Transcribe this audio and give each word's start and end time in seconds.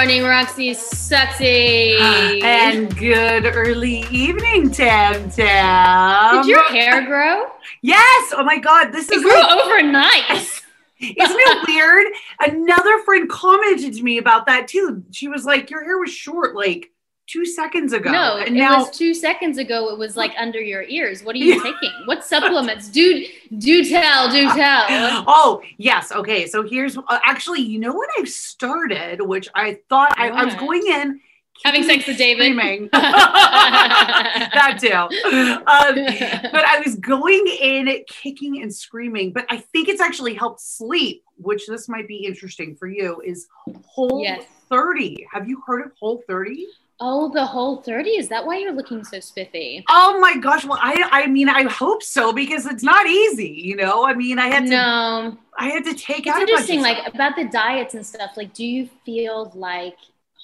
Morning, 0.00 0.22
Roxy 0.22 0.72
Sexy. 0.72 1.94
And 2.00 2.96
good 2.96 3.44
early 3.44 4.06
evening, 4.10 4.70
Tam 4.70 5.28
Tam. 5.30 6.36
Did 6.36 6.48
your 6.48 6.66
hair 6.70 7.04
grow? 7.04 7.44
Yes. 7.82 8.32
Oh 8.34 8.42
my 8.42 8.56
God. 8.56 8.92
This 8.92 9.10
It 9.10 9.16
is 9.16 9.22
grew 9.22 9.38
like- 9.38 9.50
overnight. 9.58 10.30
Isn't 11.00 11.16
it 11.20 11.68
weird? 11.68 12.06
Another 12.40 13.02
friend 13.04 13.28
commented 13.28 13.92
to 13.92 14.02
me 14.02 14.16
about 14.16 14.46
that 14.46 14.68
too. 14.68 15.04
She 15.10 15.28
was 15.28 15.44
like, 15.44 15.68
Your 15.68 15.84
hair 15.84 15.98
was 15.98 16.10
short 16.10 16.56
like 16.56 16.90
two 17.30 17.44
seconds 17.44 17.92
ago. 17.92 18.10
No, 18.10 18.38
and 18.38 18.56
it 18.56 18.60
now 18.60 18.78
was 18.78 18.96
two 18.96 19.14
seconds 19.14 19.58
ago. 19.58 19.90
It 19.90 19.98
was 19.98 20.16
like 20.16 20.32
under 20.38 20.60
your 20.60 20.82
ears. 20.82 21.22
What 21.22 21.34
are 21.36 21.38
you 21.38 21.62
taking? 21.62 21.92
What 22.06 22.24
supplements? 22.24 22.88
Do 22.88 23.26
do 23.58 23.84
tell, 23.84 24.30
do 24.30 24.48
tell. 24.54 24.86
Oh, 25.26 25.62
yes. 25.78 26.12
Okay. 26.12 26.46
So 26.46 26.62
here's 26.62 26.96
uh, 26.96 27.02
actually, 27.24 27.60
you 27.60 27.78
know 27.78 27.92
what 27.92 28.08
I've 28.18 28.28
started, 28.28 29.20
which 29.20 29.48
I 29.54 29.78
thought 29.88 30.14
I, 30.16 30.30
I 30.30 30.44
was 30.44 30.54
going 30.54 30.82
in 30.86 31.20
Having 31.64 31.84
sex 31.84 32.06
with 32.06 32.16
David. 32.16 32.44
screaming. 32.54 32.88
that 32.92 34.78
too. 34.80 34.92
Um, 34.92 36.50
but 36.52 36.64
I 36.64 36.80
was 36.84 36.94
going 36.96 37.46
in 37.60 38.02
kicking 38.08 38.62
and 38.62 38.74
screaming, 38.74 39.32
but 39.32 39.44
I 39.50 39.58
think 39.58 39.88
it's 39.88 40.00
actually 40.00 40.32
helped 40.34 40.60
sleep, 40.60 41.22
which 41.36 41.66
this 41.66 41.86
might 41.86 42.08
be 42.08 42.24
interesting 42.24 42.76
for 42.76 42.88
you, 42.88 43.20
is 43.24 43.46
Whole 43.84 44.22
Yes. 44.22 44.44
30. 44.70 45.26
Have 45.32 45.48
you 45.48 45.62
heard 45.66 45.84
of 45.84 45.92
Whole 46.00 46.22
30? 46.26 46.66
Oh, 47.00 47.30
the 47.32 47.46
whole 47.46 47.82
30. 47.82 48.10
Is 48.10 48.28
that 48.28 48.44
why 48.46 48.58
you're 48.58 48.72
looking 48.74 49.04
so 49.04 49.20
spiffy? 49.20 49.84
Oh 49.88 50.18
my 50.20 50.36
gosh. 50.36 50.64
Well, 50.64 50.78
I 50.80 51.08
I 51.10 51.26
mean, 51.26 51.48
I 51.48 51.62
hope 51.64 52.02
so 52.02 52.32
because 52.32 52.66
it's 52.66 52.82
not 52.82 53.06
easy, 53.06 53.48
you 53.48 53.76
know. 53.76 54.04
I 54.06 54.14
mean, 54.14 54.38
I 54.38 54.48
had 54.48 54.66
to 54.66 54.70
No. 54.70 55.38
I 55.58 55.68
had 55.68 55.84
to 55.84 55.94
take 55.94 56.26
It's 56.26 56.28
out 56.28 56.42
a 56.42 56.46
bunch 56.46 56.50
interesting, 56.50 56.80
like 56.82 57.06
about 57.14 57.36
the 57.36 57.44
diets 57.48 57.94
and 57.94 58.04
stuff. 58.06 58.32
Like, 58.36 58.52
do 58.54 58.64
you 58.64 58.88
feel 59.04 59.52
like 59.54 59.96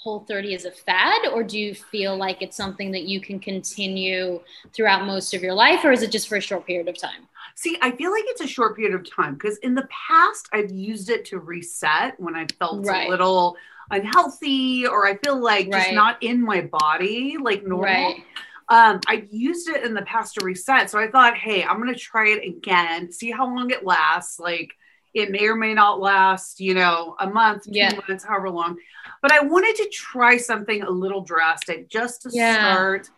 Whole 0.03 0.21
30 0.21 0.55
is 0.55 0.65
a 0.65 0.71
fad, 0.71 1.27
or 1.33 1.43
do 1.43 1.59
you 1.59 1.75
feel 1.75 2.17
like 2.17 2.41
it's 2.41 2.57
something 2.57 2.93
that 2.93 3.03
you 3.05 3.21
can 3.21 3.41
continue 3.41 4.41
throughout 4.73 5.05
most 5.05 5.35
of 5.35 5.43
your 5.43 5.55
life, 5.55 5.85
or 5.85 5.91
is 5.93 6.03
it 6.03 6.13
just 6.13 6.29
for 6.29 6.37
a 6.37 6.41
short 6.41 6.67
period 6.67 6.89
of 6.89 6.97
time? 6.97 7.27
See, 7.57 7.77
I 7.83 7.91
feel 7.91 8.11
like 8.13 8.25
it's 8.29 8.41
a 8.41 8.47
short 8.47 8.77
period 8.77 8.95
of 8.95 9.11
time 9.11 9.35
because 9.35 9.59
in 9.59 9.75
the 9.75 9.89
past 9.91 10.49
I've 10.53 10.71
used 10.71 11.11
it 11.11 11.25
to 11.27 11.39
reset 11.39 12.19
when 12.21 12.37
I 12.37 12.47
felt 12.59 12.87
Right. 12.87 13.07
a 13.07 13.11
little 13.11 13.57
unhealthy 13.91 14.87
or 14.87 15.07
I 15.07 15.17
feel 15.19 15.41
like 15.41 15.71
just 15.71 15.93
not 15.93 16.23
in 16.23 16.43
my 16.43 16.63
body 16.63 17.37
like 17.41 17.65
normal. 17.65 17.85
Right. 17.87 18.23
Um, 18.69 19.01
I've 19.07 19.29
used 19.31 19.69
it 19.69 19.85
in 19.85 19.95
the 19.95 20.03
past 20.03 20.35
to 20.35 20.45
reset. 20.45 20.91
So 20.91 20.99
I 20.99 21.09
thought, 21.09 21.37
hey, 21.37 21.63
I'm 21.63 21.79
gonna 21.79 21.95
try 21.95 22.29
it 22.29 22.45
again, 22.45 23.13
see 23.13 23.31
how 23.31 23.47
long 23.47 23.71
it 23.71 23.85
lasts. 23.85 24.39
Like 24.41 24.73
it 25.15 25.31
may 25.31 25.47
or 25.47 25.55
may 25.57 25.73
not 25.73 26.01
last, 26.01 26.61
you 26.61 26.75
know, 26.75 27.15
a 27.21 27.29
month, 27.29 27.65
two 27.65 27.71
Yeah. 27.73 27.95
months, 28.09 28.25
however 28.25 28.51
long. 28.51 28.77
But 29.23 29.33
I 29.33 29.41
wanted 29.41 29.77
to 29.77 29.89
try 29.89 30.37
something 30.37 30.83
a 30.83 30.91
little 30.91 31.23
drastic 31.23 31.89
just 31.89 32.23
to 32.23 32.31
Yeah. 32.33 32.55
start 32.55 33.09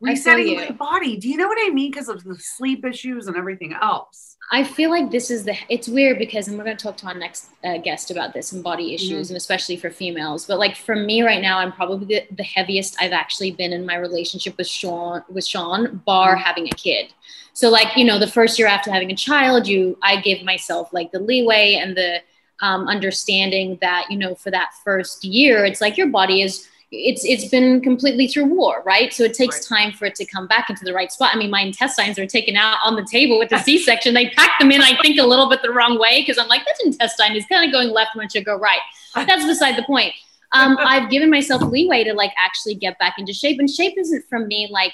resetting 0.00 0.56
my 0.56 0.70
body. 0.70 1.16
Do 1.16 1.28
you 1.28 1.36
know 1.36 1.48
what 1.48 1.58
I 1.60 1.70
mean? 1.70 1.90
Because 1.90 2.08
of 2.08 2.22
the 2.24 2.36
sleep 2.38 2.84
issues 2.84 3.26
and 3.26 3.36
everything 3.36 3.74
else. 3.80 4.36
I 4.52 4.62
feel 4.62 4.90
like 4.90 5.10
this 5.10 5.30
is 5.30 5.44
the. 5.44 5.56
It's 5.68 5.88
weird 5.88 6.18
because, 6.18 6.46
and 6.46 6.56
we're 6.56 6.64
going 6.64 6.76
to 6.76 6.82
talk 6.82 6.96
to 6.98 7.06
our 7.06 7.14
next 7.14 7.46
uh, 7.64 7.78
guest 7.78 8.10
about 8.12 8.32
this 8.32 8.52
and 8.52 8.62
body 8.62 8.84
Mm-hmm. 8.84 8.94
issues, 8.94 9.30
and 9.30 9.36
especially 9.36 9.76
for 9.76 9.90
females. 9.90 10.46
But 10.46 10.58
like 10.58 10.76
for 10.76 10.94
me 10.94 11.22
right 11.22 11.42
now, 11.42 11.58
I'm 11.58 11.72
probably 11.72 12.06
the, 12.06 12.36
the 12.36 12.44
heaviest 12.44 12.96
I've 13.00 13.12
actually 13.12 13.50
been 13.50 13.72
in 13.72 13.84
my 13.84 13.96
relationship 13.96 14.56
with 14.56 14.68
Sean. 14.68 15.24
With 15.28 15.44
Sean, 15.46 16.00
bar 16.06 16.36
Mhm. 16.36 16.42
having 16.42 16.66
a 16.68 16.76
kid. 16.76 17.12
So 17.54 17.70
like 17.70 17.96
you 17.96 18.04
know, 18.04 18.18
the 18.20 18.28
first 18.28 18.58
year 18.58 18.68
after 18.68 18.92
having 18.92 19.10
a 19.10 19.16
child, 19.16 19.66
you 19.66 19.98
I 20.02 20.20
give 20.20 20.44
myself 20.44 20.92
like 20.92 21.10
the 21.10 21.18
leeway 21.20 21.74
and 21.82 21.96
the 21.96 22.20
um, 22.60 22.86
understanding 22.86 23.78
that 23.80 24.06
you 24.10 24.16
know 24.18 24.34
for 24.36 24.50
that 24.52 24.70
first 24.84 25.24
year, 25.24 25.64
it's 25.64 25.80
like 25.80 25.96
your 25.96 26.08
body 26.08 26.42
is. 26.42 26.68
It's 26.92 27.24
it's 27.24 27.48
been 27.48 27.80
completely 27.80 28.28
through 28.28 28.44
war, 28.44 28.82
right? 28.86 29.12
So 29.12 29.24
it 29.24 29.34
takes 29.34 29.66
time 29.66 29.92
for 29.92 30.04
it 30.04 30.14
to 30.16 30.24
come 30.24 30.46
back 30.46 30.70
into 30.70 30.84
the 30.84 30.94
right 30.94 31.10
spot. 31.10 31.30
I 31.34 31.38
mean, 31.38 31.50
my 31.50 31.60
intestines 31.60 32.16
are 32.18 32.26
taken 32.26 32.56
out 32.56 32.78
on 32.84 32.94
the 32.94 33.04
table 33.10 33.38
with 33.38 33.48
the 33.48 33.58
C-section. 33.64 34.14
They 34.14 34.30
packed 34.30 34.60
them 34.60 34.70
in, 34.70 34.80
I 34.80 34.96
think, 35.02 35.18
a 35.18 35.26
little 35.26 35.48
bit 35.48 35.62
the 35.62 35.72
wrong 35.72 35.98
way 35.98 36.22
because 36.22 36.38
I'm 36.38 36.46
like, 36.46 36.64
that 36.64 36.76
intestine 36.84 37.34
is 37.34 37.44
kind 37.46 37.64
of 37.64 37.72
going 37.72 37.90
left 37.90 38.14
when 38.14 38.26
it 38.26 38.32
should 38.32 38.44
go 38.44 38.56
right. 38.56 38.78
That's 39.14 39.44
beside 39.44 39.76
the 39.76 39.82
point. 39.82 40.14
Um, 40.52 40.76
I've 40.78 41.10
given 41.10 41.28
myself 41.28 41.62
leeway 41.62 42.04
to 42.04 42.14
like 42.14 42.32
actually 42.38 42.76
get 42.76 42.98
back 42.98 43.16
into 43.18 43.32
shape, 43.32 43.58
and 43.58 43.68
shape 43.68 43.94
isn't 43.98 44.24
from 44.28 44.46
me 44.46 44.68
like 44.70 44.92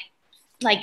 like 0.62 0.82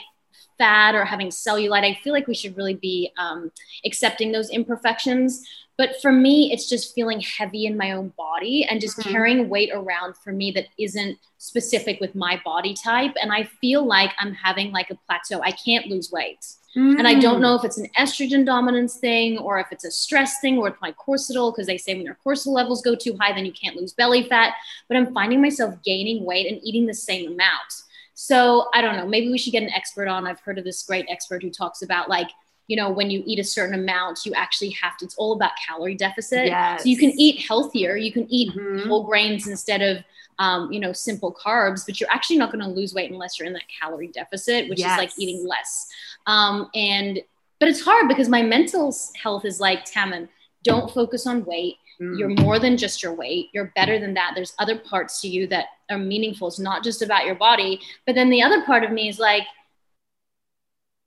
fat 0.60 0.94
or 0.94 1.06
having 1.06 1.30
cellulite. 1.30 1.84
I 1.84 2.00
feel 2.04 2.14
like 2.14 2.28
we 2.28 2.36
should 2.36 2.56
really 2.56 2.76
be 2.76 3.12
um, 3.18 3.52
accepting 3.86 4.32
those 4.32 4.52
imperfections. 4.52 5.44
But 5.80 6.02
for 6.02 6.12
me, 6.12 6.52
it's 6.52 6.68
just 6.68 6.94
feeling 6.94 7.22
heavy 7.22 7.66
in 7.66 7.78
my 7.78 7.94
own 7.94 8.12
body 8.18 8.66
and 8.66 8.82
just 8.82 8.98
Mhm. 8.98 9.12
carrying 9.12 9.50
weight 9.50 9.72
around 9.74 10.18
for 10.18 10.34
me 10.34 10.52
that 10.52 10.68
isn't 10.78 11.18
specific 11.38 12.02
with 12.02 12.16
my 12.16 12.36
body 12.44 12.74
type. 12.74 13.16
And 13.22 13.32
I 13.32 13.44
feel 13.62 13.86
like 13.86 14.12
I'm 14.20 14.34
having 14.34 14.74
like 14.74 14.90
a 14.92 14.96
plateau. 15.08 15.42
I 15.42 15.54
can't 15.54 15.88
lose 15.88 16.12
weight. 16.12 16.46
And 16.76 17.08
I 17.08 17.16
Mm. 17.16 17.22
don't 17.22 17.42
know 17.42 17.56
if 17.56 17.64
it's 17.64 17.78
an 17.78 17.88
estrogen 17.98 18.46
dominance 18.46 18.98
thing 18.98 19.38
or 19.38 19.58
if 19.58 19.68
it's 19.72 19.86
a 19.86 19.90
stress 19.92 20.42
thing 20.42 20.58
or 20.58 20.68
it's 20.68 20.82
my 20.82 20.92
cortisol, 20.92 21.52
because 21.52 21.66
they 21.66 21.78
say 21.78 21.96
when 21.96 22.06
your 22.06 22.20
cortisol 22.26 22.52
levels 22.52 22.82
go 22.82 22.94
too 22.94 23.16
high, 23.18 23.32
then 23.32 23.46
you 23.46 23.54
can't 23.54 23.78
lose 23.78 23.94
belly 23.94 24.24
fat. 24.24 24.54
But 24.90 24.98
I'm 24.98 25.14
finding 25.14 25.42
myself 25.42 25.76
gaining 25.84 26.26
weight 26.26 26.46
and 26.46 26.60
eating 26.62 26.88
the 26.88 26.94
same 26.94 27.32
amount. 27.32 27.72
So 28.16 28.68
I 28.74 28.82
don't 28.82 28.98
know. 28.98 29.08
Maybe 29.08 29.32
we 29.32 29.38
should 29.38 29.54
get 29.54 29.64
an 29.64 29.72
expert 29.72 30.10
on. 30.10 30.28
I've 30.28 30.42
heard 30.42 30.58
of 30.60 30.66
this 30.66 30.84
great 30.84 31.06
expert 31.10 31.42
who 31.42 31.50
talks 31.50 31.82
about 31.82 32.10
like 32.10 32.30
you 32.70 32.78
know, 32.78 32.90
when 32.90 33.10
you 33.10 33.24
eat 33.26 33.40
a 33.40 33.44
certain 33.44 33.74
amount, 33.74 34.26
you 34.26 34.34
actually 34.36 34.70
have 34.70 34.96
to, 34.96 35.04
it's 35.04 35.16
all 35.16 35.34
about 35.34 35.52
calorie 35.68 35.96
deficit. 35.96 36.46
Yes. 36.46 36.84
So 36.84 36.90
you 36.90 36.98
can 36.98 37.10
eat 37.20 37.46
healthier, 37.48 37.98
you 37.98 38.12
can 38.14 38.28
eat 38.30 38.54
Mhm. 38.56 38.88
whole 38.88 39.04
grains 39.04 39.48
instead 39.48 39.82
of, 39.82 40.04
um, 40.38 40.72
you 40.72 40.80
know, 40.80 40.94
simple 40.94 41.34
carbs, 41.34 41.84
but 41.86 42.00
you're 42.00 42.12
actually 42.12 42.38
not 42.38 42.52
going 42.52 42.64
to 42.64 42.70
lose 42.70 42.94
weight 42.94 43.10
unless 43.12 43.40
you're 43.40 43.48
in 43.48 43.54
that 43.54 43.64
calorie 43.82 44.10
deficit, 44.10 44.70
which 44.70 44.80
is 44.80 44.86
like 44.86 45.12
eating 45.18 45.48
less. 45.48 45.90
Um, 46.28 46.70
and, 46.76 47.20
but 47.60 47.68
it's 47.68 47.82
hard 47.82 48.08
because 48.08 48.30
my 48.30 48.44
mental 48.44 48.96
health 49.22 49.46
is 49.46 49.60
like, 49.60 49.84
Tammin, 49.86 50.30
don't 50.64 50.94
focus 50.94 51.26
on 51.26 51.44
weight. 51.46 51.78
Mm. 52.00 52.20
You're 52.20 52.30
more 52.30 52.60
than 52.60 52.78
just 52.78 53.02
your 53.02 53.14
weight. 53.14 53.50
You're 53.52 53.74
better 53.76 54.00
than 54.00 54.14
that. 54.14 54.34
There's 54.36 54.54
other 54.60 54.78
parts 54.78 55.20
to 55.22 55.28
you 55.28 55.48
that 55.48 55.66
are 55.90 55.98
meaningful. 55.98 56.48
It's 56.48 56.60
not 56.60 56.84
just 56.84 57.02
about 57.02 57.26
your 57.26 57.36
body. 57.36 57.82
But 58.06 58.14
then 58.16 58.30
the 58.30 58.44
other 58.44 58.64
part 58.64 58.84
of 58.84 58.92
me 58.92 59.10
is 59.10 59.20
like, 59.20 59.44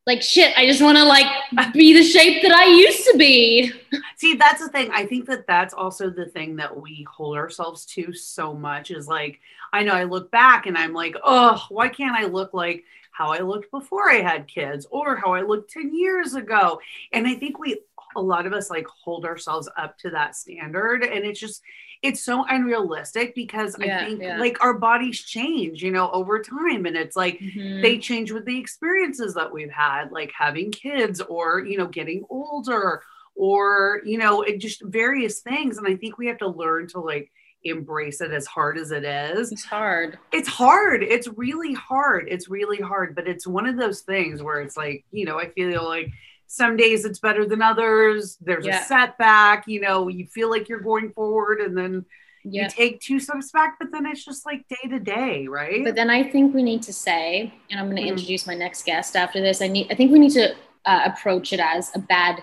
like 0.07 0.23
shit, 0.23 0.57
I 0.57 0.67
just 0.67 0.83
want 0.83 0.99
to 0.99 1.05
like 1.05 1.27
be 1.73 1.93
the 1.93 2.03
shape 2.03 2.43
that 2.43 2.53
I 2.53 2.67
used 2.67 3.05
to 3.11 3.17
be. 3.17 3.73
See, 4.17 4.35
that's 4.35 4.61
the 4.61 4.69
thing. 4.69 4.91
I 4.93 5.07
think 5.07 5.27
that 5.27 5.47
that's 5.47 5.75
also 5.75 6.11
the 6.11 6.27
thing 6.27 6.57
that 6.57 6.77
we 6.77 7.07
hold 7.11 7.37
ourselves 7.37 7.87
to 7.87 8.13
so 8.13 8.55
much 8.55 8.91
is 8.91 9.07
like, 9.07 9.41
I 9.73 9.83
know 9.85 9.95
I 9.95 10.05
look 10.05 10.31
back 10.31 10.67
and 10.67 10.77
I'm 10.77 10.93
like, 10.93 11.17
oh, 11.23 11.65
why 11.69 11.89
can't 11.89 12.17
I 12.17 12.27
look 12.27 12.53
like 12.53 12.85
how 13.13 13.31
I 13.31 13.41
looked 13.41 13.71
before 13.71 14.11
I 14.11 14.23
had 14.23 14.49
kids 14.49 14.87
or 14.91 15.17
how 15.17 15.35
I 15.35 15.43
looked 15.43 15.71
10 15.71 15.95
years 15.95 16.35
ago? 16.35 16.81
And 17.13 17.27
I 17.27 17.35
think 17.35 17.59
we, 17.59 17.81
a 18.17 18.21
lot 18.21 18.47
of 18.47 18.53
us 18.53 18.71
like 18.71 18.87
hold 18.87 19.25
ourselves 19.25 19.69
up 19.77 19.97
to 19.99 20.11
that 20.11 20.35
standard. 20.35 21.05
And 21.05 21.25
it's 21.25 21.41
just, 21.41 21.63
it's 22.03 22.25
so 22.25 22.45
unrealistic 22.49 23.35
because 23.35 23.77
Yeah, 23.79 24.01
I 24.01 24.05
think 24.07 24.23
yeah. 24.23 24.39
like 24.39 24.63
our 24.63 24.75
bodies 24.75 25.21
change, 25.23 25.83
you 25.83 25.91
know, 25.91 26.11
over 26.11 26.41
time. 26.43 26.87
And 26.87 26.97
it's 26.97 27.17
like, 27.17 27.39
Mm-hmm. 27.41 27.81
they 27.83 27.99
change 27.99 28.33
with 28.33 28.45
the 28.45 28.59
experiences 28.59 29.35
that 29.35 29.53
we've 29.53 29.71
had 29.71 30.11
like 30.13 30.33
having 30.37 30.71
kids 30.73 31.21
or 31.21 31.61
you 31.65 31.79
know 31.79 31.87
getting 31.87 32.25
older 32.31 33.03
or 33.35 34.01
you 34.05 34.19
know 34.19 34.43
it 34.43 34.59
just 34.59 34.83
various 34.85 35.41
things 35.41 35.79
and 35.79 35.87
i 35.87 35.97
think 35.97 36.19
we 36.19 36.27
have 36.27 36.39
to 36.39 36.49
learn 36.49 36.87
to 36.89 37.01
like 37.01 37.31
embrace 37.65 38.21
it 38.21 38.33
as 38.33 38.47
hard 38.47 38.77
as 38.77 38.91
it 38.91 39.05
is 39.05 39.53
it's 39.53 39.65
hard. 39.65 40.19
it's 40.33 40.49
hard 40.49 41.03
it's 41.03 41.29
really 41.29 41.73
hard 41.75 42.27
it's 42.29 42.49
really 42.49 42.79
hard 42.79 43.15
but 43.15 43.27
it's 43.29 43.47
one 43.47 43.67
of 43.67 43.77
those 43.77 44.01
things 44.03 44.43
where 44.43 44.61
it's 44.61 44.77
like 44.77 45.05
you 45.13 45.25
know 45.25 45.39
i 45.39 45.49
feel 45.51 45.85
like 45.85 46.09
some 46.53 46.77
days 46.77 47.05
it's 47.07 47.19
better 47.19 47.45
than 47.47 47.63
others 47.63 48.37
there's 48.43 48.67
Yeah. 48.67 48.81
a 48.83 48.85
setback 48.85 49.67
you 49.67 49.81
know 49.81 50.09
you 50.09 50.27
feel 50.27 50.51
like 50.51 50.69
you're 50.69 50.81
going 50.81 51.11
forward 51.13 51.61
and 51.61 51.77
then 51.77 52.05
Yeah. 52.45 52.65
you 52.65 52.69
take 52.69 53.01
two 53.01 53.19
steps 53.21 53.51
back 53.53 53.77
but 53.81 53.91
then 53.93 54.05
it's 54.05 54.23
just 54.25 54.45
like 54.45 54.61
day 54.69 54.89
to 54.91 54.99
day 54.99 55.47
right 55.49 55.83
But 55.83 55.95
then 55.95 56.11
I 56.11 56.23
think 56.33 56.55
we 56.55 56.63
need 56.63 56.83
to 56.83 56.93
say, 56.93 57.55
and 57.71 57.79
I'm 57.81 57.87
going 57.87 57.97
to 57.97 58.03
Mhm. 58.03 58.09
introduce 58.15 58.47
my 58.47 58.55
next 58.65 58.85
guest 58.85 59.17
after 59.17 59.41
this. 59.41 59.63
I 59.63 59.69
need, 59.69 59.87
I 59.91 59.95
think 59.95 60.11
we 60.13 60.19
need 60.19 60.33
to 60.33 60.55
uh, 60.85 61.03
approach 61.11 61.53
it 61.53 61.61
as 61.61 61.91
a 61.95 62.01
bad 62.01 62.43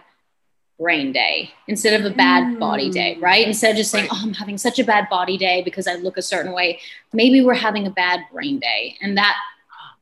brain 0.80 1.12
day 1.12 1.52
instead 1.68 1.94
of 2.00 2.10
a 2.10 2.16
bad 2.16 2.58
body 2.58 2.90
day, 2.90 3.16
Mm. 3.16 3.22
right? 3.30 3.46
Instead 3.46 3.72
of 3.72 3.78
just 3.78 3.92
saying. 3.92 4.08
"Oh, 4.12 4.20
I'm 4.24 4.34
having 4.34 4.58
such 4.58 4.80
a 4.80 4.86
bad 4.86 5.10
body 5.10 5.38
day 5.38 5.62
because 5.62 5.86
I 5.88 5.96
look 5.96 6.18
a 6.18 6.22
certain 6.22 6.54
way." 6.54 6.80
Maybe 7.12 7.42
we're 7.42 7.54
having 7.68 7.86
a 7.86 7.90
bad 7.92 8.22
brain 8.32 8.58
day, 8.60 8.96
and 9.02 9.18
that 9.18 9.36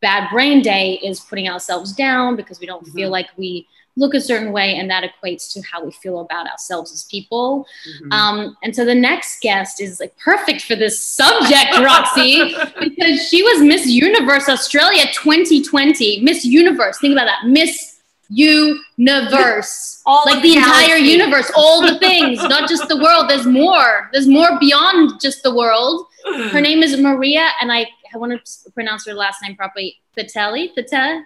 bad 0.01 0.30
brain 0.30 0.62
day 0.62 1.00
is 1.04 1.19
putting 1.19 1.50
ourselves 1.50 1.92
down 1.94 2.36
because 2.36 2.59
we 2.59 2.68
don't 2.68 2.86
feel 2.95 3.09
Mhm. 3.09 3.18
like 3.18 3.30
we 3.38 3.68
look 3.97 4.13
a 4.13 4.21
certain 4.21 4.51
way, 4.53 4.75
and 4.75 4.89
that 4.89 5.03
equates 5.03 5.51
to 5.53 5.61
how 5.69 5.83
we 5.83 5.91
feel 5.91 6.19
about 6.19 6.47
ourselves 6.47 6.94
as 6.94 7.03
people. 7.05 7.67
Mhm. 8.03 8.13
Um, 8.13 8.57
and 8.63 8.73
so 8.75 8.85
the 8.85 8.95
next 8.95 9.41
guest 9.41 9.81
is 9.81 9.99
like 9.99 10.15
perfect 10.17 10.61
for 10.61 10.75
this 10.75 11.03
subject, 11.03 11.77
Roxy, 11.79 12.55
because 12.79 13.27
she 13.27 13.41
was 13.44 13.61
Miss 13.61 13.88
Universe 13.88 14.47
Australia 14.47 15.05
2020. 15.13 16.21
Miss 16.21 16.45
Universe, 16.45 16.99
think 16.99 17.13
about 17.13 17.25
that. 17.25 17.47
Miss 17.47 17.95
Universe. 18.29 20.01
All 20.05 20.23
like 20.25 20.41
the 20.41 20.51
the 20.51 20.57
entire 20.57 20.95
universe, 20.95 21.51
all 21.55 21.81
the 21.81 21.99
things, 21.99 22.41
not 22.44 22.69
just 22.69 22.88
the 22.88 22.95
world. 22.95 23.29
There's 23.29 23.45
more. 23.45 24.09
There's 24.13 24.27
more 24.27 24.57
beyond 24.57 25.19
just 25.19 25.44
the 25.44 25.53
world. 25.53 26.05
Her 26.51 26.61
name 26.69 26.81
is 26.81 26.97
Maria, 26.97 27.49
and 27.61 27.71
I, 27.73 27.88
I 28.13 28.17
want 28.17 28.31
to 28.31 28.71
pronounce 28.71 29.05
her 29.05 29.13
last 29.13 29.41
name 29.41 29.55
properly. 29.57 29.97
Patelli? 30.17 30.73
Patel? 30.73 31.23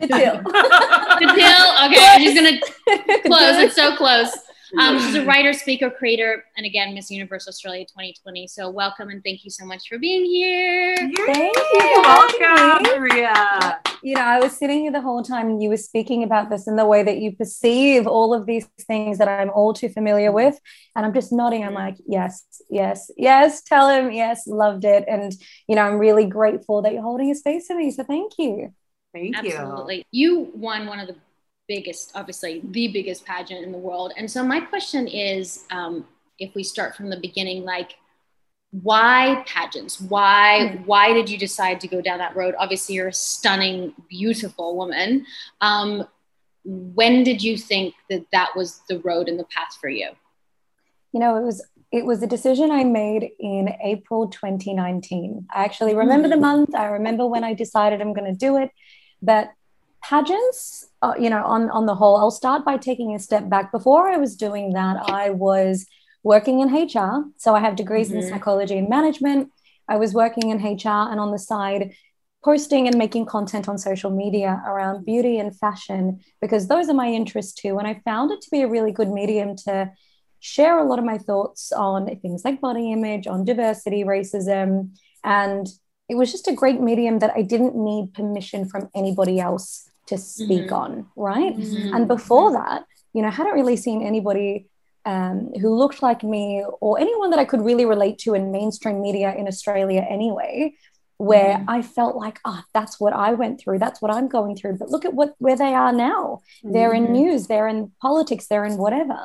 Patil. 0.00 0.42
Patil? 0.42 1.66
Okay, 1.86 2.06
I'm 2.06 2.22
just 2.22 2.36
gonna 2.36 3.22
close. 3.22 3.56
It's 3.56 3.74
so 3.74 3.96
close. 3.96 4.30
Um, 4.78 5.00
she's 5.00 5.16
a 5.16 5.24
writer, 5.24 5.52
speaker, 5.52 5.90
creator, 5.90 6.44
and 6.56 6.64
again, 6.64 6.94
Miss 6.94 7.10
Universe 7.10 7.48
Australia 7.48 7.84
2020. 7.84 8.46
So 8.46 8.70
welcome 8.70 9.08
and 9.08 9.22
thank 9.24 9.44
you 9.44 9.50
so 9.50 9.64
much 9.64 9.88
for 9.88 9.98
being 9.98 10.24
here. 10.24 10.96
Thank 10.96 11.56
you. 11.56 12.02
Welcome, 12.02 12.82
Maria. 12.84 13.80
You 14.02 14.14
know, 14.14 14.22
I 14.22 14.38
was 14.38 14.56
sitting 14.56 14.80
here 14.80 14.92
the 14.92 15.00
whole 15.00 15.22
time 15.22 15.48
and 15.48 15.62
you 15.62 15.70
were 15.70 15.76
speaking 15.76 16.22
about 16.22 16.50
this 16.50 16.66
and 16.66 16.78
the 16.78 16.86
way 16.86 17.02
that 17.02 17.18
you 17.18 17.34
perceive 17.34 18.06
all 18.06 18.32
of 18.32 18.46
these 18.46 18.66
things 18.80 19.18
that 19.18 19.28
I'm 19.28 19.50
all 19.50 19.74
too 19.74 19.88
familiar 19.88 20.30
with. 20.30 20.58
And 20.94 21.04
I'm 21.04 21.14
just 21.14 21.32
nodding. 21.32 21.64
I'm 21.64 21.74
like, 21.74 21.96
yes, 22.06 22.44
yes, 22.70 23.10
yes, 23.16 23.62
tell 23.62 23.88
him, 23.88 24.12
yes, 24.12 24.46
loved 24.46 24.84
it. 24.84 25.04
And, 25.08 25.34
you 25.66 25.74
know, 25.74 25.82
I'm 25.82 25.98
really 25.98 26.26
grateful 26.26 26.82
that 26.82 26.92
you're 26.92 27.02
holding 27.02 27.30
a 27.30 27.34
space 27.34 27.66
for 27.66 27.74
me. 27.74 27.90
So 27.90 28.04
thank 28.04 28.32
you. 28.38 28.72
Thank 29.12 29.42
you. 29.42 29.52
Absolutely. 29.52 30.04
You 30.10 30.50
won 30.54 30.86
one 30.86 31.00
of 31.00 31.08
the 31.08 31.16
biggest, 31.68 32.12
obviously, 32.14 32.60
the 32.64 32.88
biggest 32.88 33.24
pageant 33.24 33.64
in 33.64 33.72
the 33.72 33.78
world. 33.78 34.12
And 34.16 34.30
so 34.30 34.44
my 34.44 34.60
question 34.60 35.06
is 35.06 35.64
um, 35.70 36.06
if 36.38 36.54
we 36.54 36.62
start 36.62 36.94
from 36.94 37.10
the 37.10 37.18
beginning, 37.18 37.64
like, 37.64 37.94
why 38.72 39.42
pageants? 39.46 40.00
Why 40.00 40.80
why 40.84 41.12
did 41.12 41.28
you 41.28 41.36
decide 41.36 41.80
to 41.80 41.88
go 41.88 42.00
down 42.00 42.18
that 42.18 42.36
road? 42.36 42.54
Obviously, 42.56 42.94
you're 42.94 43.08
a 43.08 43.12
stunning, 43.12 43.92
beautiful 44.08 44.76
woman. 44.76 45.26
Um, 45.60 46.06
when 46.64 47.24
did 47.24 47.42
you 47.42 47.56
think 47.56 47.94
that 48.10 48.26
that 48.32 48.50
was 48.54 48.80
the 48.88 49.00
road 49.00 49.28
and 49.28 49.38
the 49.38 49.44
path 49.44 49.76
for 49.80 49.88
you? 49.88 50.10
You 51.12 51.20
know, 51.20 51.36
it 51.36 51.42
was 51.42 51.66
it 51.90 52.04
was 52.04 52.22
a 52.22 52.26
decision 52.26 52.70
I 52.70 52.84
made 52.84 53.30
in 53.40 53.70
April 53.82 54.28
2019. 54.28 55.48
I 55.52 55.64
actually 55.64 55.96
remember 55.96 56.28
the 56.28 56.36
month. 56.36 56.74
I 56.74 56.86
remember 56.86 57.26
when 57.26 57.42
I 57.42 57.54
decided 57.54 58.00
I'm 58.00 58.12
going 58.12 58.32
to 58.32 58.38
do 58.38 58.56
it. 58.56 58.70
But 59.22 59.50
pageants, 60.02 60.88
uh, 61.02 61.14
you 61.18 61.30
know, 61.30 61.44
on 61.44 61.70
on 61.70 61.86
the 61.86 61.94
whole, 61.94 62.16
I'll 62.16 62.30
start 62.30 62.64
by 62.64 62.76
taking 62.76 63.14
a 63.14 63.18
step 63.18 63.48
back. 63.48 63.72
Before 63.72 64.08
I 64.10 64.16
was 64.16 64.36
doing 64.36 64.72
that, 64.72 64.96
I 65.10 65.30
was 65.30 65.86
working 66.22 66.60
in 66.60 66.68
HR. 66.74 67.24
So 67.36 67.54
I 67.54 67.60
have 67.60 67.76
degrees 67.76 68.10
in 68.12 68.20
Mhm. 68.20 68.28
psychology 68.28 68.76
and 68.78 68.88
management. 68.88 69.50
I 69.88 69.96
was 69.96 70.14
working 70.14 70.50
in 70.50 70.60
HR 70.60 71.10
and 71.10 71.18
on 71.18 71.32
the 71.32 71.38
side 71.38 71.94
posting 72.42 72.86
and 72.88 72.96
making 72.96 73.26
content 73.26 73.68
on 73.68 73.76
social 73.76 74.10
media 74.10 74.62
around 74.66 75.04
beauty 75.04 75.38
and 75.38 75.54
fashion 75.54 76.20
because 76.40 76.68
those 76.68 76.88
are 76.88 76.94
my 76.94 77.08
interests 77.08 77.52
too. 77.52 77.78
And 77.78 77.86
I 77.86 78.00
found 78.04 78.30
it 78.30 78.40
to 78.42 78.50
be 78.50 78.62
a 78.62 78.68
really 78.68 78.92
good 78.92 79.10
medium 79.10 79.56
to 79.66 79.90
share 80.38 80.78
a 80.78 80.84
lot 80.84 80.98
of 80.98 81.04
my 81.04 81.18
thoughts 81.18 81.70
on 81.70 82.06
things 82.22 82.44
like 82.44 82.60
body 82.60 82.92
image, 82.92 83.26
on 83.26 83.44
diversity, 83.44 84.04
racism. 84.04 84.96
And 85.22 85.66
it 86.10 86.16
was 86.20 86.30
just 86.32 86.48
a 86.48 86.52
great 86.62 86.80
medium 86.80 87.20
that 87.20 87.32
I 87.40 87.42
didn't 87.52 87.74
need 87.90 88.04
permission 88.18 88.60
from 88.72 88.82
anybody 89.00 89.36
else 89.48 89.66
to 90.10 90.18
speak 90.18 90.68
Mhm. 90.70 90.80
on, 90.82 90.90
right? 91.30 91.54
Mhm. 91.56 91.94
And 91.94 92.08
before 92.08 92.50
that, 92.60 92.80
you 93.14 93.22
know, 93.22 93.28
I 93.28 93.36
hadn't 93.40 93.54
really 93.60 93.76
seen 93.86 93.98
anybody 94.02 94.66
um, 95.06 95.38
who 95.60 95.70
looked 95.82 96.02
like 96.02 96.22
me 96.22 96.62
or 96.82 97.00
anyone 97.00 97.30
that 97.30 97.38
I 97.38 97.46
could 97.50 97.62
really 97.62 97.86
relate 97.86 98.16
to 98.24 98.34
in 98.34 98.50
mainstream 98.58 99.00
media 99.00 99.28
in 99.40 99.48
Australia 99.52 100.02
anyway, 100.16 100.74
where 101.16 101.54
Mhm. 101.58 101.64
I 101.76 101.78
felt 101.96 102.14
like, 102.24 102.38
oh, 102.50 102.60
that's 102.74 103.00
what 103.02 103.14
I 103.14 103.32
went 103.32 103.54
through. 103.60 103.78
That's 103.78 104.02
what 104.02 104.10
I'm 104.16 104.28
going 104.28 104.56
through. 104.56 104.76
But 104.80 104.90
look 104.90 105.06
at 105.06 105.14
what 105.14 105.30
where 105.38 105.56
they 105.56 105.72
are 105.74 105.92
now. 106.10 106.40
They're 106.74 106.92
in 107.00 107.06
Mhm. 107.06 107.16
news, 107.20 107.40
they're 107.46 107.66
in 107.74 107.92
politics, 108.02 108.44
they're 108.48 108.66
in 108.70 108.76
whatever. 108.84 109.18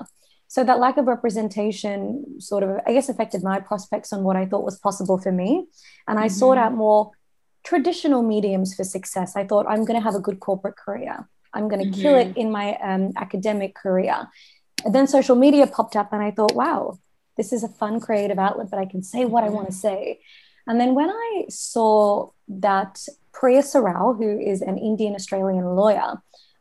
So 0.56 0.64
that 0.64 0.80
lack 0.80 0.96
of 0.96 1.06
representation 1.06 2.40
sort 2.40 2.64
of, 2.64 2.70
I 2.88 2.94
guess, 2.94 3.10
affected 3.10 3.44
my 3.44 3.60
prospects 3.60 4.14
on 4.14 4.24
what 4.24 4.38
I 4.38 4.46
thought 4.46 4.64
was 4.64 4.80
possible 4.80 5.18
for 5.18 5.34
me. 5.42 5.50
And 6.08 6.18
I 6.18 6.30
sought 6.30 6.58
Mhm. 6.58 6.64
out 6.64 6.74
more 6.74 7.12
traditional 7.70 8.22
mediums 8.24 8.74
for 8.74 8.86
success. 8.86 9.36
I 9.36 9.44
thought 9.46 9.66
I'm 9.68 9.84
going 9.84 10.00
to 10.00 10.08
have 10.08 10.16
a 10.16 10.26
good 10.28 10.40
corporate 10.40 10.78
career. 10.78 11.28
I'm 11.54 11.68
going 11.68 11.84
to 11.84 11.92
kill 12.02 12.16
it 12.16 12.30
in 12.38 12.52
my 12.52 12.68
um, 12.90 13.12
academic 13.18 13.76
career. 13.76 14.18
And 14.86 14.96
then 14.96 15.08
social 15.08 15.36
media 15.36 15.68
popped 15.68 15.98
up, 15.98 16.14
and 16.14 16.24
I 16.24 16.32
thought, 16.32 16.56
wow, 16.56 17.00
this 17.36 17.52
is 17.52 17.62
a 17.66 17.76
fun 17.82 18.00
creative 18.00 18.40
outlet, 18.40 18.70
but 18.72 18.80
I 18.80 18.86
can 18.86 19.04
say 19.04 19.26
what 19.26 19.44
I 19.44 19.50
want 19.50 19.68
to 19.68 19.76
say. 19.88 20.22
And 20.68 20.80
then 20.80 20.96
when 20.96 21.10
I 21.10 21.48
saw 21.50 22.30
that 22.48 22.94
Priya 23.34 23.62
Serrao, 23.62 24.16
who 24.20 24.40
is 24.40 24.62
an 24.62 24.78
Indian 24.78 25.16
Australian 25.16 25.66
lawyer, 25.82 26.10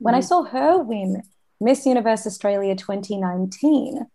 when 0.00 0.16
I 0.16 0.22
saw 0.30 0.42
her 0.42 0.78
win 0.78 1.22
Miss 1.60 1.86
Universe 1.86 2.26
Australia 2.26 2.74
2019, 2.74 4.06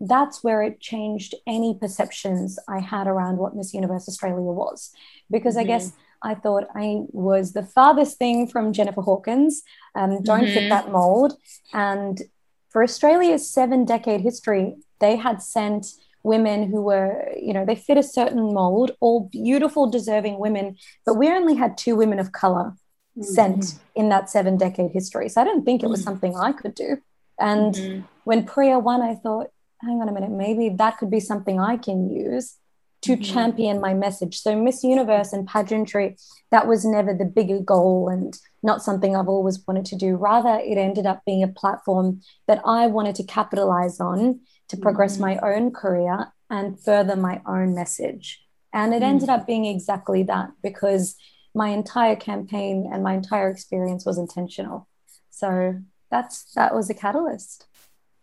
that's 0.00 0.44
where 0.44 0.62
it 0.62 0.80
changed 0.80 1.34
any 1.46 1.76
perceptions 1.78 2.58
I 2.68 2.80
had 2.80 3.06
around 3.06 3.38
what 3.38 3.56
Miss 3.56 3.72
Universe 3.72 4.08
Australia 4.08 4.42
was. 4.42 4.90
Because 5.30 5.56
I 5.56 5.64
Mhm. 5.64 5.68
guess 5.68 5.92
I 6.22 6.34
thought 6.34 6.64
I 6.74 7.02
was 7.12 7.52
the 7.52 7.62
farthest 7.62 8.18
thing 8.18 8.46
from 8.46 8.72
Jennifer 8.72 9.02
Hawkins, 9.02 9.62
um, 9.94 10.22
don't 10.22 10.48
fit 10.48 10.64
Mhm. 10.64 10.68
that 10.70 10.90
mold. 10.90 11.36
And 11.72 12.22
for 12.70 12.82
Australia's 12.82 13.48
seven 13.48 13.84
decade 13.84 14.20
history, 14.22 14.76
they 14.98 15.16
had 15.16 15.42
sent 15.42 15.86
women 16.22 16.64
who 16.70 16.82
were, 16.82 17.32
you 17.40 17.52
know, 17.52 17.64
they 17.64 17.76
fit 17.76 17.96
a 17.96 18.02
certain 18.02 18.52
mold, 18.52 18.90
all 19.00 19.28
beautiful, 19.30 19.86
deserving 19.86 20.38
women, 20.38 20.76
but 21.04 21.14
we 21.14 21.28
only 21.28 21.54
had 21.54 21.78
two 21.78 21.94
women 21.96 22.18
of 22.18 22.32
color 22.32 22.74
sent 23.22 23.58
mm-hmm. 23.58 23.78
in 23.94 24.08
that 24.10 24.30
seven 24.30 24.56
decade 24.56 24.90
history. 24.92 25.28
So 25.28 25.40
I 25.40 25.44
didn't 25.44 25.64
think 25.64 25.82
it 25.82 25.88
was 25.88 26.00
mm. 26.00 26.04
something 26.04 26.36
I 26.36 26.52
could 26.52 26.74
do. 26.74 26.98
And 27.38 27.74
mm-hmm. 27.74 28.00
when 28.24 28.44
Priya 28.44 28.78
won, 28.78 29.02
I 29.02 29.14
thought, 29.14 29.48
hang 29.80 30.00
on 30.00 30.08
a 30.08 30.12
minute, 30.12 30.30
maybe 30.30 30.70
that 30.70 30.98
could 30.98 31.10
be 31.10 31.20
something 31.20 31.60
I 31.60 31.76
can 31.76 32.10
use 32.10 32.56
to 33.02 33.12
mm-hmm. 33.12 33.22
champion 33.22 33.80
my 33.80 33.94
message. 33.94 34.38
So 34.40 34.56
Miss 34.60 34.82
Universe 34.82 35.32
and 35.32 35.46
pageantry, 35.46 36.16
that 36.50 36.66
was 36.66 36.84
never 36.84 37.14
the 37.14 37.24
bigger 37.24 37.60
goal 37.60 38.08
and 38.08 38.36
not 38.62 38.82
something 38.82 39.14
I've 39.14 39.28
always 39.28 39.64
wanted 39.66 39.84
to 39.86 39.96
do. 39.96 40.16
Rather, 40.16 40.58
it 40.58 40.78
ended 40.78 41.06
up 41.06 41.22
being 41.24 41.42
a 41.42 41.48
platform 41.48 42.20
that 42.48 42.60
I 42.64 42.86
wanted 42.86 43.14
to 43.16 43.24
capitalize 43.24 44.00
on 44.00 44.40
to 44.68 44.76
progress 44.76 45.14
mm-hmm. 45.14 45.22
my 45.22 45.38
own 45.38 45.70
career 45.70 46.32
and 46.50 46.80
further 46.80 47.16
my 47.16 47.40
own 47.46 47.74
message. 47.74 48.42
And 48.72 48.92
it 48.92 49.02
ended 49.02 49.28
up 49.28 49.46
being 49.46 49.64
exactly 49.64 50.22
that 50.24 50.50
because 50.62 51.16
my 51.56 51.70
entire 51.70 52.16
campaign 52.16 52.88
and 52.92 53.02
my 53.02 53.14
entire 53.14 53.50
experience 53.50 54.04
was 54.04 54.18
intentional. 54.18 54.86
So 55.30 55.80
that's 56.10 56.52
that 56.54 56.74
was 56.74 56.88
a 56.90 56.94
catalyst 56.94 57.66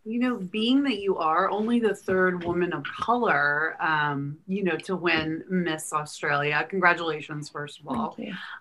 you 0.05 0.19
know, 0.19 0.35
being 0.35 0.83
that 0.83 0.99
you 0.99 1.17
are 1.17 1.49
only 1.49 1.79
the 1.79 1.95
third 1.95 2.43
woman 2.43 2.73
of 2.73 2.83
color, 2.83 3.81
um, 3.81 4.37
you 4.47 4.63
know, 4.63 4.75
to 4.75 4.97
win 4.97 5.43
Miss 5.49 5.93
Australia, 5.93 6.65
congratulations, 6.69 7.49
first 7.49 7.79
of 7.79 7.87
all. 7.87 8.17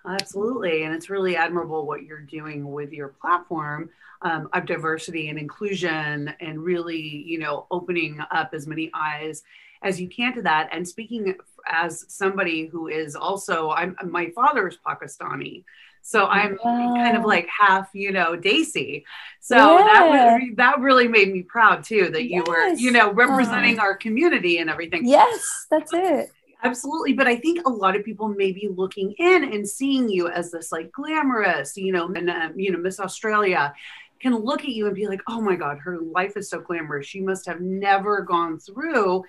Absolutely. 0.07 0.83
And 0.83 0.95
it's 0.95 1.09
really 1.09 1.35
admirable 1.35 1.85
what 1.85 2.03
you're 2.03 2.21
doing 2.21 2.71
with 2.71 2.93
your 2.93 3.09
platform 3.09 3.89
um, 4.21 4.47
of 4.53 4.65
diversity 4.65 5.27
and 5.27 5.37
inclusion 5.37 6.33
and 6.39 6.63
really, 6.63 7.01
you 7.01 7.39
know, 7.39 7.67
opening 7.71 8.21
up 8.31 8.51
as 8.53 8.65
many 8.65 8.89
eyes 8.93 9.43
as 9.83 10.01
you 10.01 10.09
can 10.09 10.33
to 10.35 10.41
that. 10.41 10.69
And 10.71 10.87
speaking 10.87 11.35
as 11.67 12.05
somebody 12.07 12.65
who 12.65 12.87
is 12.87 13.15
also, 13.15 13.69
I'm, 13.71 13.95
my 14.05 14.31
father 14.35 14.67
is 14.67 14.77
Pakistani. 14.85 15.63
So 16.01 16.25
I'm 16.25 16.57
wow. 16.63 16.93
kind 16.95 17.15
of 17.15 17.23
like 17.23 17.47
half, 17.47 17.89
you 17.93 18.11
know, 18.11 18.35
Desi. 18.35 19.03
So 19.39 19.55
yeah. 19.55 19.83
that 19.85 20.41
that 20.57 20.79
really 20.79 21.07
made 21.07 21.31
me 21.31 21.43
proud 21.43 21.83
too 21.85 22.09
that 22.09 22.23
you 22.23 22.43
yes. 22.45 22.47
were, 22.47 22.67
you 22.73 22.91
know, 22.91 23.13
representing 23.13 23.79
our 23.79 23.95
community 23.95 24.57
and 24.57 24.69
everything. 24.69 25.07
Yes, 25.07 25.41
that's 25.71 25.93
it. 25.93 26.29
Absolutely. 26.61 27.13
But 27.13 27.27
I 27.27 27.37
think 27.37 27.65
a 27.65 27.69
lot 27.69 27.95
of 27.95 28.03
people 28.03 28.27
may 28.27 28.51
be 28.51 28.69
looking 28.69 29.13
in 29.17 29.53
and 29.53 29.67
seeing 29.67 30.09
you 30.09 30.27
as 30.27 30.51
this 30.51 30.71
like 30.71 30.91
glamorous, 30.91 31.77
you 31.77 31.91
know, 31.91 32.07
and, 32.07 32.29
uh, 32.29 32.49
you 32.55 32.71
know, 32.71 32.79
Miss 32.79 32.99
Australia 32.99 33.73
can 34.21 34.35
look 34.35 34.61
at 34.61 34.69
you 34.69 34.87
and 34.87 34.95
be 34.95 35.07
like, 35.07 35.21
oh 35.27 35.41
my 35.41 35.55
God, 35.55 35.77
her 35.79 35.99
life 35.99 36.37
is 36.37 36.49
so 36.49 36.59
glamorous. 36.59 37.05
She 37.05 37.21
must 37.21 37.45
have 37.45 37.59
never 37.59 38.21
gone 38.21 38.59
through 38.59 39.23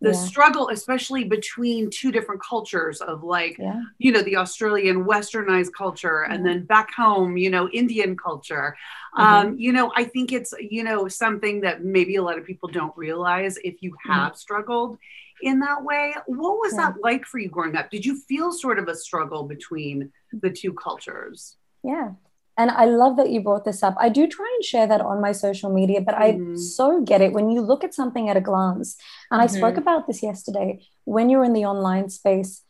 the 0.00 0.10
yeah. 0.10 0.16
struggle 0.16 0.68
especially 0.70 1.24
between 1.24 1.88
two 1.90 2.12
different 2.12 2.40
cultures 2.42 3.00
of 3.00 3.22
like 3.22 3.56
yeah. 3.58 3.80
you 3.98 4.12
know 4.12 4.22
the 4.22 4.36
australian 4.36 5.04
westernized 5.04 5.72
culture 5.76 6.24
yeah. 6.26 6.34
and 6.34 6.44
then 6.44 6.64
back 6.64 6.92
home 6.92 7.36
you 7.36 7.50
know 7.50 7.68
indian 7.68 8.16
culture 8.16 8.76
mm-hmm. 9.16 9.22
um, 9.22 9.58
you 9.58 9.72
know 9.72 9.92
i 9.96 10.04
think 10.04 10.32
it's 10.32 10.52
you 10.58 10.84
know 10.84 11.08
something 11.08 11.60
that 11.60 11.84
maybe 11.84 12.16
a 12.16 12.22
lot 12.22 12.38
of 12.38 12.44
people 12.44 12.68
don't 12.68 12.96
realize 12.96 13.56
if 13.64 13.82
you 13.82 13.90
mm-hmm. 13.90 14.12
have 14.12 14.32
mm-hmm. 14.32 14.36
struggled 14.36 14.98
in 15.42 15.60
that 15.60 15.82
way 15.82 16.14
what 16.26 16.58
was 16.58 16.74
that 16.74 16.94
like 17.02 17.24
for 17.24 17.38
you 17.38 17.48
growing 17.48 17.76
up 17.76 17.90
did 17.90 18.04
you 18.04 18.18
feel 18.20 18.52
sort 18.52 18.78
of 18.78 18.88
a 18.88 18.94
struggle 18.94 19.44
between 19.44 20.10
the 20.32 20.50
two 20.50 20.72
cultures 20.72 21.56
yeah 21.82 22.10
and 22.56 22.70
I 22.70 22.84
love 22.84 23.16
that 23.16 23.30
you 23.30 23.40
brought 23.40 23.64
this 23.64 23.82
up. 23.82 23.96
I 23.98 24.08
do 24.08 24.28
try 24.28 24.50
and 24.54 24.64
share 24.64 24.86
that 24.86 25.00
on 25.00 25.20
my 25.20 25.32
social 25.32 25.72
media, 25.72 26.00
but 26.00 26.14
mm-hmm. 26.14 26.54
I 26.54 26.56
so 26.56 27.02
get 27.02 27.20
it 27.20 27.32
when 27.32 27.50
you 27.50 27.60
look 27.60 27.82
at 27.82 27.94
something 27.94 28.28
at 28.28 28.36
a 28.36 28.40
glance. 28.40 28.96
And 29.30 29.40
mm-hmm. 29.40 29.54
I 29.54 29.58
spoke 29.58 29.72
mm-hmm. 29.72 29.82
about 29.82 30.06
this 30.06 30.22
yesterday. 30.22 30.86
When 31.04 31.30
you're 31.30 31.44
in 31.44 31.52
the 31.52 31.64
online 31.64 32.10
space, 32.10 32.62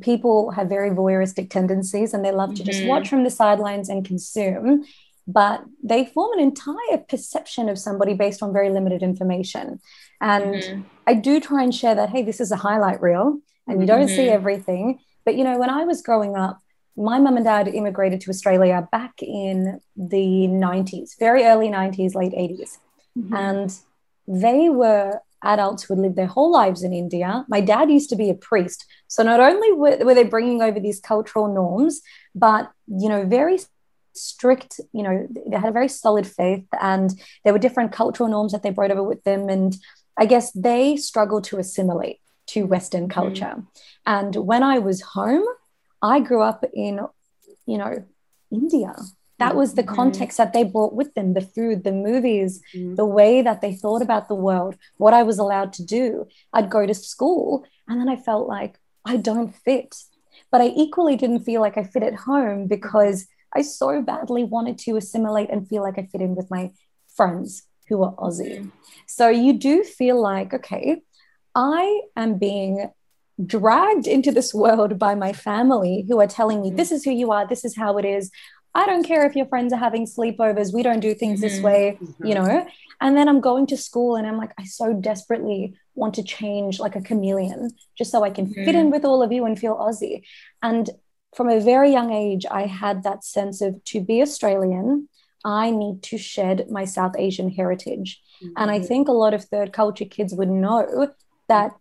people 0.00 0.50
have 0.50 0.68
very 0.68 0.90
voyeuristic 0.90 1.50
tendencies 1.50 2.12
and 2.12 2.24
they 2.24 2.30
love 2.30 2.54
to 2.54 2.62
mm-hmm. 2.62 2.70
just 2.70 2.86
watch 2.86 3.08
from 3.08 3.24
the 3.24 3.30
sidelines 3.30 3.88
and 3.88 4.04
consume. 4.04 4.84
But 5.26 5.64
they 5.82 6.04
form 6.04 6.32
an 6.34 6.40
entire 6.40 6.98
perception 7.08 7.68
of 7.68 7.78
somebody 7.78 8.12
based 8.12 8.42
on 8.42 8.52
very 8.52 8.70
limited 8.70 9.02
information. 9.02 9.80
And 10.20 10.44
mm-hmm. 10.56 10.82
I 11.06 11.14
do 11.14 11.40
try 11.40 11.62
and 11.62 11.74
share 11.74 11.94
that, 11.94 12.10
hey, 12.10 12.22
this 12.22 12.40
is 12.40 12.52
a 12.52 12.56
highlight 12.56 13.00
reel 13.00 13.38
and 13.66 13.80
you 13.80 13.86
don't 13.86 14.08
see 14.08 14.26
mm-hmm. 14.26 14.34
everything. 14.34 14.98
But, 15.24 15.36
you 15.36 15.44
know, 15.44 15.58
when 15.58 15.70
I 15.70 15.84
was 15.84 16.02
growing 16.02 16.36
up, 16.36 16.58
my 16.96 17.18
mum 17.18 17.36
and 17.36 17.44
dad 17.44 17.68
immigrated 17.68 18.20
to 18.22 18.30
Australia 18.30 18.86
back 18.92 19.14
in 19.22 19.80
the 19.96 20.46
90s, 20.48 21.18
very 21.18 21.44
early 21.44 21.68
90s, 21.68 22.14
late 22.14 22.32
80s. 22.32 22.78
Mm-hmm. 23.18 23.34
And 23.34 23.74
they 24.28 24.68
were 24.68 25.20
adults 25.42 25.82
who 25.82 25.94
had 25.94 26.02
lived 26.02 26.16
their 26.16 26.26
whole 26.26 26.52
lives 26.52 26.82
in 26.82 26.92
India. 26.92 27.44
My 27.48 27.60
dad 27.60 27.90
used 27.90 28.10
to 28.10 28.16
be 28.16 28.30
a 28.30 28.34
priest. 28.34 28.86
So 29.08 29.22
not 29.22 29.40
only 29.40 29.72
were, 29.72 29.98
were 30.04 30.14
they 30.14 30.24
bringing 30.24 30.62
over 30.62 30.78
these 30.78 31.00
cultural 31.00 31.52
norms, 31.52 32.00
but, 32.34 32.70
you 32.86 33.08
know, 33.08 33.24
very 33.24 33.58
strict, 34.14 34.80
you 34.92 35.02
know, 35.02 35.26
they 35.46 35.56
had 35.56 35.70
a 35.70 35.72
very 35.72 35.88
solid 35.88 36.26
faith 36.26 36.64
and 36.80 37.10
there 37.44 37.52
were 37.52 37.58
different 37.58 37.92
cultural 37.92 38.28
norms 38.28 38.52
that 38.52 38.62
they 38.62 38.70
brought 38.70 38.90
over 38.90 39.02
with 39.02 39.24
them. 39.24 39.48
And 39.48 39.76
I 40.16 40.26
guess 40.26 40.52
they 40.52 40.96
struggled 40.96 41.44
to 41.44 41.58
assimilate 41.58 42.20
to 42.48 42.64
Western 42.64 43.08
mm-hmm. 43.08 43.20
culture. 43.20 43.54
Mm-hmm. 43.56 43.60
And 44.06 44.36
when 44.36 44.62
I 44.62 44.78
was 44.78 45.00
home, 45.00 45.44
I 46.02 46.20
grew 46.20 46.42
up 46.42 46.64
in, 46.74 47.00
you 47.66 47.78
know, 47.78 48.04
India. 48.50 48.94
That 49.38 49.56
was 49.56 49.74
the 49.74 49.82
mm-hmm. 49.82 49.94
context 49.94 50.38
that 50.38 50.52
they 50.52 50.64
brought 50.64 50.94
with 50.94 51.14
them 51.14 51.34
the 51.34 51.40
food, 51.40 51.84
the 51.84 51.92
movies, 51.92 52.60
mm-hmm. 52.74 52.94
the 52.96 53.06
way 53.06 53.42
that 53.42 53.60
they 53.60 53.74
thought 53.74 54.02
about 54.02 54.28
the 54.28 54.34
world, 54.34 54.76
what 54.98 55.14
I 55.14 55.22
was 55.22 55.38
allowed 55.38 55.72
to 55.74 55.84
do. 55.84 56.26
I'd 56.52 56.70
go 56.70 56.86
to 56.86 56.94
school 56.94 57.64
and 57.88 58.00
then 58.00 58.08
I 58.08 58.16
felt 58.16 58.46
like 58.46 58.78
I 59.04 59.16
don't 59.16 59.54
fit. 59.54 59.96
But 60.50 60.60
I 60.60 60.66
equally 60.66 61.16
didn't 61.16 61.44
feel 61.44 61.60
like 61.60 61.76
I 61.76 61.82
fit 61.82 62.02
at 62.02 62.14
home 62.14 62.66
because 62.66 63.26
I 63.54 63.62
so 63.62 64.02
badly 64.02 64.44
wanted 64.44 64.78
to 64.80 64.96
assimilate 64.96 65.50
and 65.50 65.68
feel 65.68 65.82
like 65.82 65.98
I 65.98 66.06
fit 66.10 66.20
in 66.20 66.34
with 66.34 66.50
my 66.50 66.70
friends 67.16 67.64
who 67.88 68.02
are 68.02 68.14
Aussie. 68.14 68.60
Mm-hmm. 68.60 68.68
So 69.06 69.28
you 69.28 69.54
do 69.54 69.82
feel 69.82 70.20
like, 70.20 70.54
okay, 70.54 71.02
I 71.54 72.02
am 72.16 72.38
being 72.38 72.90
dragged 73.44 74.06
into 74.06 74.30
this 74.30 74.52
world 74.52 74.98
by 74.98 75.14
my 75.14 75.32
family 75.32 76.04
who 76.08 76.20
are 76.20 76.26
telling 76.26 76.60
me, 76.60 76.68
mm-hmm. 76.68 76.76
this 76.76 76.92
is 76.92 77.04
who 77.04 77.10
you 77.10 77.32
are, 77.32 77.46
this 77.46 77.64
is 77.64 77.76
how 77.76 77.98
it 77.98 78.04
is. 78.04 78.30
I 78.74 78.86
don't 78.86 79.04
care 79.04 79.26
if 79.26 79.36
your 79.36 79.46
friends 79.46 79.72
are 79.72 79.78
having 79.78 80.06
sleepovers, 80.06 80.72
we 80.72 80.82
don't 80.82 81.00
do 81.00 81.14
things 81.14 81.40
mm-hmm. 81.40 81.48
this 81.48 81.60
way, 81.60 81.98
mm-hmm. 82.00 82.26
you 82.26 82.34
know? 82.34 82.66
And 83.00 83.16
then 83.16 83.28
I'm 83.28 83.40
going 83.40 83.66
to 83.68 83.76
school 83.76 84.16
and 84.16 84.26
I'm 84.26 84.38
like, 84.38 84.52
I 84.58 84.64
so 84.64 84.94
desperately 84.94 85.74
want 85.94 86.14
to 86.14 86.22
change 86.22 86.78
like 86.78 86.96
a 86.96 87.02
chameleon 87.02 87.70
just 87.98 88.10
so 88.10 88.22
I 88.22 88.30
can 88.30 88.52
fit 88.52 88.68
in 88.68 88.74
mm-hmm. 88.74 88.90
with 88.90 89.04
all 89.04 89.22
of 89.22 89.32
you 89.32 89.44
and 89.44 89.58
feel 89.58 89.76
Aussie. 89.76 90.22
And 90.62 90.88
from 91.34 91.48
a 91.48 91.60
very 91.60 91.90
young 91.90 92.12
age, 92.12 92.46
I 92.50 92.66
had 92.66 93.02
that 93.02 93.24
sense 93.24 93.60
of 93.60 93.82
to 93.84 94.00
be 94.00 94.22
Australian, 94.22 95.08
I 95.44 95.70
need 95.70 96.02
to 96.04 96.18
shed 96.18 96.70
my 96.70 96.84
South 96.84 97.14
Asian 97.18 97.50
heritage. 97.50 98.22
And 98.56 98.70
I 98.70 98.78
mm-hmm. 98.78 98.86
think 98.86 99.08
a 99.08 99.12
lot 99.12 99.34
of 99.34 99.44
third 99.44 99.72
culture 99.72 100.04
kids 100.04 100.34
would 100.34 100.48
know 100.48 101.08
that 101.48 101.72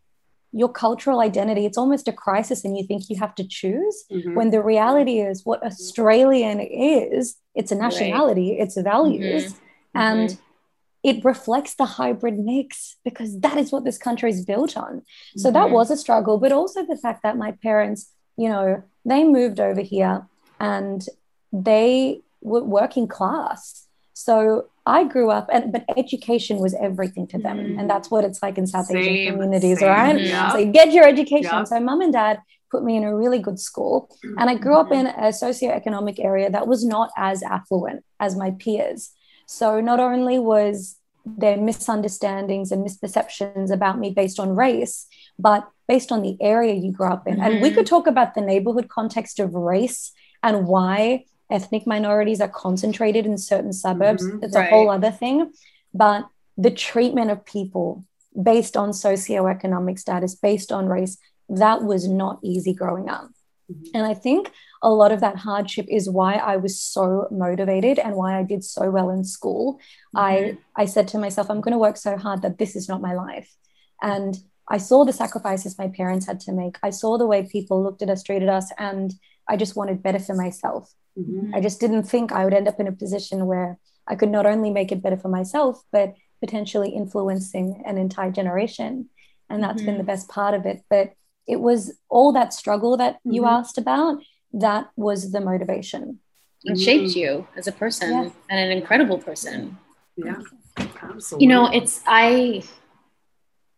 your 0.54 0.70
cultural 0.70 1.22
identity 1.22 1.66
it's 1.66 1.78
almost 1.78 2.08
a 2.08 2.14
crisis 2.14 2.66
and 2.66 2.78
you 2.78 2.86
think 2.86 3.10
you 3.10 3.18
have 3.18 3.34
to 3.36 3.48
choose 3.48 4.04
mm-hmm. 4.12 4.36
when 4.36 4.50
the 4.52 4.62
reality 4.62 5.20
is 5.20 5.46
what 5.46 5.64
australian 5.64 6.60
is 6.60 7.36
it's 7.56 7.72
a 7.72 7.76
nationality 7.76 8.52
right. 8.52 8.62
it's 8.62 8.80
values 8.82 9.54
mm-hmm. 9.54 10.00
and 10.00 10.30
mm-hmm. 10.32 11.10
it 11.10 11.24
reflects 11.24 11.76
the 11.76 11.86
hybrid 11.86 12.38
mix 12.38 12.98
because 13.06 13.40
that 13.40 13.58
is 13.58 13.72
what 13.72 13.86
this 13.86 13.98
country 13.98 14.30
is 14.30 14.46
built 14.46 14.76
on 14.76 15.02
so 15.38 15.52
that 15.52 15.66
mm-hmm. 15.66 15.74
was 15.74 15.90
a 15.90 15.98
struggle 15.98 16.38
but 16.38 16.52
also 16.52 16.86
the 16.86 16.98
fact 16.98 17.24
that 17.24 17.38
my 17.38 17.52
parents 17.64 18.12
you 18.38 18.50
know 18.50 18.84
they 19.06 19.24
moved 19.24 19.60
over 19.60 19.82
here 19.82 20.28
and 20.60 21.08
they 21.54 22.22
were 22.42 22.64
working 22.64 23.08
class 23.08 23.88
so 24.14 24.68
I 24.86 25.04
grew 25.04 25.30
up, 25.30 25.48
and 25.52 25.72
but 25.72 25.86
education 25.96 26.58
was 26.58 26.74
everything 26.74 27.28
to 27.28 27.38
them, 27.38 27.58
mm. 27.58 27.80
and 27.80 27.90
that's 27.90 28.10
what 28.10 28.24
it's 28.24 28.42
like 28.42 28.58
in 28.58 28.66
South 28.66 28.88
same, 28.88 28.98
Asian 28.98 29.34
communities, 29.34 29.80
same, 29.80 29.90
right? 29.90 30.20
Yeah. 30.20 30.52
So 30.52 30.72
get 30.72 30.92
your 30.92 31.06
education. 31.06 31.52
Yeah. 31.52 31.64
So 31.66 31.80
mom 31.80 32.02
and 32.02 32.12
dad 32.12 32.40
put 32.72 32.84
me 32.84 32.98
in 32.98 33.04
a 33.04 33.16
really 33.16 33.40
good 33.40 33.60
school, 33.60 34.10
and 34.24 34.50
I 34.50 34.56
grew 34.56 34.76
up 34.76 34.92
in 34.92 35.08
a 35.08 35.30
socioeconomic 35.30 36.24
area 36.24 36.50
that 36.50 36.68
was 36.68 36.84
not 36.84 37.12
as 37.16 37.44
affluent 37.44 38.04
as 38.20 38.36
my 38.36 38.52
peers. 38.52 39.12
So 39.46 39.82
not 39.82 40.00
only 40.00 40.40
was 40.40 40.98
there 41.26 41.58
misunderstandings 41.58 42.72
and 42.72 42.84
misperceptions 42.84 43.70
about 43.70 44.00
me 44.00 44.10
based 44.10 44.40
on 44.40 44.56
race, 44.56 45.06
but 45.38 45.70
based 45.88 46.12
on 46.12 46.24
the 46.24 46.38
area 46.42 46.74
you 46.74 46.92
grew 46.92 47.08
up 47.08 47.28
in, 47.28 47.36
mm-hmm. 47.36 47.44
and 47.44 47.62
we 47.62 47.70
could 47.70 47.86
talk 47.86 48.08
about 48.08 48.34
the 48.34 48.42
neighborhood 48.42 48.90
context 48.90 49.40
of 49.40 49.54
race 49.54 50.12
and 50.42 50.66
why 50.66 51.26
ethnic 51.52 51.86
minorities 51.86 52.42
are 52.42 52.50
concentrated 52.50 53.26
in 53.26 53.38
certain 53.38 53.74
suburbs. 53.74 54.26
Mm-hmm, 54.26 54.44
it's 54.44 54.56
right. 54.56 54.68
a 54.68 54.70
whole 54.70 54.90
other 54.90 55.12
thing. 55.12 55.52
But 55.94 56.28
the 56.58 56.72
treatment 56.72 57.32
of 57.32 57.46
people 57.46 58.06
based 58.42 58.78
on 58.78 58.92
socioeconomic 58.92 60.00
status, 60.00 60.36
based 60.36 60.72
on 60.72 60.88
race, 60.88 61.18
that 61.50 61.84
was 61.84 62.08
not 62.08 62.40
easy 62.44 62.74
growing 62.74 63.10
up. 63.10 63.30
Mm-hmm. 63.72 63.84
And 63.94 64.06
I 64.06 64.14
think 64.14 64.52
a 64.82 64.90
lot 64.90 65.12
of 65.12 65.20
that 65.20 65.36
hardship 65.36 65.86
is 65.90 66.10
why 66.10 66.36
I 66.36 66.58
was 66.58 66.82
so 66.82 67.28
motivated 67.30 68.00
and 68.00 68.16
why 68.16 68.40
I 68.40 68.44
did 68.44 68.64
so 68.64 68.90
well 68.90 69.10
in 69.10 69.24
school. 69.24 69.80
Mm-hmm. 70.16 70.18
I, 70.18 70.58
I 70.76 70.86
said 70.86 71.08
to 71.10 71.18
myself, 71.18 71.50
I'm 71.50 71.62
going 71.62 71.74
to 71.74 71.78
work 71.78 71.98
so 71.98 72.18
hard 72.18 72.42
that 72.42 72.58
this 72.58 72.76
is 72.76 72.88
not 72.88 73.02
my 73.02 73.14
life. 73.14 73.54
And 74.02 74.38
I 74.70 74.78
saw 74.78 75.04
the 75.04 75.14
sacrifices 75.14 75.78
my 75.78 75.90
parents 75.90 76.26
had 76.26 76.40
to 76.42 76.54
make. 76.54 76.78
I 76.82 76.92
saw 76.92 77.18
the 77.18 77.28
way 77.28 77.44
people 77.44 77.84
looked 77.84 78.02
at 78.02 78.10
us, 78.10 78.24
treated 78.24 78.50
us, 78.50 78.72
and 78.78 79.14
I 79.48 79.58
just 79.58 79.76
wanted 79.76 80.02
better 80.02 80.20
for 80.20 80.34
myself. 80.34 80.94
Mm-hmm. 81.18 81.54
I 81.54 81.62
just 81.62 81.80
didn't 81.80 82.04
think 82.04 82.32
I 82.32 82.46
would 82.46 82.54
end 82.54 82.68
up 82.68 82.80
in 82.80 82.88
a 82.88 82.92
position 82.92 83.46
where 83.46 83.78
I 84.08 84.16
could 84.16 84.30
not 84.30 84.46
only 84.46 84.72
make 84.72 84.92
it 84.92 85.02
better 85.02 85.18
for 85.18 85.30
myself, 85.30 85.84
but 85.92 86.16
potentially 86.40 86.90
influencing 86.90 87.84
an 87.86 87.98
entire 87.98 88.32
generation. 88.32 89.10
And 89.50 89.64
that's 89.64 89.78
mm-hmm. 89.78 89.86
been 89.86 89.98
the 89.98 90.04
best 90.04 90.30
part 90.30 90.54
of 90.54 90.66
it. 90.66 90.84
But 90.90 91.14
it 91.48 91.60
was 91.60 91.94
all 92.10 92.32
that 92.34 92.54
struggle 92.54 92.98
that 92.98 93.16
mm-hmm. 93.16 93.32
you 93.34 93.46
asked 93.46 93.78
about 93.78 94.22
that 94.54 94.90
was 94.96 95.32
the 95.32 95.42
motivation. 95.42 96.20
It 96.64 96.80
shaped 96.80 97.16
you 97.16 97.48
as 97.58 97.68
a 97.68 97.72
person 97.72 98.32
and 98.50 98.60
an 98.60 98.72
incredible 98.72 99.18
person. 99.18 99.78
Yeah, 100.16 100.42
absolutely. 100.78 101.46
You 101.46 101.50
know, 101.50 101.72
it's, 101.72 102.02
I 102.06 102.64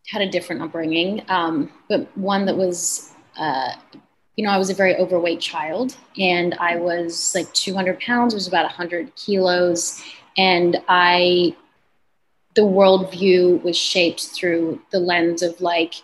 had 0.08 0.20
a 0.20 0.28
different 0.28 0.60
upbringing, 0.62 1.22
um, 1.28 1.72
but 1.88 2.14
one 2.16 2.44
that 2.44 2.56
was, 2.56 3.10
uh, 3.38 3.72
you 4.36 4.44
know, 4.44 4.50
I 4.50 4.58
was 4.58 4.70
a 4.70 4.74
very 4.74 4.96
overweight 4.96 5.40
child 5.40 5.96
and 6.18 6.54
I 6.54 6.76
was 6.76 7.34
like 7.34 7.52
200 7.52 8.00
pounds, 8.00 8.34
it 8.34 8.36
was 8.36 8.48
about 8.48 8.64
100 8.64 9.14
kilos. 9.14 10.02
And 10.36 10.78
I, 10.88 11.56
the 12.54 12.62
worldview 12.62 13.62
was 13.62 13.76
shaped 13.76 14.28
through 14.28 14.80
the 14.90 14.98
lens 14.98 15.42
of 15.42 15.60
like, 15.60 15.94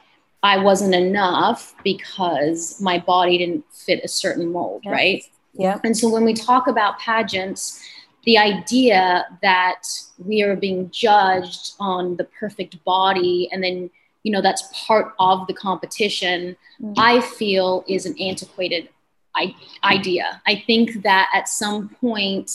I 0.42 0.58
wasn't 0.58 0.94
enough 0.94 1.75
because 1.84 2.80
my 2.80 2.99
body 2.99 3.38
didn't 3.38 3.64
fit 3.72 4.00
a 4.04 4.08
certain 4.08 4.50
mold, 4.52 4.82
yeah. 4.84 4.92
right? 4.92 5.25
Yeah. 5.54 5.78
And 5.84 5.96
so 5.96 6.08
when 6.08 6.25
we 6.25 6.32
talk 6.32 6.68
about 6.68 6.99
pageants, 6.99 7.84
the 8.25 8.38
idea 8.38 9.26
that 9.42 9.82
we 10.18 10.42
are 10.42 10.56
being 10.56 10.90
judged 10.90 11.72
on 11.80 12.16
the 12.16 12.25
perfect 12.25 12.82
body 12.84 13.49
and 13.50 13.62
then 13.62 13.90
you 14.22 14.32
know 14.32 14.42
that's 14.42 14.62
part 14.86 15.14
of 15.18 15.46
the 15.46 15.54
competition 15.54 16.56
mm. 16.80 16.94
i 16.96 17.20
feel 17.20 17.84
is 17.88 18.06
an 18.06 18.18
antiquated 18.20 18.88
I- 19.34 19.54
idea 19.84 20.42
i 20.46 20.62
think 20.66 21.02
that 21.02 21.30
at 21.34 21.48
some 21.48 21.88
point 22.00 22.50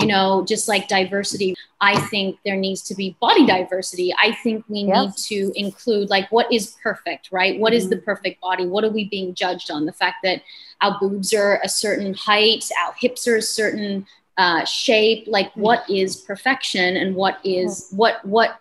you 0.00 0.06
know 0.06 0.44
just 0.46 0.68
like 0.68 0.88
diversity 0.88 1.54
i 1.80 1.98
think 2.08 2.38
there 2.44 2.56
needs 2.56 2.82
to 2.82 2.94
be 2.94 3.16
body 3.20 3.46
diversity 3.46 4.12
i 4.22 4.32
think 4.42 4.64
we 4.68 4.80
yes. 4.80 5.30
need 5.30 5.52
to 5.52 5.58
include 5.58 6.10
like 6.10 6.30
what 6.32 6.50
is 6.52 6.76
perfect 6.82 7.30
right 7.30 7.58
What 7.58 7.72
mm-hmm. 7.72 7.78
is 7.78 7.88
the 7.88 7.96
mm-hmm. 7.96 8.04
perfect 8.04 8.40
body 8.40 8.66
what 8.66 8.84
are 8.84 8.90
we 8.90 9.08
being 9.08 9.34
judged 9.34 9.70
on 9.70 9.86
the 9.86 9.92
fact 9.92 10.16
that 10.24 10.42
our 10.80 10.98
boobs 10.98 11.34
are 11.34 11.60
a 11.62 11.68
certain 11.68 12.14
height 12.14 12.64
our 12.86 12.94
hips 12.98 13.28
are 13.28 13.36
a 13.36 13.42
certain 13.42 14.06
uh, 14.38 14.64
shape 14.64 15.24
like 15.26 15.52
mm. 15.52 15.58
what 15.58 15.88
is 15.90 16.16
perfection 16.16 16.96
and 16.96 17.14
what 17.14 17.38
is 17.44 17.90
mm. 17.92 17.96
what 17.96 18.24
what 18.24 18.60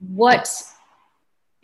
what 0.00 0.50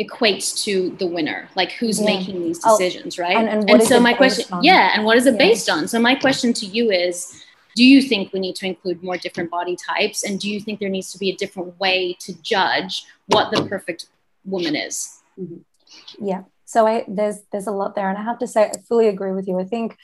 equates 0.01 0.65
to 0.65 0.91
the 0.99 1.07
winner 1.07 1.49
like 1.57 1.73
who's 1.73 2.01
yeah. 2.01 2.07
making 2.07 2.43
these 2.43 2.61
oh, 2.65 2.79
decisions 2.79 3.19
oh, 3.19 3.23
right 3.23 3.37
and, 3.37 3.49
and, 3.49 3.71
and 3.71 3.83
so 3.83 4.01
my 4.01 4.15
question 4.15 4.45
on? 4.53 4.63
yeah 4.63 4.93
and 4.95 5.05
what 5.05 5.17
is 5.17 5.27
it 5.27 5.35
yeah. 5.35 5.39
based 5.39 5.69
on 5.69 5.87
so 5.87 6.01
my 6.01 6.15
question 6.15 6.53
to 6.53 6.67
you 6.67 6.91
is 6.91 7.45
do 7.77 7.85
you 7.85 8.03
think 8.03 8.33
we 8.33 8.41
need 8.41 8.57
to 8.57 8.67
include 8.67 9.03
more 9.03 9.17
different 9.17 9.51
body 9.51 9.77
types 9.77 10.25
and 10.25 10.41
do 10.41 10.51
you 10.51 10.61
think 10.61 10.81
there 10.81 10.89
needs 10.89 11.13
to 11.13 11.19
be 11.19 11.31
a 11.31 11.37
different 11.37 11.79
way 11.79 12.17
to 12.19 12.33
judge 12.43 13.05
what 13.27 13.51
the 13.51 13.65
perfect 13.67 14.07
woman 14.45 14.75
is 14.75 15.21
mm-hmm. 15.39 15.59
yeah 16.25 16.43
so 16.65 16.87
I, 16.87 17.05
there's 17.07 17.39
there's 17.53 17.67
a 17.67 17.73
lot 17.73 17.95
there 17.95 18.09
and 18.09 18.17
i 18.17 18.23
have 18.23 18.39
to 18.39 18.47
say 18.47 18.65
i 18.65 18.73
fully 18.89 19.09
agree 19.09 19.33
with 19.33 19.47
you 19.47 19.59
i 19.59 19.65
think 19.65 19.97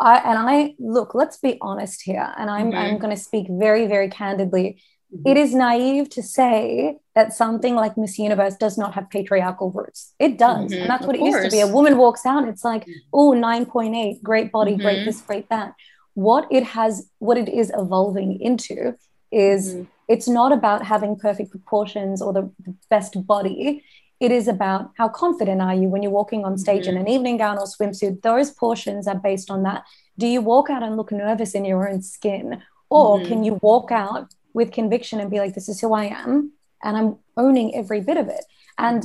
I, 0.00 0.18
and 0.18 0.38
I 0.38 0.74
look, 0.78 1.14
let's 1.14 1.38
be 1.38 1.58
honest 1.60 2.02
here, 2.02 2.32
and 2.36 2.48
I'm, 2.48 2.68
mm-hmm. 2.68 2.78
I'm 2.78 2.98
going 2.98 3.14
to 3.14 3.20
speak 3.20 3.48
very, 3.50 3.86
very 3.86 4.08
candidly. 4.08 4.80
Mm-hmm. 5.14 5.28
It 5.28 5.36
is 5.36 5.54
naive 5.54 6.10
to 6.10 6.22
say 6.22 6.98
that 7.14 7.32
something 7.32 7.74
like 7.74 7.96
Miss 7.96 8.18
Universe 8.18 8.56
does 8.56 8.76
not 8.76 8.94
have 8.94 9.08
patriarchal 9.10 9.70
roots. 9.70 10.14
It 10.18 10.38
does. 10.38 10.70
Mm-hmm. 10.70 10.82
And 10.82 10.90
that's 10.90 11.06
what 11.06 11.16
it 11.16 11.20
course. 11.20 11.34
used 11.34 11.50
to 11.50 11.56
be. 11.56 11.60
A 11.60 11.66
woman 11.66 11.96
walks 11.96 12.26
out, 12.26 12.46
it's 12.46 12.64
like, 12.64 12.82
mm-hmm. 12.82 12.92
oh, 13.12 13.32
9.8, 13.32 14.22
great 14.22 14.52
body, 14.52 14.76
great 14.76 14.98
mm-hmm. 14.98 15.06
this, 15.06 15.20
great 15.22 15.48
that. 15.48 15.74
What 16.14 16.46
it 16.50 16.64
has, 16.64 17.10
what 17.18 17.38
it 17.38 17.48
is 17.48 17.72
evolving 17.74 18.40
into 18.40 18.96
is 19.30 19.74
mm-hmm. 19.74 19.84
it's 20.08 20.28
not 20.28 20.52
about 20.52 20.84
having 20.84 21.16
perfect 21.16 21.50
proportions 21.50 22.20
or 22.20 22.32
the, 22.32 22.50
the 22.64 22.74
best 22.90 23.26
body 23.26 23.84
it 24.20 24.32
is 24.32 24.48
about 24.48 24.90
how 24.96 25.08
confident 25.08 25.60
are 25.60 25.74
you 25.74 25.88
when 25.88 26.02
you're 26.02 26.10
walking 26.10 26.44
on 26.44 26.58
stage 26.58 26.86
mm-hmm. 26.86 26.96
in 26.96 27.02
an 27.02 27.08
evening 27.08 27.36
gown 27.36 27.58
or 27.58 27.66
swimsuit 27.66 28.22
those 28.22 28.50
portions 28.50 29.06
are 29.06 29.14
based 29.14 29.50
on 29.50 29.62
that 29.62 29.84
do 30.18 30.26
you 30.26 30.40
walk 30.40 30.70
out 30.70 30.82
and 30.82 30.96
look 30.96 31.12
nervous 31.12 31.54
in 31.54 31.64
your 31.64 31.88
own 31.88 32.02
skin 32.02 32.62
or 32.90 33.18
mm-hmm. 33.18 33.28
can 33.28 33.44
you 33.44 33.58
walk 33.62 33.92
out 33.92 34.32
with 34.58 34.72
conviction 34.72 35.20
and 35.20 35.30
be 35.30 35.38
like 35.38 35.54
this 35.54 35.68
is 35.68 35.80
who 35.80 35.94
i 35.94 36.04
am. 36.04 36.52
And 36.82 36.96
i'm 36.98 37.16
owning 37.36 37.74
every 37.74 38.00
bit 38.00 38.18
of 38.18 38.28
it. 38.28 38.44
And 38.76 39.04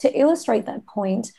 to 0.00 0.08
illustrate 0.22 0.66
that 0.66 0.86
point 0.86 1.32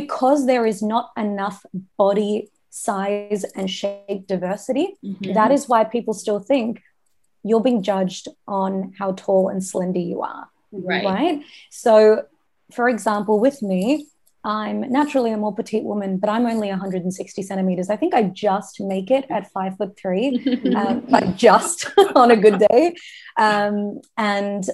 because 0.00 0.46
there 0.46 0.66
is 0.66 0.82
not 0.82 1.10
enough 1.16 1.64
body 1.96 2.50
size 2.70 3.42
and 3.54 3.70
shape 3.70 4.26
diversity 4.26 4.88
mm-hmm. 5.02 5.32
that 5.32 5.50
is 5.50 5.66
why 5.66 5.82
people 5.82 6.12
still 6.12 6.40
think 6.40 6.82
you're 7.42 7.62
being 7.62 7.82
judged 7.82 8.28
on 8.46 8.92
how 8.98 9.12
tall 9.12 9.48
and 9.48 9.64
slender 9.64 10.00
you 10.00 10.20
are. 10.22 10.48
Right. 10.72 11.04
Right? 11.04 11.42
So 11.70 12.24
for 12.72 12.88
example, 12.88 13.38
with 13.38 13.62
me, 13.62 14.08
I'm 14.46 14.82
naturally 14.82 15.32
a 15.32 15.36
more 15.36 15.52
petite 15.52 15.82
woman, 15.82 16.18
but 16.18 16.30
I'm 16.30 16.46
only 16.46 16.68
160 16.68 17.42
centimeters. 17.42 17.90
I 17.90 17.96
think 17.96 18.14
I 18.14 18.22
just 18.22 18.80
make 18.80 19.10
it 19.10 19.26
at 19.28 19.50
five 19.50 19.76
foot 19.76 19.98
three, 19.98 20.40
um, 20.76 21.04
like 21.08 21.36
just 21.36 21.90
on 22.14 22.30
a 22.30 22.36
good 22.36 22.62
day. 22.70 22.94
Um, 23.36 24.00
and 24.16 24.64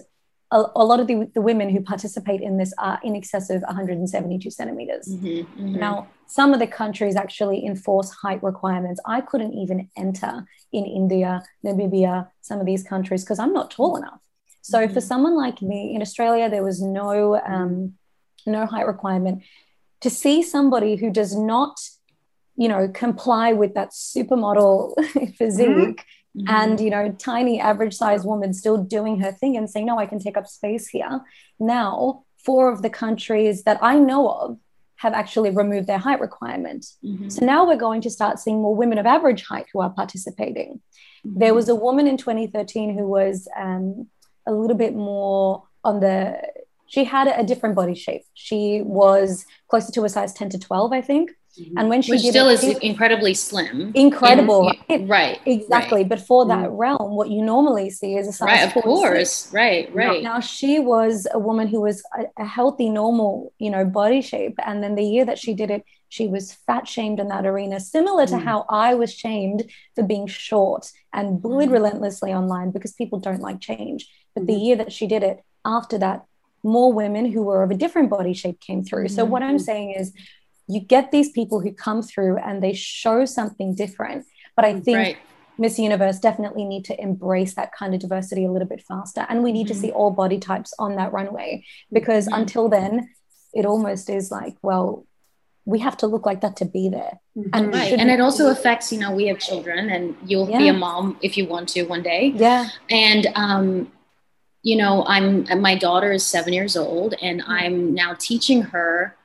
a, 0.51 0.65
a, 0.77 0.85
lot 0.85 1.01
of 1.01 1.07
the, 1.07 1.27
the 1.35 1.41
women 1.41 1.71
who 1.71 1.81
participate 1.81 2.43
in 2.43 2.59
this 2.59 2.75
are 2.77 3.01
in 3.03 3.17
excess 3.17 3.49
of 3.49 3.63
172 3.63 4.51
centimeters. 4.51 5.09
Mm-hmm, 5.09 5.27
mm-hmm. 5.27 5.79
Now, 5.79 6.09
some 6.27 6.53
of 6.53 6.61
the 6.61 6.67
countries 6.67 7.17
actually 7.17 7.65
enforce 7.65 8.11
height 8.11 8.43
requirements. 8.43 9.01
I 9.07 9.23
couldn't 9.23 9.55
even 9.55 9.89
enter 9.97 10.45
in 10.75 10.85
India, 10.85 11.43
Namibia, 11.65 12.29
some 12.43 12.61
of 12.61 12.67
these 12.67 12.83
countries 12.83 13.25
because 13.25 13.39
I'm 13.39 13.55
not 13.55 13.71
tall 13.71 13.97
enough. 13.97 14.21
So 14.61 14.81
mm-hmm. 14.81 14.93
for 14.93 15.01
someone 15.01 15.35
like 15.35 15.63
me 15.63 15.95
in 15.95 16.03
Australia, 16.03 16.51
there 16.51 16.63
was 16.63 16.83
no 16.83 17.41
um, 17.41 17.95
no 18.47 18.67
height 18.67 18.87
requirement. 18.87 19.43
To 20.01 20.11
see 20.11 20.43
somebody 20.43 20.97
who 20.97 21.11
does 21.11 21.37
not, 21.37 21.79
you 22.57 22.69
know, 22.69 22.89
comply 22.89 23.53
with 23.53 23.75
that 23.75 23.91
supermodel 23.91 24.95
physique 25.37 26.05
mm-hmm. 26.37 26.49
and 26.49 26.81
you 26.81 26.91
know, 26.91 27.15
tiny 27.19 27.61
average 27.61 27.95
size 27.95 28.25
woman 28.25 28.53
still 28.53 28.79
doing 28.79 29.21
her 29.21 29.33
thing 29.33 29.57
and 29.57 29.71
saying, 29.71 29.87
"No, 29.87 29.99
I 29.99 30.07
can 30.07 30.19
take 30.19 30.37
up 30.37 30.47
space 30.47 30.89
here." 30.89 31.21
Now, 31.61 32.25
four 32.45 32.73
of 32.73 32.83
the 32.83 32.91
countries 32.91 33.63
that 33.63 33.79
I 33.81 33.99
know 33.99 34.29
of 34.29 34.59
have 34.97 35.15
actually 35.15 35.51
removed 35.51 35.89
their 35.89 35.99
height 35.99 36.21
requirement. 36.21 36.87
Mm-hmm. 37.05 37.29
So 37.29 37.45
now 37.45 37.67
we're 37.67 37.77
going 37.77 38.01
to 38.03 38.11
start 38.11 38.39
seeing 38.39 38.63
more 38.63 38.75
women 38.75 38.99
of 38.99 39.07
average 39.07 39.45
height 39.45 39.67
who 39.73 39.81
are 39.81 39.91
participating. 39.91 40.81
Mm-hmm. 41.27 41.39
There 41.41 41.55
was 41.55 41.69
a 41.69 41.75
woman 41.75 42.07
in 42.07 42.17
2013 42.17 42.97
who 42.97 43.09
was 43.09 43.49
um, 43.57 44.09
a 44.47 44.53
little 44.53 44.77
bit 44.77 44.95
more 44.95 45.65
on 45.83 45.99
the 45.99 46.41
she 46.93 47.05
had 47.05 47.27
a 47.27 47.43
different 47.43 47.75
body 47.75 47.95
shape. 47.95 48.21
She 48.35 48.83
was 48.85 49.47
closer 49.69 49.91
to 49.93 50.05
a 50.05 50.11
size 50.11 50.35
10 50.35 50.51
to 50.51 50.59
12, 50.59 50.93
I 50.93 51.01
think. 51.01 51.31
Mm-hmm. 51.59 51.79
And 51.79 51.89
when 51.89 52.03
she 52.03 52.19
still 52.19 52.51
it, 52.51 52.63
is 52.63 52.79
incredibly 52.81 53.33
slim. 53.33 53.93
Incredible, 53.95 54.71
in, 54.91 55.09
right? 55.09 55.41
Exactly. 55.47 56.01
Right. 56.01 56.09
But 56.09 56.21
for 56.21 56.47
that 56.49 56.69
mm. 56.69 56.79
realm, 56.79 57.17
what 57.17 57.31
you 57.31 57.41
normally 57.43 57.89
see 57.89 58.17
is 58.17 58.29
a 58.29 58.33
size 58.33 58.47
Right, 58.47 58.77
of 58.77 58.83
course. 58.83 59.51
Right, 59.55 59.95
right. 59.95 60.23
Now, 60.23 60.35
now, 60.35 60.41
she 60.41 60.81
was 60.81 61.27
a 61.33 61.39
woman 61.39 61.67
who 61.67 61.81
was 61.81 62.03
a, 62.19 62.43
a, 62.43 62.45
healthy, 62.45 62.91
normal, 62.91 63.55
you 63.59 63.71
know, 63.71 63.87
body 63.87 64.21
shape. 64.21 64.59
And 64.63 64.83
then 64.83 64.95
the 64.95 65.05
year 65.05 65.25
that 65.25 65.39
she 65.39 65.55
did 65.55 65.71
it, 65.71 65.85
she 66.11 66.27
was 66.27 66.53
fat 66.67 66.87
shamed 66.87 67.21
in 67.21 67.29
that 67.29 67.47
arena, 67.47 67.81
similar 67.81 68.27
to 68.27 68.35
mm. 68.35 68.45
how 68.45 68.67
I 68.69 68.97
was 68.97 69.15
shamed 69.15 69.65
for 69.95 70.05
being 70.05 70.27
short 70.27 70.91
and 71.11 71.41
bullied 71.41 71.71
mm. 71.71 71.73
relentlessly 71.73 72.35
online 72.35 72.71
because 72.71 72.93
people 72.93 73.19
don't 73.19 73.41
like 73.41 73.61
change. 73.61 74.11
But 74.35 74.47
the 74.47 74.53
mm-hmm. 74.53 74.63
year 74.63 74.77
that 74.77 74.93
she 74.93 75.07
did 75.07 75.23
it, 75.23 75.43
after 75.65 75.99
that, 75.99 76.25
more 76.63 76.93
women 76.93 77.31
who 77.31 77.43
were 77.43 77.63
of 77.63 77.71
a 77.71 77.75
different 77.75 78.11
body 78.11 78.35
shape 78.35 78.61
came 78.61 78.85
through. 78.85 79.07
Mm-hmm. 79.07 79.17
So, 79.17 79.25
what 79.25 79.43
I'm 79.43 79.59
saying 79.59 79.95
is, 79.99 80.13
you 80.69 80.81
get 80.81 81.11
these 81.11 81.31
people 81.31 81.61
who 81.61 81.73
come 81.73 82.03
through 82.03 82.39
and 82.39 82.63
they 82.63 82.73
show 82.73 83.25
something 83.25 83.75
different. 83.75 84.27
But 84.57 84.65
I 84.65 84.81
think 84.81 84.97
right. 84.97 85.17
Miss 85.59 85.79
Universe 85.79 86.19
definitely 86.19 86.65
need 86.65 86.85
to 86.87 87.01
embrace 87.01 87.55
that 87.55 87.73
kind 87.73 87.95
of 87.95 88.01
diversity 88.01 88.45
a 88.45 88.51
little 88.51 88.69
bit 88.69 88.83
faster. 88.83 89.27
And 89.29 89.43
we 89.43 89.53
need 89.53 89.67
mm-hmm. 89.67 89.75
to 89.75 89.81
see 89.81 89.91
all 89.91 90.11
body 90.11 90.39
types 90.39 90.73
on 90.79 90.97
that 90.97 91.13
runway 91.13 91.65
because 91.93 92.27
mm-hmm. 92.27 92.43
until 92.43 92.69
then, 92.69 93.11
it 93.53 93.67
almost 93.67 94.09
is 94.09 94.31
like, 94.31 94.57
well, 94.63 95.07
we 95.65 95.79
have 95.79 95.97
to 95.99 96.07
look 96.07 96.27
like 96.27 96.41
that 96.41 96.57
to 96.57 96.65
be 96.65 96.89
there. 96.89 97.21
Mm-hmm. 97.37 97.51
And, 97.53 97.75
right. 97.75 97.93
and 97.93 98.11
it 98.11 98.21
also 98.21 98.51
affects, 98.51 98.93
you 98.93 98.99
know, 98.99 99.13
we 99.13 99.27
have 99.27 99.39
children 99.39 99.91
and 99.91 100.17
you'll 100.27 100.51
yeah. 100.51 100.59
be 100.59 100.69
a 100.69 100.73
mom 100.73 101.19
if 101.23 101.37
you 101.37 101.47
want 101.47 101.69
to 101.71 101.85
one 101.85 102.03
day. 102.03 102.33
Yeah. 102.35 102.69
And, 102.91 103.29
um, 103.35 103.93
you 104.63 104.77
know, 104.77 105.05
I'm, 105.07 105.61
my 105.61 105.75
daughter 105.77 106.13
is 106.13 106.25
seven 106.25 106.53
years 106.53 106.77
old 106.77 107.15
and 107.21 107.41
mm-hmm. 107.43 107.51
I'm 107.51 107.95
now 107.95 108.15
teaching 108.19 108.63
her 108.63 109.17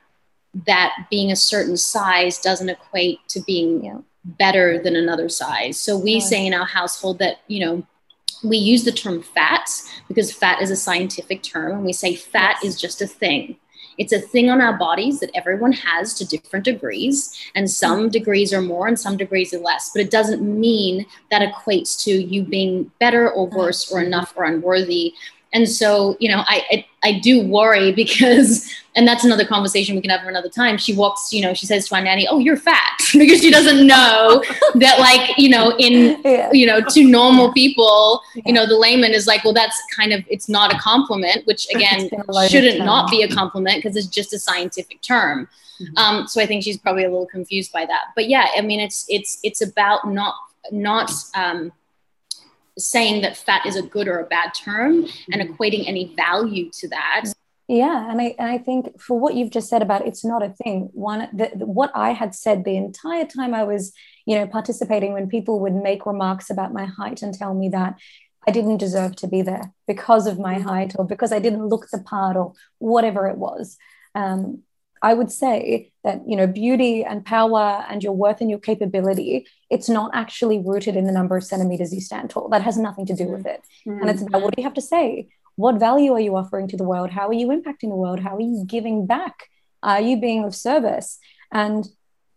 that 0.66 1.06
being 1.10 1.30
a 1.30 1.36
certain 1.36 1.76
size 1.76 2.38
doesn't 2.38 2.68
equate 2.68 3.20
to 3.28 3.40
being 3.40 3.84
yeah. 3.84 3.98
better 4.24 4.82
than 4.82 4.96
another 4.96 5.28
size. 5.28 5.78
So 5.78 5.96
we 5.96 6.20
say 6.20 6.46
in 6.46 6.54
our 6.54 6.66
household 6.66 7.18
that, 7.18 7.40
you 7.46 7.64
know, 7.64 7.86
we 8.42 8.56
use 8.56 8.84
the 8.84 8.92
term 8.92 9.22
fat 9.22 9.68
because 10.06 10.32
fat 10.32 10.62
is 10.62 10.70
a 10.70 10.76
scientific 10.76 11.42
term 11.42 11.72
and 11.72 11.84
we 11.84 11.92
say 11.92 12.14
fat 12.14 12.56
yes. 12.62 12.74
is 12.74 12.80
just 12.80 13.02
a 13.02 13.06
thing 13.06 13.56
it's 13.98 14.12
a 14.12 14.20
thing 14.20 14.48
on 14.48 14.60
our 14.60 14.78
bodies 14.78 15.20
that 15.20 15.30
everyone 15.34 15.72
has 15.72 16.14
to 16.14 16.24
different 16.24 16.64
degrees 16.64 17.36
and 17.54 17.70
some 17.70 18.08
degrees 18.08 18.52
are 18.52 18.62
more 18.62 18.86
and 18.86 18.98
some 18.98 19.16
degrees 19.16 19.52
are 19.52 19.58
less 19.58 19.90
but 19.92 20.00
it 20.00 20.10
doesn't 20.10 20.42
mean 20.42 21.04
that 21.30 21.42
equates 21.42 22.02
to 22.04 22.10
you 22.10 22.42
being 22.42 22.90
better 23.00 23.30
or 23.30 23.46
worse 23.46 23.90
or 23.92 24.00
enough 24.00 24.32
or 24.36 24.44
unworthy 24.44 25.12
and 25.52 25.68
so 25.68 26.16
you 26.20 26.28
know 26.28 26.44
I, 26.46 26.62
I 26.70 26.86
I 27.02 27.18
do 27.20 27.46
worry 27.46 27.92
because, 28.02 28.72
and 28.94 29.06
that's 29.06 29.24
another 29.24 29.44
conversation 29.44 29.94
we 29.94 30.02
can 30.02 30.10
have 30.10 30.26
another 30.26 30.48
time. 30.48 30.78
She 30.78 30.94
walks, 30.94 31.32
you 31.32 31.42
know, 31.42 31.54
she 31.54 31.66
says 31.66 31.88
to 31.88 31.94
our 31.94 32.02
nanny, 32.02 32.26
"Oh, 32.28 32.38
you're 32.38 32.56
fat," 32.56 32.98
because 33.12 33.40
she 33.40 33.50
doesn't 33.50 33.86
know 33.86 34.42
that, 34.74 34.98
like, 34.98 35.38
you 35.38 35.48
know, 35.48 35.76
in, 35.78 36.20
yeah. 36.24 36.50
you 36.52 36.66
know, 36.66 36.80
to 36.80 37.04
normal 37.04 37.52
people, 37.52 38.22
yeah. 38.34 38.42
you 38.46 38.52
know, 38.52 38.66
the 38.66 38.76
layman 38.76 39.12
is 39.12 39.26
like, 39.26 39.44
well, 39.44 39.54
that's 39.54 39.80
kind 39.94 40.12
of, 40.12 40.24
it's 40.28 40.48
not 40.48 40.74
a 40.74 40.78
compliment, 40.78 41.46
which 41.46 41.66
again 41.74 42.10
shouldn't 42.48 42.84
not 42.84 43.10
be 43.10 43.22
a 43.22 43.28
compliment 43.28 43.82
because 43.82 43.96
it's 43.96 44.06
just 44.06 44.32
a 44.32 44.38
scientific 44.38 45.00
term. 45.02 45.48
Mm-hmm. 45.80 45.96
Um, 45.96 46.26
so 46.26 46.40
I 46.40 46.46
think 46.46 46.64
she's 46.64 46.78
probably 46.78 47.04
a 47.04 47.08
little 47.08 47.26
confused 47.26 47.72
by 47.72 47.86
that. 47.86 48.06
But 48.16 48.28
yeah, 48.28 48.48
I 48.56 48.62
mean, 48.62 48.80
it's 48.80 49.06
it's 49.08 49.38
it's 49.44 49.62
about 49.62 50.10
not 50.10 50.34
not 50.72 51.12
um, 51.36 51.72
saying 52.78 53.22
that 53.22 53.36
fat 53.36 53.66
is 53.66 53.76
a 53.76 53.82
good 53.82 54.08
or 54.08 54.20
a 54.20 54.26
bad 54.26 54.52
term 54.54 55.04
and 55.32 55.42
mm-hmm. 55.42 55.52
equating 55.52 55.86
any 55.86 56.14
value 56.16 56.70
to 56.72 56.88
that 56.88 57.24
yeah 57.66 58.10
and 58.10 58.20
i 58.20 58.34
and 58.38 58.48
i 58.48 58.56
think 58.56 59.00
for 59.00 59.18
what 59.18 59.34
you've 59.34 59.50
just 59.50 59.68
said 59.68 59.82
about 59.82 60.06
it's 60.06 60.24
not 60.24 60.42
a 60.42 60.50
thing 60.62 60.88
one 60.92 61.28
the, 61.32 61.50
the, 61.54 61.66
what 61.66 61.90
i 61.94 62.12
had 62.12 62.34
said 62.34 62.64
the 62.64 62.76
entire 62.76 63.26
time 63.26 63.54
i 63.54 63.62
was 63.62 63.92
you 64.26 64.34
know 64.34 64.46
participating 64.46 65.12
when 65.12 65.28
people 65.28 65.60
would 65.60 65.74
make 65.74 66.06
remarks 66.06 66.50
about 66.50 66.72
my 66.72 66.86
height 66.86 67.20
and 67.22 67.34
tell 67.34 67.54
me 67.54 67.68
that 67.68 67.94
i 68.46 68.50
didn't 68.50 68.78
deserve 68.78 69.14
to 69.16 69.26
be 69.26 69.42
there 69.42 69.72
because 69.86 70.26
of 70.26 70.38
my 70.38 70.54
mm-hmm. 70.54 70.68
height 70.68 70.94
or 70.98 71.04
because 71.04 71.32
i 71.32 71.38
didn't 71.38 71.66
look 71.66 71.88
the 71.90 71.98
part 71.98 72.36
or 72.36 72.52
whatever 72.78 73.26
it 73.26 73.36
was 73.36 73.76
um, 74.14 74.62
I 75.02 75.14
would 75.14 75.30
say 75.30 75.90
that 76.04 76.22
you 76.26 76.36
know 76.36 76.46
beauty 76.46 77.04
and 77.04 77.24
power 77.24 77.84
and 77.88 78.02
your 78.02 78.12
worth 78.12 78.40
and 78.40 78.50
your 78.50 78.58
capability 78.58 79.46
it's 79.70 79.88
not 79.88 80.10
actually 80.14 80.58
rooted 80.58 80.96
in 80.96 81.04
the 81.04 81.12
number 81.12 81.36
of 81.36 81.44
centimeters 81.44 81.92
you 81.92 82.00
stand 82.00 82.30
tall. 82.30 82.48
That 82.48 82.62
has 82.62 82.76
nothing 82.76 83.06
to 83.06 83.14
do 83.14 83.26
with 83.26 83.46
it. 83.46 83.62
Mm-hmm. 83.86 84.00
and 84.00 84.10
it's 84.10 84.22
about 84.22 84.42
what 84.42 84.54
do 84.54 84.62
you 84.62 84.66
have 84.66 84.74
to 84.74 84.82
say? 84.82 85.28
What 85.56 85.76
value 85.76 86.12
are 86.12 86.20
you 86.20 86.36
offering 86.36 86.68
to 86.68 86.76
the 86.76 86.84
world? 86.84 87.10
How 87.10 87.28
are 87.28 87.34
you 87.34 87.48
impacting 87.48 87.90
the 87.90 87.96
world? 87.96 88.20
How 88.20 88.36
are 88.36 88.40
you 88.40 88.64
giving 88.66 89.06
back? 89.06 89.48
Are 89.82 90.00
you 90.00 90.20
being 90.20 90.44
of 90.44 90.54
service? 90.54 91.18
And 91.52 91.86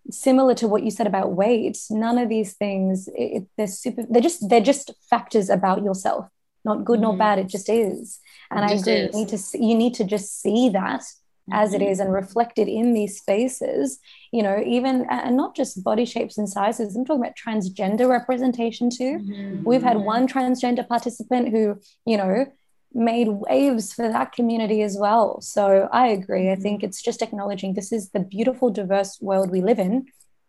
similar 0.09 0.55
to 0.55 0.67
what 0.67 0.83
you 0.83 0.91
said 0.91 1.05
about 1.05 1.33
weight 1.33 1.77
none 1.91 2.17
of 2.17 2.27
these 2.27 2.53
things 2.53 3.07
it, 3.15 3.47
they're 3.55 3.67
super 3.67 4.03
they're 4.09 4.21
just 4.21 4.49
they're 4.49 4.59
just 4.59 4.91
factors 5.09 5.49
about 5.49 5.83
yourself. 5.83 6.27
Not 6.65 6.85
good 6.85 6.99
mm-hmm. 6.99 7.03
nor 7.03 7.17
bad 7.17 7.39
it 7.39 7.47
just 7.47 7.69
is. 7.69 8.19
And 8.49 8.65
i 8.65 8.73
agree 8.73 9.01
you 9.03 9.09
need 9.11 9.29
to 9.29 9.39
you 9.53 9.75
need 9.75 9.93
to 9.95 10.03
just 10.03 10.41
see 10.41 10.69
that 10.69 11.03
as 11.51 11.73
it 11.73 11.81
mm-hmm. 11.81 12.01
and 12.01 12.13
reflected 12.13 12.67
in 12.67 12.93
these 12.93 13.17
spaces 13.17 13.99
you 14.31 14.43
know 14.43 14.61
even 14.65 15.05
and 15.09 15.35
not 15.35 15.55
just 15.55 15.83
body 15.83 16.05
shapes 16.05 16.37
and 16.37 16.49
sizes 16.49 16.95
i'm 16.95 17.05
talking 17.05 17.21
about 17.21 17.35
transgender 17.35 18.07
representation 18.09 18.89
too 18.89 19.19
mm-hmm. 19.19 19.63
we've 19.63 19.83
had 19.83 19.97
one 19.97 20.27
transgender 20.27 20.87
participant 20.87 21.49
who 21.49 21.79
you 22.05 22.17
know 22.17 22.45
made 22.93 23.27
waves 23.29 23.93
for 23.93 24.09
that 24.09 24.33
community 24.33 24.81
as 24.81 24.97
well 24.99 25.39
so 25.41 25.87
i 25.91 26.07
agree 26.07 26.51
i 26.51 26.55
think 26.55 26.79
mm-hmm. 26.79 26.87
it's 26.87 27.01
just 27.01 27.21
acknowledging 27.21 27.73
this 27.73 27.91
is 27.91 28.09
the 28.11 28.19
beautiful 28.19 28.69
diverse 28.69 29.19
world 29.21 29.49
we 29.49 29.61
live 29.61 29.79
in 29.79 30.05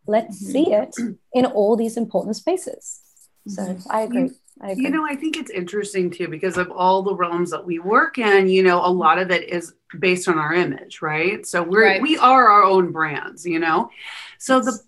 let's 0.06 0.42
mm-hmm. 0.42 0.52
see 0.52 0.72
it 0.72 0.94
in 1.32 1.46
all 1.46 1.76
these 1.76 1.96
important 1.96 2.34
spaces 2.36 3.00
so 3.46 3.62
mm-hmm. 3.62 3.90
i 3.90 4.00
agree 4.00 4.30
you 4.76 4.90
know, 4.90 5.04
I 5.04 5.16
think 5.16 5.36
it's 5.36 5.50
interesting 5.50 6.10
too 6.10 6.28
because 6.28 6.56
of 6.56 6.70
all 6.70 7.02
the 7.02 7.14
realms 7.14 7.50
that 7.50 7.64
we 7.64 7.78
work 7.78 8.18
in, 8.18 8.48
you 8.48 8.62
know, 8.62 8.84
a 8.84 8.88
lot 8.88 9.18
of 9.18 9.30
it 9.30 9.48
is 9.48 9.74
based 9.98 10.28
on 10.28 10.38
our 10.38 10.52
image, 10.52 11.02
right? 11.02 11.46
So 11.46 11.62
we're 11.62 11.84
right. 11.84 12.02
we 12.02 12.18
are 12.18 12.48
our 12.48 12.62
own 12.62 12.92
brands, 12.92 13.44
you 13.46 13.58
know. 13.58 13.90
So 14.38 14.60
the 14.60 14.78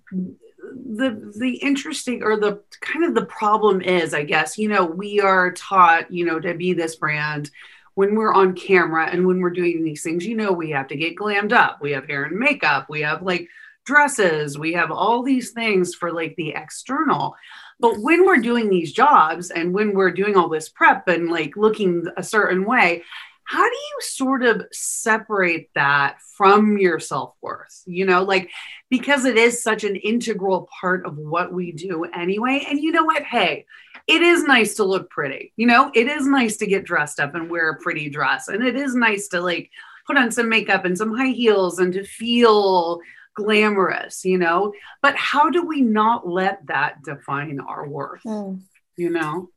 the 0.72 1.32
the 1.38 1.56
interesting 1.56 2.22
or 2.22 2.38
the 2.38 2.62
kind 2.80 3.04
of 3.04 3.14
the 3.14 3.26
problem 3.26 3.80
is, 3.80 4.14
I 4.14 4.24
guess, 4.24 4.58
you 4.58 4.68
know, 4.68 4.84
we 4.84 5.20
are 5.20 5.52
taught, 5.52 6.10
you 6.10 6.24
know, 6.24 6.40
to 6.40 6.54
be 6.54 6.72
this 6.72 6.96
brand 6.96 7.50
when 7.94 8.16
we're 8.16 8.34
on 8.34 8.54
camera 8.54 9.06
and 9.06 9.26
when 9.26 9.40
we're 9.40 9.50
doing 9.50 9.84
these 9.84 10.02
things, 10.02 10.26
you 10.26 10.36
know, 10.36 10.52
we 10.52 10.70
have 10.70 10.88
to 10.88 10.96
get 10.96 11.16
glammed 11.16 11.52
up. 11.52 11.78
We 11.80 11.92
have 11.92 12.06
hair 12.06 12.24
and 12.24 12.36
makeup, 12.36 12.86
we 12.88 13.02
have 13.02 13.22
like 13.22 13.48
dresses, 13.84 14.58
we 14.58 14.72
have 14.72 14.90
all 14.90 15.22
these 15.22 15.50
things 15.50 15.94
for 15.94 16.12
like 16.12 16.34
the 16.36 16.50
external. 16.50 17.36
But 17.80 17.98
when 17.98 18.24
we're 18.24 18.38
doing 18.38 18.68
these 18.68 18.92
jobs 18.92 19.50
and 19.50 19.72
when 19.72 19.94
we're 19.94 20.10
doing 20.10 20.36
all 20.36 20.48
this 20.48 20.68
prep 20.68 21.08
and 21.08 21.30
like 21.30 21.56
looking 21.56 22.06
a 22.16 22.22
certain 22.22 22.64
way, 22.64 23.02
how 23.46 23.62
do 23.62 23.76
you 23.76 23.98
sort 24.00 24.42
of 24.42 24.64
separate 24.72 25.70
that 25.74 26.16
from 26.36 26.78
your 26.78 26.98
self-worth 26.98 27.82
you 27.86 28.04
know 28.04 28.22
like 28.22 28.50
because 28.90 29.24
it 29.24 29.36
is 29.36 29.62
such 29.62 29.84
an 29.84 29.96
integral 29.96 30.68
part 30.80 31.04
of 31.06 31.16
what 31.16 31.52
we 31.52 31.72
do 31.72 32.04
anyway 32.04 32.64
and 32.68 32.80
you 32.80 32.90
know 32.90 33.04
what 33.04 33.22
hey 33.22 33.64
it 34.06 34.22
is 34.22 34.44
nice 34.44 34.74
to 34.74 34.84
look 34.84 35.10
pretty 35.10 35.52
you 35.56 35.66
know 35.66 35.90
it 35.94 36.08
is 36.08 36.26
nice 36.26 36.56
to 36.56 36.66
get 36.66 36.84
dressed 36.84 37.20
up 37.20 37.34
and 37.34 37.50
wear 37.50 37.70
a 37.70 37.80
pretty 37.80 38.08
dress 38.08 38.48
and 38.48 38.64
it 38.64 38.76
is 38.76 38.94
nice 38.94 39.28
to 39.28 39.40
like 39.40 39.70
put 40.06 40.16
on 40.16 40.30
some 40.30 40.48
makeup 40.48 40.84
and 40.84 40.96
some 40.98 41.14
high 41.16 41.32
heels 41.32 41.78
and 41.78 41.92
to 41.94 42.04
feel 42.04 43.00
glamorous, 43.34 44.24
you 44.24 44.38
know? 44.38 44.72
But 45.02 45.16
how 45.16 45.50
do 45.50 45.66
we 45.66 45.82
not 45.82 46.26
let 46.26 46.66
that 46.68 47.02
define 47.02 47.60
our 47.60 47.86
worth, 47.86 48.22
mm. 48.24 48.60
you 48.96 49.10
know? 49.10 49.50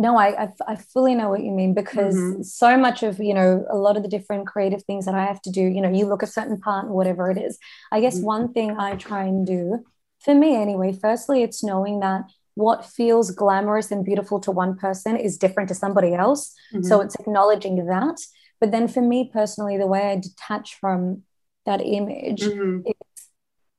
No, 0.00 0.16
I, 0.16 0.44
I, 0.44 0.48
I 0.66 0.76
fully 0.76 1.14
know 1.14 1.28
what 1.28 1.42
you 1.42 1.50
mean 1.50 1.74
because 1.74 2.16
mm-hmm. 2.16 2.40
so 2.40 2.78
much 2.78 3.02
of 3.02 3.18
you 3.18 3.34
know 3.34 3.66
a 3.68 3.76
lot 3.76 3.98
of 3.98 4.02
the 4.02 4.08
different 4.08 4.46
creative 4.46 4.82
things 4.84 5.04
that 5.04 5.14
I 5.14 5.26
have 5.26 5.42
to 5.42 5.50
do. 5.50 5.60
You 5.60 5.82
know, 5.82 5.90
you 5.90 6.06
look 6.06 6.22
a 6.22 6.26
certain 6.26 6.58
part 6.58 6.86
and 6.86 6.94
whatever 6.94 7.30
it 7.30 7.36
is. 7.36 7.58
I 7.92 8.00
guess 8.00 8.16
mm-hmm. 8.16 8.24
one 8.24 8.52
thing 8.54 8.78
I 8.78 8.96
try 8.96 9.24
and 9.24 9.46
do, 9.46 9.84
for 10.24 10.34
me 10.34 10.56
anyway. 10.56 10.96
Firstly, 10.98 11.42
it's 11.42 11.62
knowing 11.62 12.00
that 12.00 12.22
what 12.54 12.86
feels 12.86 13.30
glamorous 13.30 13.90
and 13.90 14.02
beautiful 14.02 14.40
to 14.40 14.50
one 14.50 14.74
person 14.74 15.18
is 15.18 15.36
different 15.36 15.68
to 15.68 15.74
somebody 15.74 16.14
else. 16.14 16.54
Mm-hmm. 16.72 16.84
So 16.84 17.02
it's 17.02 17.16
acknowledging 17.16 17.84
that. 17.84 18.16
But 18.58 18.70
then 18.70 18.88
for 18.88 19.02
me 19.02 19.30
personally, 19.30 19.76
the 19.76 19.86
way 19.86 20.12
I 20.12 20.16
detach 20.16 20.76
from 20.80 21.24
that 21.66 21.82
image 21.82 22.40
mm-hmm 22.40 22.90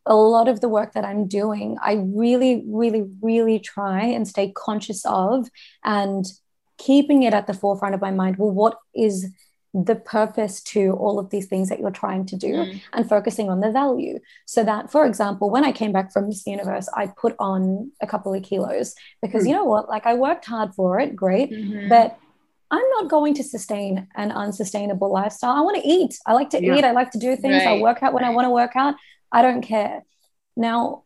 a 0.05 0.15
lot 0.15 0.47
of 0.47 0.61
the 0.61 0.69
work 0.69 0.93
that 0.93 1.05
I'm 1.05 1.27
doing, 1.27 1.77
I 1.81 1.93
really, 1.93 2.63
really, 2.67 3.03
really 3.21 3.59
try 3.59 4.03
and 4.03 4.27
stay 4.27 4.51
conscious 4.51 5.05
of 5.05 5.47
and 5.83 6.25
keeping 6.77 7.23
it 7.23 7.33
at 7.33 7.47
the 7.47 7.53
forefront 7.53 7.93
of 7.93 8.01
my 8.01 8.11
mind. 8.11 8.37
Well, 8.37 8.51
what 8.51 8.77
is 8.95 9.27
the 9.73 9.95
purpose 9.95 10.61
to 10.61 10.91
all 10.93 11.17
of 11.17 11.29
these 11.29 11.45
things 11.45 11.69
that 11.69 11.79
you're 11.79 11.91
trying 11.91 12.25
to 12.25 12.35
do 12.35 12.53
mm. 12.53 12.81
and 12.91 13.07
focusing 13.07 13.49
on 13.49 13.61
the 13.61 13.71
value. 13.71 14.19
So 14.45 14.65
that, 14.65 14.91
for 14.91 15.05
example, 15.05 15.49
when 15.49 15.63
I 15.63 15.71
came 15.71 15.93
back 15.93 16.11
from 16.11 16.27
Miss 16.27 16.45
Universe, 16.45 16.89
I 16.93 17.07
put 17.07 17.35
on 17.39 17.91
a 18.01 18.07
couple 18.07 18.33
of 18.33 18.43
kilos 18.43 18.95
because 19.21 19.45
mm. 19.45 19.49
you 19.49 19.55
know 19.55 19.63
what? 19.63 19.87
Like 19.87 20.05
I 20.05 20.15
worked 20.15 20.45
hard 20.45 20.75
for 20.75 20.99
it, 20.99 21.15
great, 21.15 21.51
mm-hmm. 21.51 21.87
but 21.87 22.17
I'm 22.69 22.89
not 22.89 23.09
going 23.09 23.33
to 23.35 23.43
sustain 23.43 24.07
an 24.15 24.31
unsustainable 24.31 25.11
lifestyle. 25.11 25.51
I 25.51 25.61
want 25.61 25.81
to 25.81 25.87
eat. 25.87 26.17
I 26.25 26.33
like 26.33 26.49
to 26.51 26.63
yeah. 26.63 26.75
eat. 26.75 26.83
I 26.83 26.91
like 26.91 27.11
to 27.11 27.19
do 27.19 27.35
things. 27.37 27.63
Right. 27.63 27.79
I 27.79 27.81
work 27.81 28.03
out 28.03 28.13
when 28.13 28.23
right. 28.23 28.31
I 28.31 28.33
want 28.33 28.45
to 28.45 28.49
work 28.49 28.75
out. 28.75 28.95
I 29.31 29.41
don't 29.41 29.61
care. 29.61 30.03
Now, 30.55 31.03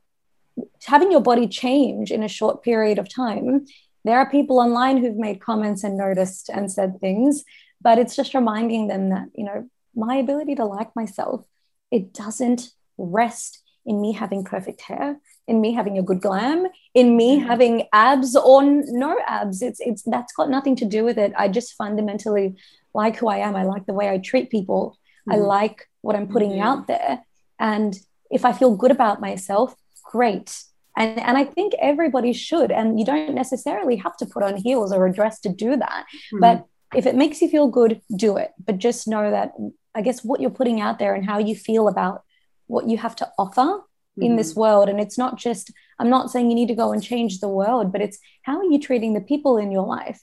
having 0.85 1.11
your 1.11 1.21
body 1.21 1.47
change 1.47 2.11
in 2.11 2.23
a 2.23 2.27
short 2.27 2.63
period 2.63 2.99
of 2.99 3.13
time, 3.13 3.65
there 4.03 4.17
are 4.17 4.29
people 4.29 4.59
online 4.59 4.97
who've 4.97 5.17
made 5.17 5.41
comments 5.41 5.83
and 5.83 5.97
noticed 5.97 6.49
and 6.49 6.71
said 6.71 6.99
things, 6.99 7.43
but 7.81 7.97
it's 7.97 8.15
just 8.15 8.33
reminding 8.33 8.87
them 8.87 9.09
that, 9.09 9.27
you 9.35 9.43
know, 9.43 9.69
my 9.95 10.15
ability 10.17 10.55
to 10.55 10.65
like 10.65 10.95
myself, 10.95 11.45
it 11.91 12.13
doesn't 12.13 12.69
rest 12.97 13.61
in 13.85 14.01
me 14.01 14.11
having 14.13 14.43
perfect 14.43 14.81
hair, 14.81 15.19
in 15.47 15.61
me 15.61 15.73
having 15.73 15.97
a 15.97 16.03
good 16.03 16.21
glam, 16.21 16.67
in 16.93 17.15
me 17.15 17.37
mm-hmm. 17.37 17.47
having 17.47 17.83
abs 17.93 18.35
or 18.35 18.63
no 18.63 19.19
abs. 19.27 19.61
It's 19.61 19.79
it's 19.79 20.01
that's 20.03 20.33
got 20.33 20.49
nothing 20.49 20.75
to 20.77 20.85
do 20.85 21.03
with 21.03 21.17
it. 21.17 21.33
I 21.37 21.47
just 21.47 21.73
fundamentally 21.73 22.55
like 22.93 23.17
who 23.17 23.27
I 23.27 23.37
am. 23.37 23.55
I 23.55 23.63
like 23.63 23.85
the 23.85 23.93
way 23.93 24.09
I 24.09 24.17
treat 24.17 24.49
people. 24.49 24.97
Mm-hmm. 25.29 25.33
I 25.33 25.45
like 25.45 25.89
what 26.01 26.15
I'm 26.15 26.27
putting 26.27 26.51
mm-hmm. 26.51 26.67
out 26.67 26.87
there. 26.87 27.23
And 27.59 27.95
if 28.31 28.45
I 28.45 28.53
feel 28.53 28.75
good 28.75 28.91
about 28.91 29.21
myself, 29.21 29.75
great. 30.03 30.63
And, 30.97 31.19
and 31.19 31.37
I 31.37 31.43
think 31.43 31.73
everybody 31.79 32.33
should. 32.33 32.71
And 32.71 32.99
you 32.99 33.05
don't 33.05 33.35
necessarily 33.35 33.97
have 33.97 34.15
to 34.17 34.25
put 34.25 34.43
on 34.43 34.55
heels 34.55 34.93
or 34.93 35.05
a 35.05 35.13
dress 35.13 35.39
to 35.41 35.49
do 35.49 35.75
that. 35.75 36.05
Mm-hmm. 36.33 36.39
But 36.39 36.65
if 36.95 37.05
it 37.05 37.15
makes 37.15 37.41
you 37.41 37.49
feel 37.49 37.67
good, 37.67 38.01
do 38.15 38.37
it. 38.37 38.51
But 38.63 38.77
just 38.77 39.07
know 39.07 39.29
that, 39.29 39.53
I 39.93 40.01
guess, 40.01 40.23
what 40.23 40.39
you're 40.39 40.49
putting 40.49 40.79
out 40.79 40.99
there 40.99 41.13
and 41.13 41.25
how 41.25 41.39
you 41.39 41.55
feel 41.55 41.87
about 41.87 42.23
what 42.67 42.87
you 42.87 42.97
have 42.97 43.15
to 43.17 43.29
offer 43.37 43.61
mm-hmm. 43.61 44.21
in 44.21 44.35
this 44.37 44.51
mm-hmm. 44.51 44.61
world. 44.61 44.89
And 44.89 44.99
it's 44.99 45.17
not 45.17 45.37
just, 45.37 45.71
I'm 45.99 46.09
not 46.09 46.31
saying 46.31 46.49
you 46.49 46.55
need 46.55 46.69
to 46.69 46.75
go 46.75 46.93
and 46.93 47.03
change 47.03 47.39
the 47.39 47.49
world, 47.49 47.91
but 47.91 48.01
it's 48.01 48.19
how 48.43 48.57
are 48.57 48.65
you 48.65 48.79
treating 48.79 49.13
the 49.13 49.21
people 49.21 49.57
in 49.57 49.71
your 49.71 49.85
life? 49.85 50.21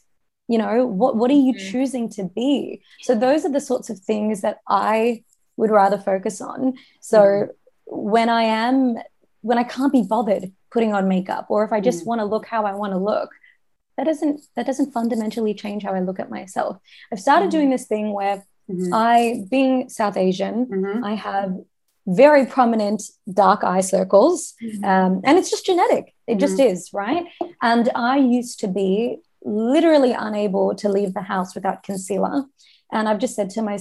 You 0.49 0.59
know, 0.59 0.87
what, 0.87 1.17
what 1.17 1.31
are 1.31 1.35
you 1.35 1.55
mm-hmm. 1.55 1.71
choosing 1.71 2.09
to 2.11 2.25
be? 2.25 2.83
So 3.03 3.15
those 3.15 3.45
are 3.45 3.53
the 3.53 3.61
sorts 3.61 3.91
of 3.91 3.99
things 3.99 4.41
that 4.41 4.59
I 4.67 5.25
would 5.57 5.71
rather 5.71 5.99
focus 5.99 6.41
on. 6.41 6.75
So, 7.01 7.19
mm-hmm 7.19 7.51
when 7.93 8.29
I 8.29 8.43
am 8.43 8.97
when 9.41 9.59
I 9.59 9.65
can't 9.65 9.93
be 9.93 10.03
bothered 10.03 10.53
putting 10.71 10.93
on 10.95 11.09
makeup 11.09 11.47
or 11.49 11.65
if 11.65 11.73
I 11.73 11.81
just 11.81 12.05
mm. 12.05 12.07
want 12.07 12.21
to 12.21 12.25
look 12.25 12.47
how 12.47 12.65
I 12.65 12.75
want 12.75 12.93
to 12.93 12.99
look 12.99 13.31
that 13.97 14.05
doesn't 14.05 14.41
that 14.57 14.67
doesn't 14.67 14.93
fundamentally 14.93 15.55
change 15.55 15.83
how 15.83 15.93
I 15.93 16.01
look 16.01 16.21
at 16.21 16.31
myself. 16.31 16.79
I've 17.13 17.21
started 17.21 17.49
mm. 17.49 17.53
doing 17.53 17.71
this 17.71 17.87
thing 17.87 18.13
where 18.13 18.45
Mm-hmm. 18.71 18.95
I, 18.95 19.45
being 19.51 19.89
South 19.89 20.17
Asian, 20.17 20.67
Mhm. 20.67 21.05
I 21.05 21.15
have 21.15 21.59
very 22.07 22.47
prominent 22.47 23.03
dark 23.33 23.63
eye 23.63 23.81
circles. 23.81 24.55
Mm-hmm. 24.63 24.85
Um, 24.85 25.21
and 25.25 25.39
it's 25.39 25.51
just 25.51 25.67
genetic. 25.67 26.15
It 26.27 26.39
just 26.39 26.59
is, 26.59 26.91
right? 26.93 27.27
And 27.61 27.91
I 27.95 28.17
used 28.17 28.59
to 28.61 28.69
be 28.69 29.19
literally 29.45 30.13
unable 30.13 30.75
to 30.77 30.89
leave 30.89 31.15
the 31.15 31.23
house 31.23 31.55
without 31.55 31.83
concealer. 31.83 32.45
And 32.93 33.09
I've 33.09 33.19
just 33.19 33.37
said 33.37 33.51
to 33.51 33.63
my, 33.63 33.79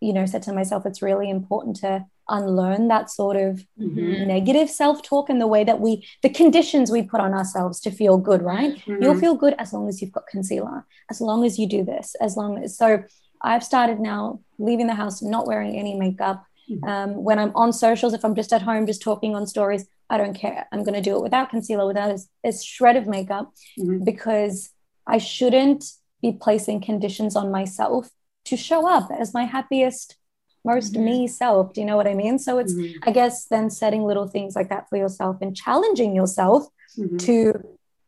you 0.00 0.12
know, 0.12 0.26
said 0.26 0.42
to 0.44 0.52
myself, 0.52 0.86
it's 0.86 1.02
really 1.02 1.28
important 1.28 1.76
to 1.76 2.04
unlearn 2.28 2.88
that 2.88 3.10
sort 3.10 3.36
of 3.36 3.66
Mhm. 3.78 4.26
negative 4.26 4.70
self-talk 4.70 5.28
and 5.28 5.40
the 5.40 5.46
way 5.46 5.62
that 5.64 5.80
we, 5.80 6.06
the 6.22 6.28
conditions 6.28 6.90
we 6.90 7.02
put 7.02 7.20
on 7.20 7.32
ourselves 7.34 7.80
to 7.80 7.90
feel 7.90 8.16
good, 8.18 8.42
right? 8.42 8.80
You'll 8.86 9.14
Mhm. 9.14 9.20
feel 9.20 9.34
good 9.34 9.54
as 9.58 9.72
long 9.72 9.88
as 9.88 10.00
you've 10.00 10.12
got 10.12 10.26
concealer, 10.26 10.86
as 11.10 11.20
long 11.20 11.44
as 11.44 11.58
you 11.58 11.66
do 11.66 11.84
this, 11.84 12.14
as 12.20 12.36
long 12.36 12.62
as. 12.62 12.76
So 12.76 13.02
I've 13.42 13.62
started 13.64 14.00
now 14.00 14.40
leaving 14.58 14.86
the 14.86 14.94
house, 14.94 15.20
not 15.22 15.46
wearing 15.46 15.76
any 15.76 15.94
makeup. 15.94 16.44
Um, 16.82 17.22
when 17.22 17.38
I'm 17.38 17.52
on 17.54 17.72
socials, 17.74 18.14
if 18.14 18.24
I'm 18.24 18.34
just 18.34 18.52
at 18.52 18.62
home, 18.62 18.86
just 18.86 19.02
talking 19.02 19.34
on 19.36 19.46
stories, 19.46 19.86
I 20.08 20.16
don't 20.16 20.32
care. 20.34 20.66
I'm 20.72 20.82
going 20.82 20.94
to 20.94 21.02
do 21.02 21.14
it 21.16 21.22
without 21.22 21.50
concealer, 21.50 21.86
without 21.86 22.10
a, 22.10 22.18
a 22.48 22.52
shred 22.52 22.96
of 22.96 23.06
makeup, 23.06 23.52
Mhm. 23.78 24.02
because 24.04 24.70
I 25.06 25.18
shouldn't 25.18 25.84
be 26.22 26.32
placing 26.32 26.80
conditions 26.80 27.36
on 27.36 27.50
myself 27.50 28.08
to 28.46 28.56
show 28.56 28.88
up 28.88 29.10
as 29.10 29.34
my 29.34 29.44
happiest, 29.44 30.16
most 30.64 30.96
me 30.96 31.26
self. 31.28 31.72
Do 31.74 31.80
you 31.80 31.86
know 31.86 31.96
what 31.96 32.06
I 32.06 32.14
mean? 32.14 32.38
So 32.38 32.58
it's, 32.58 32.72
Mhm. 32.74 32.94
I 33.02 33.10
guess, 33.10 33.46
then 33.46 33.70
setting 33.70 34.02
little 34.04 34.26
things 34.26 34.56
like 34.56 34.68
that 34.70 34.88
for 34.88 34.96
yourself 34.96 35.36
and 35.42 35.54
challenging 35.54 36.14
yourself 36.14 36.66
Mhm. 36.98 37.18
to 37.26 37.52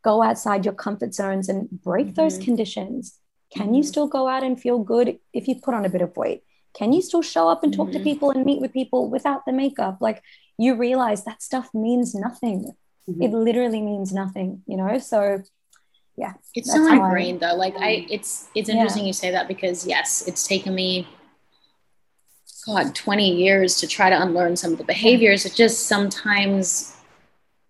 go 0.03 0.23
outside 0.23 0.64
your 0.64 0.75
comfort 0.75 1.12
zones 1.14 1.49
and 1.49 1.69
break 1.83 2.14
those 2.14 2.38
Mhm. 2.38 2.45
conditions. 2.45 3.19
Can 3.55 3.75
you 3.75 3.83
Mhm. 3.83 3.87
still 3.87 4.07
go 4.09 4.27
out 4.29 4.42
and 4.42 4.61
feel 4.61 4.79
good 4.79 5.19
if 5.33 5.47
you 5.49 5.57
put 5.61 5.75
on 5.75 5.85
a 5.85 5.88
bit 5.88 6.01
of 6.03 6.16
weight? 6.16 6.42
Can 6.75 6.92
you 6.92 7.03
still 7.03 7.23
show 7.23 7.49
up 7.49 7.62
and 7.64 7.73
talk 7.73 7.90
to 7.92 7.99
Mhm. 7.99 8.05
people 8.05 8.31
and 8.31 8.45
meet 8.45 8.61
with 8.61 8.73
people 8.73 9.09
without 9.11 9.45
the 9.47 9.53
makeup? 9.53 9.99
Like 10.01 10.23
you 10.59 10.75
realize 10.75 11.25
that 11.25 11.42
stuff 11.42 11.69
means 11.75 12.14
nothing. 12.14 12.73
It 13.21 13.33
literally 13.33 13.83
means 13.83 14.12
nothing, 14.12 14.62
you 14.66 14.77
know? 14.77 14.99
So 14.99 15.42
yeah. 16.16 16.33
It's 16.55 16.69
That's 16.73 16.81
so 16.81 16.88
how 16.88 17.03
I- 17.03 17.07
ingrained 17.07 17.40
though. 17.40 17.55
Like 17.55 17.77
I, 17.77 18.07
it's 18.11 18.49
it's 18.55 18.69
Yeah. 18.69 18.77
interesting 18.77 19.05
you 19.07 19.12
say 19.12 19.31
that 19.31 19.47
because 19.49 19.87
yes, 19.87 20.27
it's 20.27 20.47
taken 20.47 20.75
me, 20.75 21.07
God, 22.66 22.94
twenty 22.94 23.33
years 23.33 23.76
to 23.76 23.87
try 23.87 24.11
to 24.11 24.20
unlearn 24.20 24.57
some 24.57 24.72
of 24.72 24.79
the 24.79 24.85
behaviors. 24.85 25.46
It 25.46 25.55
just 25.55 25.87
sometimes, 25.87 26.96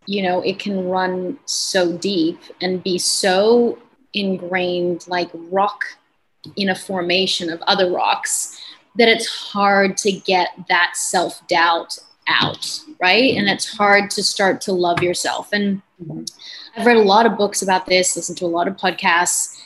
you 0.07 0.23
know, 0.23 0.41
it 0.41 0.59
can 0.59 0.89
run 0.89 1.39
so 1.45 1.97
deep 1.99 2.39
and 2.63 2.83
be 2.83 2.97
so 2.99 3.79
ingrained, 4.15 5.07
like 5.07 5.29
rock 5.35 5.85
in 6.57 6.71
a 6.71 6.75
formation 6.75 7.51
of 7.51 7.61
other 7.63 7.91
rocks, 7.93 8.59
that 8.97 9.09
it's 9.09 9.27
hard 9.27 9.99
to 9.99 10.13
get 10.13 10.49
that 10.69 10.97
self 10.97 11.47
doubt 11.47 11.99
out, 12.27 12.81
right? 13.01 13.37
And 13.37 13.49
it's 13.49 13.77
hard 13.77 14.11
to 14.13 14.23
start 14.23 14.61
to 14.63 14.73
love 14.73 15.03
yourself 15.03 15.51
and. 15.53 15.83
I've 16.77 16.85
read 16.85 16.99
a 16.99 17.03
lot 17.03 17.25
of 17.25 17.39
books 17.39 17.63
about 17.63 17.87
this, 17.87 18.17
listened 18.17 18.37
to 18.37 18.45
a 18.45 18.49
lot 18.49 18.69
of 18.69 18.77
podcasts. 18.77 19.59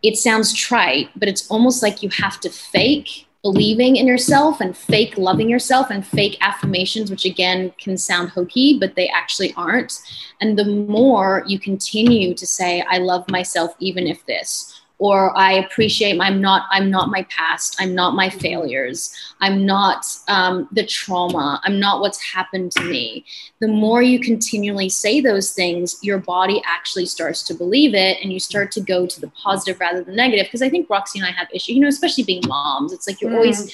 It 0.00 0.16
sounds 0.16 0.54
trite, 0.54 1.10
but 1.16 1.28
it's 1.28 1.50
almost 1.50 1.82
like 1.82 2.04
you 2.04 2.08
have 2.10 2.38
to 2.40 2.50
fake 2.50 3.26
believing 3.42 3.96
in 3.96 4.06
yourself 4.06 4.60
and 4.60 4.76
fake 4.76 5.18
loving 5.18 5.50
yourself 5.50 5.90
and 5.90 6.06
fake 6.06 6.38
affirmations, 6.40 7.10
which 7.10 7.24
again 7.24 7.72
can 7.78 7.96
sound 7.96 8.30
hokey, 8.30 8.78
but 8.78 8.94
they 8.94 9.08
actually 9.08 9.52
aren't. 9.54 10.00
And 10.40 10.56
the 10.56 10.64
more 10.64 11.42
you 11.46 11.58
continue 11.58 12.34
to 12.34 12.46
say, 12.46 12.84
I 12.88 12.98
love 12.98 13.28
myself, 13.28 13.74
even 13.80 14.06
if 14.06 14.24
this, 14.26 14.81
or 15.02 15.36
I 15.36 15.54
appreciate 15.54 16.20
I'm 16.20 16.40
not, 16.40 16.66
I'm 16.70 16.88
not 16.90 17.10
my 17.10 17.24
past, 17.24 17.76
I'm 17.80 17.92
not 17.94 18.14
my 18.14 18.28
failures, 18.30 19.12
I'm 19.40 19.66
not 19.66 20.06
um, 20.28 20.68
the 20.70 20.86
trauma, 20.86 21.60
I'm 21.64 21.80
not 21.80 22.00
what's 22.00 22.22
happened 22.22 22.70
to 22.72 22.84
me 22.84 23.24
the 23.62 23.68
more 23.68 24.02
you 24.02 24.18
continually 24.18 24.88
say 24.88 25.20
those 25.20 25.52
things, 25.52 25.96
your 26.02 26.18
body 26.18 26.60
actually 26.66 27.06
starts 27.06 27.44
to 27.44 27.54
believe 27.54 27.94
it 27.94 28.18
and 28.20 28.32
you 28.32 28.40
start 28.40 28.72
to 28.72 28.80
go 28.80 29.06
to 29.06 29.20
the 29.20 29.28
positive 29.28 29.78
rather 29.78 30.02
than 30.02 30.16
negative. 30.16 30.46
Because 30.46 30.62
I 30.62 30.68
think 30.68 30.90
Roxy 30.90 31.20
and 31.20 31.28
I 31.28 31.30
have 31.30 31.46
issues, 31.54 31.76
you 31.76 31.80
know, 31.80 31.86
especially 31.86 32.24
being 32.24 32.42
moms. 32.48 32.92
It's 32.92 33.06
like 33.06 33.20
you're 33.20 33.32
always, 33.32 33.68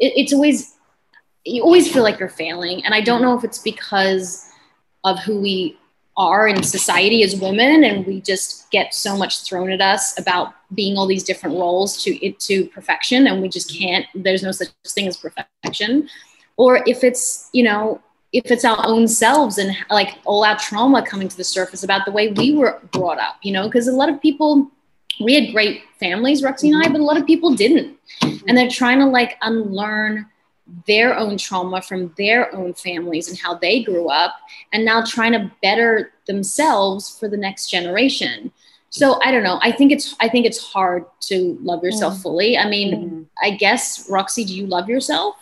it, 0.00 0.14
it's 0.16 0.32
always, 0.32 0.76
you 1.44 1.62
always 1.62 1.92
feel 1.92 2.02
like 2.02 2.18
you're 2.18 2.30
failing. 2.30 2.82
And 2.86 2.94
I 2.94 3.02
don't 3.02 3.20
know 3.20 3.36
if 3.36 3.44
it's 3.44 3.58
because 3.58 4.50
of 5.04 5.18
who 5.18 5.38
we 5.38 5.76
are 6.16 6.46
in 6.46 6.62
society 6.62 7.22
as 7.24 7.34
women 7.34 7.84
and 7.84 8.06
we 8.06 8.20
just 8.20 8.70
get 8.70 8.94
so 8.94 9.16
much 9.16 9.42
thrown 9.42 9.70
at 9.70 9.80
us 9.80 10.18
about 10.18 10.54
being 10.74 10.96
all 10.96 11.06
these 11.06 11.24
different 11.24 11.56
roles 11.56 12.02
to 12.02 12.24
it 12.24 12.38
to 12.38 12.66
perfection 12.68 13.26
and 13.26 13.42
we 13.42 13.48
just 13.48 13.76
can't 13.76 14.06
there's 14.14 14.42
no 14.42 14.52
such 14.52 14.68
thing 14.86 15.08
as 15.08 15.16
perfection 15.16 16.08
or 16.56 16.82
if 16.86 17.02
it's 17.02 17.50
you 17.52 17.64
know 17.64 18.00
if 18.34 18.50
it's 18.50 18.64
our 18.64 18.84
own 18.84 19.06
selves 19.06 19.58
and 19.58 19.74
like 19.90 20.18
all 20.24 20.44
our 20.44 20.58
trauma 20.58 21.00
coming 21.06 21.28
to 21.28 21.36
the 21.36 21.44
surface 21.44 21.84
about 21.84 22.04
the 22.04 22.10
way 22.10 22.32
we 22.32 22.56
were 22.56 22.80
brought 22.90 23.20
up, 23.20 23.36
you 23.42 23.52
know, 23.52 23.68
because 23.68 23.86
a 23.86 23.92
lot 23.92 24.08
of 24.08 24.20
people, 24.20 24.68
we 25.20 25.34
had 25.34 25.52
great 25.52 25.82
families, 26.00 26.42
Roxy 26.42 26.68
and 26.68 26.84
I, 26.84 26.88
but 26.88 27.00
a 27.00 27.04
lot 27.04 27.16
of 27.16 27.26
people 27.26 27.54
didn't. 27.54 27.96
And 28.20 28.58
they're 28.58 28.68
trying 28.68 28.98
to 28.98 29.06
like 29.06 29.38
unlearn 29.42 30.26
their 30.86 31.16
own 31.16 31.36
trauma 31.36 31.82
from 31.82 32.14
their 32.16 32.54
own 32.54 32.72
families 32.74 33.28
and 33.28 33.38
how 33.38 33.54
they 33.54 33.82
grew 33.82 34.08
up 34.08 34.34
and 34.72 34.84
now 34.84 35.02
trying 35.04 35.32
to 35.32 35.50
better 35.62 36.12
themselves 36.26 37.18
for 37.18 37.28
the 37.28 37.36
next 37.36 37.70
generation. 37.70 38.50
So 38.88 39.18
I 39.22 39.32
don't 39.32 39.42
know. 39.42 39.58
I 39.60 39.72
think 39.72 39.92
it's 39.92 40.14
I 40.20 40.28
think 40.28 40.46
it's 40.46 40.58
hard 40.72 41.04
to 41.22 41.58
love 41.60 41.82
yourself 41.82 42.20
fully. 42.22 42.56
I 42.56 42.68
mean, 42.68 42.94
Mhm. 42.94 43.26
I 43.42 43.50
guess 43.50 44.08
Roxy, 44.08 44.44
do 44.44 44.54
you 44.54 44.66
love 44.66 44.88
yourself? 44.88 45.36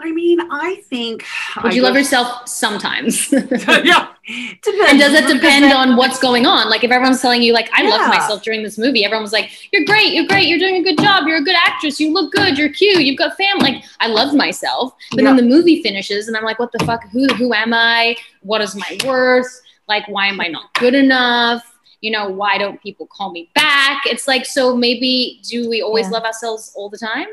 I 0.00 0.10
mean, 0.12 0.38
I 0.50 0.82
think. 0.90 1.24
Would 1.62 1.72
I 1.72 1.74
you 1.74 1.82
love 1.82 1.94
yourself 1.94 2.48
sometimes? 2.48 3.30
yeah. 3.32 4.08
Depends. 4.62 4.90
and 4.90 4.98
does 4.98 5.12
it 5.12 5.26
depend 5.32 5.66
on 5.72 5.96
what's 5.96 6.18
going 6.18 6.46
on? 6.46 6.70
Like 6.70 6.82
if 6.82 6.90
everyone's 6.90 7.20
telling 7.20 7.42
you, 7.42 7.52
like, 7.52 7.68
I 7.74 7.82
Yeah. 7.82 7.90
loved 7.90 8.08
myself 8.14 8.42
during 8.42 8.62
this 8.62 8.78
movie, 8.78 9.04
everyone 9.04 9.22
was 9.22 9.32
like, 9.32 9.50
You're 9.72 9.84
great, 9.84 10.14
you're 10.14 10.26
great, 10.26 10.48
you're 10.48 10.58
doing 10.58 10.76
a 10.76 10.82
good 10.82 10.98
job, 10.98 11.26
you're 11.26 11.36
a 11.38 11.42
good 11.44 11.54
actress, 11.56 12.00
you 12.00 12.10
look 12.12 12.32
good, 12.32 12.56
you're 12.56 12.70
cute, 12.72 13.02
you've 13.04 13.18
got 13.18 13.36
family. 13.36 13.72
Like 13.72 13.84
I 14.00 14.06
loved 14.08 14.34
myself. 14.34 14.94
But 15.12 15.24
then 15.24 15.36
the 15.36 15.42
movie 15.42 15.82
finishes 15.82 16.26
and 16.28 16.36
I'm 16.36 16.42
like, 16.44 16.58
what 16.58 16.72
the 16.72 16.78
fuck? 16.86 17.04
Who 17.10 17.26
who 17.34 17.52
am 17.52 17.74
I? 17.74 18.16
What 18.40 18.62
is 18.62 18.74
my 18.74 18.98
worth? 19.06 19.60
Like, 19.88 20.06
why 20.08 20.26
am 20.28 20.40
I 20.40 20.48
not 20.48 20.72
good 20.74 20.94
enough? 20.94 21.62
You 22.00 22.10
know, 22.10 22.28
why 22.30 22.56
don't 22.58 22.82
people 22.82 23.06
call 23.06 23.30
me 23.30 23.50
back? 23.54 24.02
It's 24.06 24.26
like, 24.26 24.46
so 24.46 24.74
maybe 24.74 25.40
do 25.48 25.68
we 25.68 25.82
always 25.82 26.06
Yeah. 26.06 26.12
love 26.12 26.24
ourselves 26.24 26.72
all 26.74 26.88
the 26.88 26.98
time? 26.98 27.26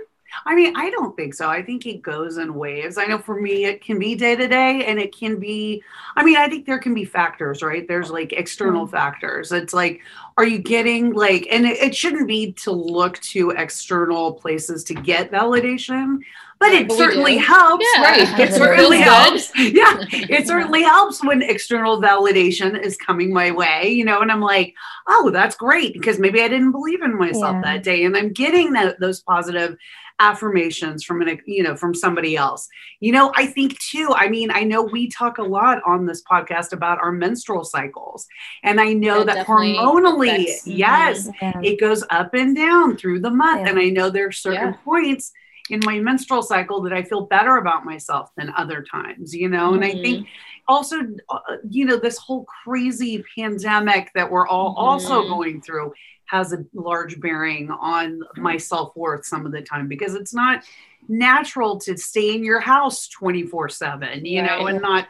I 0.46 0.56
mean, 0.56 0.74
I 0.76 0.90
don't 0.90 1.16
think 1.16 1.34
so. 1.34 1.50
I 1.50 1.62
think 1.62 1.86
it 1.86 2.02
goes 2.02 2.38
in 2.38 2.54
waves. 2.56 2.98
I 2.98 3.06
know 3.06 3.18
for 3.20 3.40
me, 3.40 3.66
it 3.66 3.82
can 3.84 4.00
be 4.00 4.16
day 4.16 4.36
to 4.36 4.48
day 4.48 4.86
and 4.86 5.00
it 5.00 5.16
can 5.16 5.40
be, 5.40 5.84
I 6.16 6.24
mean, 6.24 6.38
I 6.38 6.48
think 6.50 6.66
there 6.66 6.80
can 6.80 6.94
be 6.94 7.06
factors, 7.06 7.62
right? 7.62 7.88
There's 7.88 8.10
like 8.10 8.34
external 8.34 8.86
Mm-hmm. 8.86 8.96
factors. 8.96 9.52
It's 9.52 9.74
like, 9.74 10.02
are 10.38 10.46
you 10.46 10.60
getting 10.60 11.14
like, 11.14 11.48
and 11.52 11.66
it, 11.66 11.78
it 11.80 11.96
shouldn't 11.96 12.28
be 12.28 12.54
to 12.54 12.72
look 12.72 13.20
to 13.20 13.52
external 13.52 14.34
places 14.34 14.84
to 14.86 14.94
get 14.94 15.32
validation, 15.32 16.20
but 16.60 16.72
it 16.72 16.88
but 16.88 16.98
certainly 16.98 17.38
helps, 17.38 17.86
Yeah. 17.96 18.04
right? 18.04 18.40
It 18.40 18.50
It 18.50 18.54
certainly 18.54 19.00
helps. 19.00 19.52
Yeah. 19.58 19.98
It 20.12 20.48
certainly 20.48 20.84
helps 20.84 21.24
when 21.24 21.42
external 21.42 22.02
validation 22.02 22.80
is 22.80 22.96
coming 22.98 23.34
my 23.34 23.52
way, 23.52 23.90
you 23.90 24.06
know, 24.06 24.22
and 24.22 24.32
I'm 24.32 24.42
like, 24.42 24.76
oh, 25.08 25.30
that's 25.32 25.56
great 25.56 25.94
because 25.94 26.20
maybe 26.20 26.42
I 26.42 26.48
didn't 26.48 26.72
believe 26.72 27.02
in 27.02 27.18
myself 27.18 27.56
Yeah. 27.56 27.62
that 27.64 27.84
day. 27.84 28.06
And 28.06 28.16
I'm 28.16 28.32
getting 28.32 28.74
that, 28.74 29.00
those 29.00 29.22
positive 29.22 29.76
affirmations 30.22 31.04
from 31.04 31.22
an 31.22 31.40
you 31.48 31.64
know 31.64 31.76
from 31.76 31.94
somebody 31.96 32.36
else 32.38 32.70
you 33.00 33.12
know 33.12 33.32
i 33.36 33.46
think 33.46 33.78
too 33.80 34.10
i 34.16 34.30
mean 34.30 34.52
i 34.52 34.64
know 34.64 34.84
we 34.84 35.10
talk 35.10 35.40
a 35.40 35.44
lot 35.44 35.82
on 35.86 36.06
this 36.06 36.22
podcast 36.32 36.72
about 36.74 37.00
our 37.02 37.12
menstrual 37.12 37.64
cycles 37.64 38.28
and 38.64 38.80
i 38.80 38.94
know 38.94 39.24
That 39.24 39.36
that 39.36 39.48
hormonally 39.48 40.44
affects- 40.44 40.68
mhm. 40.68 40.78
yes 40.78 41.30
Yeah. 41.42 41.60
it 41.64 41.80
goes 41.80 42.04
up 42.12 42.34
and 42.36 42.56
down 42.56 42.98
through 42.98 43.20
the 43.22 43.32
month 43.32 43.62
Yeah. 43.62 43.70
and 43.70 43.80
i 43.80 43.90
know 43.90 44.10
there 44.12 44.28
are 44.28 44.32
certain 44.32 44.70
Yeah. 44.74 44.84
points 44.86 45.32
in 45.72 45.80
my 45.86 46.00
menstrual 46.00 46.44
cycle 46.44 46.82
that 46.84 46.94
i 46.94 47.02
feel 47.02 47.26
better 47.26 47.58
about 47.58 47.84
myself 47.86 48.30
than 48.38 48.54
other 48.56 48.84
times 48.84 49.34
you 49.34 49.50
know 49.50 49.74
and 49.74 49.84
i 49.84 49.92
think 49.92 50.28
also 50.68 50.98
uh, 51.30 51.40
you 51.70 51.86
know 51.86 51.98
this 51.98 52.18
whole 52.18 52.46
crazy 52.64 53.24
pandemic 53.36 54.12
that 54.14 54.30
we're 54.32 54.48
all 54.48 54.76
also 54.78 55.24
Mhm. 55.24 55.30
going 55.30 55.62
through 55.62 55.92
has 56.32 56.54
a 56.54 56.64
large 56.74 57.20
bearing 57.20 57.70
on 57.70 58.22
my 58.38 58.56
self-worth 58.56 59.26
some 59.26 59.46
of 59.46 59.52
the 59.52 59.62
time 59.62 59.88
because 59.90 60.16
it's 60.16 60.34
not 60.34 60.64
natural 61.10 61.78
to 61.78 61.98
stay 61.98 62.34
in 62.34 62.44
your 62.44 62.62
house 62.62 63.10
24 63.10 63.68
7 63.68 64.26
you 64.26 64.42
know 64.42 64.68
and 64.68 64.82
not 64.82 65.08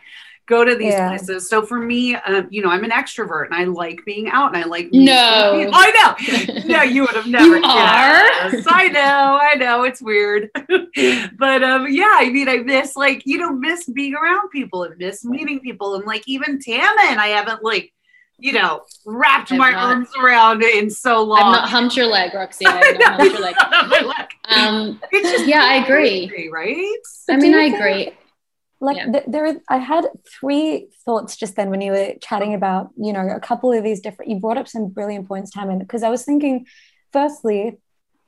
go 0.47 0.65
to 0.65 0.75
these 0.75 0.95
Yeah. 0.95 1.07
places. 1.09 1.47
So 1.47 1.61
for 1.61 1.79
me 1.79 2.15
um, 2.15 2.47
you 2.49 2.61
know 2.63 2.69
i'm 2.69 2.83
an 2.83 2.89
extrovert 2.91 3.45
and 3.45 3.55
i 3.55 3.65
like 3.65 3.99
being 4.05 4.27
out 4.29 4.53
and 4.53 4.63
i 4.63 4.67
like 4.67 4.89
No. 4.91 5.69
i 5.73 5.87
know. 5.97 6.09
No 6.65 6.81
you 6.95 7.03
would 7.03 7.15
have 7.15 7.27
never 7.27 7.57
You 7.57 7.63
are? 7.65 8.23
Yes, 8.25 8.65
i 8.67 8.87
know 8.89 9.39
i 9.49 9.55
know 9.55 9.83
it's 9.83 10.01
weird. 10.01 10.49
But 11.37 11.63
um 11.63 11.87
yeah 11.89 12.15
i 12.23 12.29
mean 12.35 12.49
i 12.49 12.57
miss 12.57 12.95
like 12.95 13.21
you 13.25 13.37
know 13.37 13.51
miss 13.53 13.85
being 13.87 14.15
around 14.15 14.49
people 14.49 14.83
and 14.83 14.97
miss 14.97 15.23
meeting 15.23 15.59
people. 15.59 15.95
And 15.95 16.05
like 16.05 16.23
even 16.27 16.59
Tammin, 16.59 17.17
i 17.19 17.27
haven't 17.27 17.63
like 17.63 17.93
you 18.41 18.53
know, 18.53 18.81
wrapped 19.05 19.51
I've 19.51 19.57
my 19.59 19.71
not- 19.71 19.83
arms 19.95 20.09
around 20.21 20.63
it 20.63 20.75
in 20.83 20.89
so 20.89 21.21
long. 21.23 21.39
I've 21.39 21.51
not 21.51 21.69
humped 21.69 21.95
your 21.95 22.07
leg, 22.07 22.33
Roxy. 22.33 22.65
I've 22.67 22.99
not 22.99 23.19
humped 23.21 23.33
your 23.33 23.41
leg. 23.41 24.27
Um, 24.49 24.99
It's 25.11 25.31
just 25.31 25.47
yeah, 25.47 25.63
I 25.63 25.75
agree. 25.75 26.27
crazy, 26.27 26.49
right? 26.51 26.97
But 27.27 27.33
I 27.33 27.37
mean, 27.37 27.51
you 27.53 27.59
I 27.59 27.69
think- 27.69 27.75
agree. 27.75 28.11
like 28.81 28.97
Yeah. 28.97 29.11
th- 29.11 29.23
there 29.27 29.45
i 29.69 29.77
had 29.77 30.07
three 30.39 30.89
thoughts 31.05 31.37
just 31.37 31.55
then 31.55 31.69
when 31.69 31.81
you 31.81 31.91
were 31.91 32.13
chatting 32.21 32.53
about 32.55 32.89
you 32.97 33.13
know 33.13 33.25
a 33.29 33.39
couple 33.39 33.71
of 33.71 33.83
these 33.83 34.01
different 34.01 34.29
you 34.31 34.39
brought 34.39 34.57
up 34.57 34.67
some 34.67 34.87
brilliant 34.97 35.27
points 35.27 35.51
Tammin 35.51 35.77
because 35.79 36.01
i 36.03 36.09
was 36.09 36.25
thinking 36.25 36.65
firstly 37.13 37.77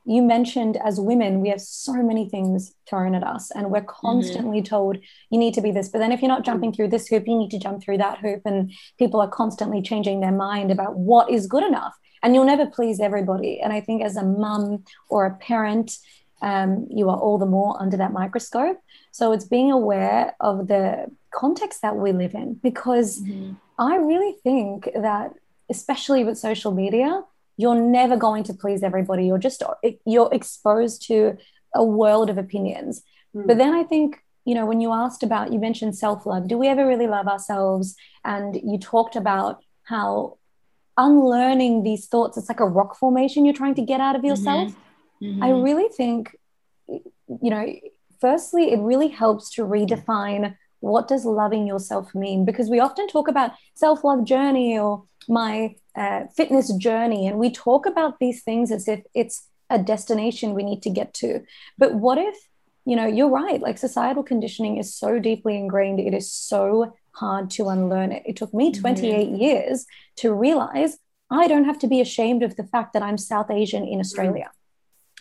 you 0.04 0.22
mentioned 0.22 0.76
as 0.84 1.00
women 1.00 1.40
we 1.40 1.48
have 1.48 1.60
so 1.60 1.94
many 1.94 2.28
things 2.28 2.74
thrown 2.88 3.14
at 3.14 3.24
us 3.24 3.50
and 3.50 3.70
we're 3.70 3.80
mm-hmm. 3.80 4.06
constantly 4.06 4.62
told 4.62 4.98
you 5.30 5.38
need 5.38 5.54
to 5.54 5.60
be 5.60 5.72
this. 5.72 5.88
But 5.88 5.98
then 5.98 6.12
if 6.12 6.20
you're 6.20 6.28
not 6.28 6.40
mm-hmm. 6.40 6.52
jumping 6.52 6.72
through 6.72 6.88
this 6.88 7.08
hoop 7.08 7.26
you 7.26 7.36
need 7.36 7.50
to 7.50 7.58
jump 7.58 7.82
through 7.82 7.98
that 7.98 8.18
hoop 8.18 8.42
and 8.44 8.72
people 8.98 9.20
are 9.20 9.28
constantly 9.28 9.82
changing 9.82 10.20
their 10.20 10.32
mind 10.32 10.70
about 10.70 10.96
what 10.96 11.30
is 11.30 11.46
good 11.46 11.64
enough 11.64 11.94
and 12.22 12.34
you'll 12.34 12.44
never 12.44 12.66
please 12.66 13.00
everybody. 13.00 13.60
And 13.60 13.72
i 13.72 13.80
think 13.80 14.02
as 14.02 14.16
a 14.16 14.22
mum 14.22 14.84
or 15.08 15.26
a 15.26 15.34
parent 15.36 15.96
um, 16.42 16.86
you 16.90 17.08
are 17.08 17.16
all 17.16 17.38
the 17.38 17.46
more 17.46 17.80
under 17.80 17.96
that 17.96 18.12
microscope. 18.12 18.78
So 19.12 19.32
it's 19.32 19.46
being 19.46 19.72
aware 19.72 20.34
of 20.40 20.68
the 20.68 21.06
context 21.30 21.80
that 21.80 21.96
we 21.96 22.12
live 22.12 22.34
in 22.34 22.54
because 22.54 23.22
mm-hmm. 23.22 23.54
I 23.78 23.96
really 23.96 24.36
think 24.42 24.88
that, 24.94 25.32
especially 25.70 26.22
with 26.22 26.36
social 26.36 26.72
media, 26.72 27.22
you're 27.56 27.80
never 27.80 28.16
going 28.16 28.44
to 28.44 28.54
please 28.54 28.82
everybody. 28.82 29.26
You're 29.26 29.38
just 29.38 29.62
you're 30.04 30.32
exposed 30.32 31.06
to 31.08 31.36
a 31.74 31.84
world 31.84 32.30
of 32.30 32.38
opinions. 32.38 33.02
Mm. 33.34 33.46
But 33.46 33.58
then 33.58 33.74
I 33.74 33.84
think 33.84 34.18
you 34.44 34.54
know 34.54 34.66
when 34.66 34.80
you 34.80 34.92
asked 34.92 35.22
about 35.22 35.52
you 35.52 35.58
mentioned 35.58 35.96
self 35.96 36.26
love. 36.26 36.48
Do 36.48 36.58
we 36.58 36.68
ever 36.68 36.86
really 36.86 37.06
love 37.06 37.26
ourselves? 37.28 37.96
And 38.24 38.56
you 38.56 38.78
talked 38.78 39.16
about 39.16 39.62
how 39.84 40.38
unlearning 40.96 41.82
these 41.82 42.06
thoughts 42.06 42.36
it's 42.36 42.48
like 42.48 42.60
a 42.60 42.66
rock 42.66 42.96
formation 42.96 43.44
you're 43.44 43.54
trying 43.54 43.74
to 43.74 43.82
get 43.82 44.00
out 44.00 44.16
of 44.16 44.24
yourself. 44.24 44.72
I 45.22 45.26
Mhm. 45.50 45.64
really 45.64 45.88
think, 45.88 46.36
you 46.86 47.50
know, 47.50 47.66
firstly, 48.20 48.72
it 48.72 48.78
really 48.80 49.08
helps 49.08 49.50
to 49.54 49.64
redefine 49.64 50.56
what 50.80 51.08
does 51.08 51.24
loving 51.24 51.66
yourself 51.66 52.14
mean 52.14 52.44
because 52.44 52.68
we 52.68 52.78
often 52.78 53.06
talk 53.08 53.26
about 53.26 53.52
self-love 53.74 54.24
journey 54.24 54.78
or 54.78 55.04
my 55.28 55.74
uh, 55.96 56.24
fitness 56.36 56.72
journey 56.74 57.26
and 57.26 57.38
we 57.38 57.50
talk 57.50 57.86
about 57.86 58.18
these 58.18 58.42
things 58.42 58.72
as 58.72 58.88
if 58.88 59.02
it's 59.14 59.48
a 59.70 59.78
destination 59.78 60.54
we 60.54 60.62
need 60.62 60.82
to 60.82 60.90
get 60.90 61.14
to. 61.14 61.42
But 61.78 61.94
what 61.94 62.18
if 62.18 62.36
you 62.84 62.96
know 62.96 63.06
you're 63.06 63.30
right 63.30 63.60
like 63.60 63.78
societal 63.78 64.22
conditioning 64.22 64.76
is 64.76 64.94
so 64.94 65.18
deeply 65.18 65.56
ingrained 65.56 65.98
it 65.98 66.12
is 66.12 66.30
so 66.30 66.94
hard 67.12 67.50
to 67.50 67.68
unlearn 67.68 68.12
it. 68.12 68.22
It 68.26 68.36
took 68.36 68.52
me 68.52 68.70
mm-hmm. 68.70 68.80
28 68.80 69.28
years 69.30 69.86
to 70.16 70.34
realize 70.34 70.98
i 71.30 71.48
don't 71.48 71.64
have 71.64 71.78
to 71.78 71.86
be 71.86 72.00
ashamed 72.02 72.42
of 72.42 72.56
the 72.56 72.64
fact 72.64 72.92
that 72.92 73.02
i'm 73.02 73.16
south 73.16 73.50
asian 73.50 73.84
in 73.84 74.00
australia. 74.00 74.50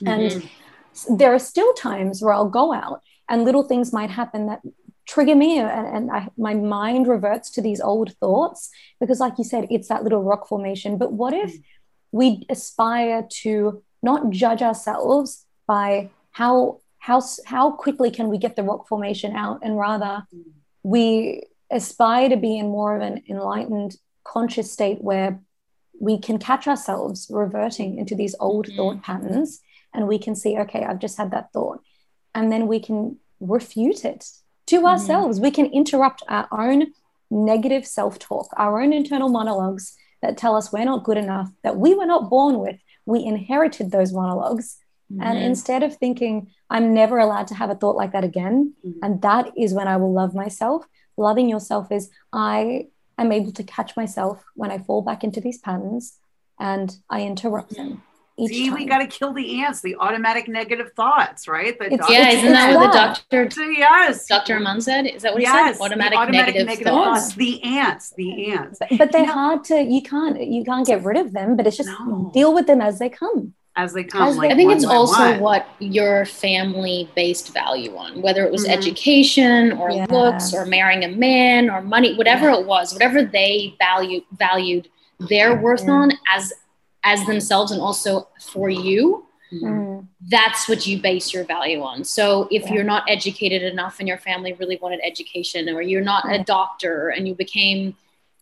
Mm-hmm. 0.02 0.08
And 0.08 0.32
mm-hmm. 0.32 1.16
there 1.16 1.34
are 1.34 1.40
still 1.40 1.74
times 1.74 2.22
where 2.22 2.34
I'll 2.34 2.50
go 2.50 2.74
out 2.74 3.02
and 3.30 3.46
little 3.46 3.64
things 3.64 3.94
might 3.94 4.10
happen 4.10 4.48
that 4.48 4.62
trigger 5.06 5.36
me 5.36 5.60
and, 5.60 5.70
and 5.70 6.12
I, 6.12 6.30
my 6.38 6.54
mind 6.54 7.08
reverts 7.08 7.50
to 7.52 7.62
these 7.62 7.82
old 7.82 8.16
thoughts 8.18 8.70
because 9.00 9.20
like 9.20 9.38
you 9.38 9.44
said 9.44 9.68
it's 9.70 9.90
that 9.90 10.04
little 10.04 10.24
rock 10.24 10.48
formation. 10.48 10.98
But 10.98 11.14
what 11.14 11.34
if 11.34 11.54
mm. 11.54 11.64
we 12.12 12.46
aspire 12.50 13.28
to 13.42 13.84
not 14.02 14.30
judge 14.30 14.62
ourselves 14.62 15.46
by 15.68 16.10
how 16.32 16.80
how 17.00 17.22
how 17.46 17.72
quickly 17.72 18.12
can 18.12 18.30
we 18.30 18.38
get 18.38 18.56
the 18.56 18.64
rock 18.64 18.88
formation 18.88 19.36
out 19.36 19.60
and 19.62 19.78
rather 19.78 20.26
mm. 20.34 20.44
we 20.84 21.44
aspire 21.72 22.30
to 22.30 22.38
be 22.38 22.58
in 22.58 22.68
more 22.68 22.96
of 22.96 23.02
an 23.02 23.24
enlightened 23.30 23.96
conscious 24.24 24.72
state 24.72 25.02
where 25.02 25.42
we 26.00 26.18
can 26.18 26.38
catch 26.38 26.68
ourselves 26.68 27.28
reverting 27.30 27.98
into 27.98 28.16
these 28.16 28.36
old 28.40 28.68
mm-hmm. 28.68 28.78
thought 28.78 29.04
patterns 29.04 29.60
and 29.94 30.08
we 30.08 30.18
can 30.18 30.36
see 30.36 30.58
okay 30.58 30.84
i've 30.84 31.00
just 31.00 31.18
had 31.18 31.32
that 31.32 31.52
thought 31.52 31.82
and 32.36 32.52
then 32.52 32.68
we 32.68 32.80
can 32.80 33.18
refute 33.40 34.06
it 34.06 34.26
to 34.68 34.86
ourselves. 34.86 35.40
We 35.40 35.52
can 35.52 35.66
interrupt 35.68 36.24
our 36.28 36.48
own 36.52 36.88
negative 37.32 37.86
self-talk 37.88 38.48
our 38.58 38.80
own 38.82 38.94
internal 38.94 39.28
monologues 39.30 39.96
that 40.22 40.38
tell 40.38 40.56
us 40.56 40.72
we're 40.72 40.86
not 40.86 41.04
good 41.04 41.18
enough 41.18 41.50
that 41.64 41.78
we 41.78 41.96
were 41.96 42.06
not 42.06 42.30
born 42.30 42.60
with. 42.60 42.78
We 43.06 43.24
inherited 43.24 43.92
those 43.92 44.14
monologues. 44.14 44.78
And 45.10 45.38
Mhm. 45.40 45.46
instead 45.52 45.82
of 45.84 45.96
thinking 45.96 46.36
i'm 46.70 46.94
never 46.94 47.18
allowed 47.20 47.48
to 47.48 47.56
have 47.56 47.70
a 47.70 47.76
thought 47.76 47.96
like 48.02 48.14
that 48.14 48.24
again 48.24 48.74
and 49.04 49.22
that 49.22 49.46
is 49.64 49.74
when 49.78 49.88
i 49.88 49.96
will 50.02 50.14
love 50.22 50.34
myself 50.44 50.80
loving 51.18 51.48
yourself 51.54 51.92
is 51.92 52.10
i 52.32 52.88
am 53.22 53.32
able 53.32 53.52
to 53.60 53.64
catch 53.76 53.92
myself 54.02 54.36
when 54.56 54.72
i 54.72 54.78
fall 54.88 55.02
back 55.10 55.24
into 55.24 55.40
these 55.42 55.60
patterns 55.68 56.04
and 56.72 56.88
i 57.16 57.20
interrupt 57.32 57.72
them 57.80 57.92
See, 58.48 58.66
time 58.70 58.76
we 58.76 58.86
got 58.86 58.98
to 59.00 59.08
kill 59.08 59.32
the 59.32 59.62
ants, 59.62 59.82
the 59.82 59.96
automatic 59.98 60.48
negative 60.48 60.92
thoughts, 60.96 61.48
right? 61.48 61.78
The 61.78 61.96
doctor- 61.98 62.14
Yeah, 62.14 62.30
isn't 62.32 62.52
that 62.52 62.76
what 62.76 62.92
the 62.92 62.98
doctor 62.98 63.50
So, 63.52 63.62
yes. 63.70 64.26
Dr. 64.28 64.56
Amen 64.58 64.82
said? 64.82 65.06
Is 65.06 65.22
that 65.22 65.34
what 65.34 65.42
he 65.42 65.46
yes, 65.48 65.78
said? 65.78 65.80
the 65.80 65.84
Automatic, 65.84 66.32
negative, 66.32 66.80
thoughts. 66.80 67.36
The 67.36 67.64
ants, 67.64 68.12
the 68.18 68.52
ants. 68.52 68.80
but, 68.80 68.98
but 68.98 69.12
they're 69.12 69.22
You 69.22 69.28
know- 69.28 69.34
hard 69.34 69.64
to 69.66 69.82
you 69.84 70.02
can't 70.02 70.42
you 70.42 70.64
can't 70.64 70.86
get 70.88 71.04
rid 71.04 71.18
of 71.18 71.32
them 71.34 71.56
but 71.56 71.68
it's 71.68 71.78
just 71.78 71.90
No. 71.90 72.32
deal 72.34 72.54
with 72.54 72.66
them 72.66 72.82
as 72.82 72.98
they 72.98 73.10
come 73.10 73.54
As 73.76 73.94
they 73.94 74.04
come. 74.04 74.28
As 74.28 74.38
like 74.38 74.52
I 74.52 74.56
think 74.56 74.68
one 74.70 74.78
it's 74.78 74.86
also 74.86 75.20
one. 75.32 75.40
what 75.40 75.68
your 75.80 76.26
family 76.26 77.10
based 77.16 77.54
value 77.54 77.96
on, 77.96 78.22
whether 78.22 78.44
it 78.46 78.52
was 78.52 78.66
Mhm. 78.66 78.72
education 78.78 79.72
or 79.74 79.90
Yeah. 79.92 80.06
looks 80.10 80.54
or 80.54 80.66
marrying 80.66 81.04
a 81.04 81.08
man 81.10 81.70
or 81.70 81.82
money, 81.82 82.16
whatever 82.16 82.50
it 82.50 82.66
was, 82.66 82.94
whatever 82.94 83.24
they 83.24 83.76
value 83.80 84.22
valued 84.38 84.90
their 85.20 85.56
worth 85.56 85.84
Yeah. 85.86 85.92
on 85.92 86.12
as 86.36 86.52
as 87.04 87.26
themselves 87.26 87.72
and 87.72 87.82
also 87.82 88.28
for 88.40 88.70
you. 88.70 89.26
Mm. 89.52 90.08
That's 90.30 90.68
what 90.70 90.88
you 90.88 91.00
base 91.02 91.34
your 91.34 91.44
value 91.44 91.82
on. 91.82 92.04
So 92.04 92.48
if 92.50 92.64
Yeah. 92.64 92.74
you're 92.74 92.84
not 92.84 93.04
educated 93.10 93.62
enough 93.62 94.00
and 94.00 94.08
your 94.08 94.18
family 94.18 94.54
really 94.54 94.78
wanted 94.82 95.00
education, 95.04 95.70
or 95.70 95.82
you're 95.82 96.02
not 96.02 96.24
a 96.34 96.44
doctor 96.44 97.10
and 97.10 97.28
you 97.28 97.36
became 97.36 97.96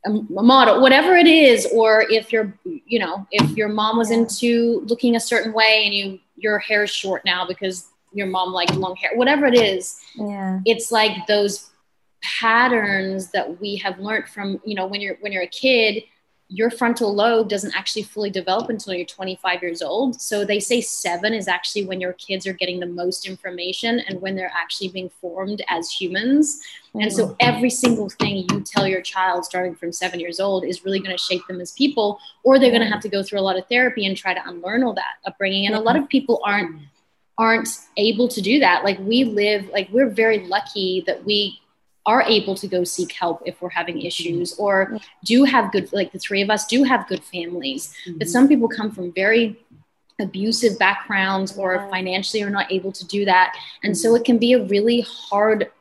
a, 0.06 0.12
a 0.12 0.44
model, 0.44 0.82
whatever 0.82 1.16
it 1.16 1.28
is, 1.28 1.68
or 1.74 2.06
if 2.10 2.32
you're, 2.32 2.58
you 2.64 3.00
know, 3.00 3.28
if 3.32 3.58
your 3.58 3.68
mom 3.68 3.98
was 3.98 4.10
Yeah. 4.12 4.18
into 4.20 4.82
looking 4.86 5.16
a 5.16 5.20
certain 5.20 5.54
way 5.54 5.84
and 5.86 5.94
you 5.94 6.20
your 6.38 6.58
hair 6.60 6.84
is 6.84 6.90
short 6.90 7.24
now 7.24 7.46
because 7.46 7.88
your 8.14 8.26
mom 8.28 8.52
liked 8.52 8.76
long 8.76 8.96
hair, 8.96 9.12
whatever 9.16 9.46
it 9.46 9.54
is, 9.56 10.00
yeah 10.16 10.60
it's 10.66 10.92
like 10.92 11.28
those 11.28 11.70
patterns 12.24 13.32
that 13.32 13.60
we 13.60 13.76
have 13.78 14.00
learned 14.00 14.28
from, 14.28 14.60
you 14.66 14.76
know, 14.76 14.88
when 14.88 15.02
you're 15.02 15.18
when 15.22 15.32
you're 15.32 15.44
a 15.44 15.48
kid, 15.48 16.04
your 16.54 16.70
frontal 16.70 17.16
lobe 17.16 17.48
doesn't 17.48 17.74
actually 17.78 18.04
fully 18.04 18.30
develop 18.30 18.70
until 18.70 18.94
you're 18.94 19.06
25 19.06 19.62
years 19.62 19.82
old. 19.82 20.20
So 20.20 20.44
they 20.44 20.60
say 20.60 20.82
seven 20.82 21.34
is 21.34 21.48
actually 21.48 21.86
when 21.86 22.02
your 22.02 22.12
kids 22.14 22.46
are 22.46 22.52
getting 22.52 22.82
the 22.82 22.88
most 22.88 23.26
information 23.26 24.02
and 24.02 24.22
when 24.22 24.36
they're 24.36 24.52
actually 24.54 24.90
being 24.90 25.10
formed 25.22 25.62
as 25.70 25.90
humans. 25.90 26.60
And 26.94 27.12
so 27.12 27.28
mm-hmm. 27.28 27.36
every 27.40 27.70
single 27.70 28.10
thing 28.10 28.46
you 28.52 28.62
tell 28.66 28.86
your 28.86 29.02
child 29.02 29.46
starting 29.46 29.76
from 29.76 29.94
seven 29.94 30.20
years 30.20 30.42
old 30.42 30.66
is 30.66 30.84
really 30.84 31.00
going 31.00 31.16
to 31.16 31.24
shape 31.24 31.42
them 31.48 31.62
as 31.62 31.72
people, 31.72 32.20
or 32.44 32.60
they're 32.60 32.70
going 32.70 32.82
to 32.82 32.90
have 32.90 33.02
to 33.04 33.10
go 33.10 33.24
through 33.24 33.40
a 33.40 33.48
lot 33.48 33.58
of 33.58 33.66
therapy 33.70 34.06
and 34.06 34.18
try 34.18 34.34
to 34.34 34.50
unlearn 34.50 34.84
all 34.84 34.94
that 34.94 35.20
upbringing. 35.26 35.68
And 35.68 35.76
a 35.76 35.80
lot 35.80 35.96
of 35.96 36.10
people 36.10 36.42
aren't 36.44 36.82
aren't 37.38 37.70
able 37.96 38.28
to 38.28 38.42
do 38.42 38.60
that. 38.60 38.84
Like 38.84 39.00
we 39.00 39.24
live, 39.24 39.68
like 39.70 39.88
we're 39.92 40.10
very 40.10 40.46
lucky 40.48 41.02
that 41.08 41.24
we 41.24 41.62
are 42.06 42.24
able 42.24 42.56
to 42.56 42.68
go 42.68 42.84
seek 42.84 43.12
help 43.12 43.42
if 43.46 43.62
we're 43.62 43.70
having 43.70 43.98
mm-hmm. 43.98 44.08
issues 44.08 44.54
or 44.58 44.98
do 45.24 45.44
have 45.44 45.72
good 45.72 45.92
like 45.94 46.12
the 46.12 46.20
three 46.20 46.42
of 46.42 46.50
us 46.50 46.66
do 46.66 46.84
have 46.84 47.08
good 47.08 47.24
families. 47.24 47.94
But 48.06 48.14
mm-hmm. 48.14 48.28
some 48.28 48.48
people 48.48 48.68
come 48.68 48.92
from 48.92 49.14
very 49.14 49.60
abusive 50.20 50.78
backgrounds 50.78 51.58
or 51.58 51.88
financially 51.90 52.44
are 52.44 52.50
not 52.50 52.72
able 52.72 52.92
to 52.92 53.06
do 53.08 53.26
that. 53.26 53.56
And 53.84 53.98
so 53.98 54.10
mm-hmm. 54.10 54.22
it 54.22 54.26
can 54.26 54.38
be 54.38 54.54
a 54.54 54.64
really 54.66 55.02
hard 55.02 55.72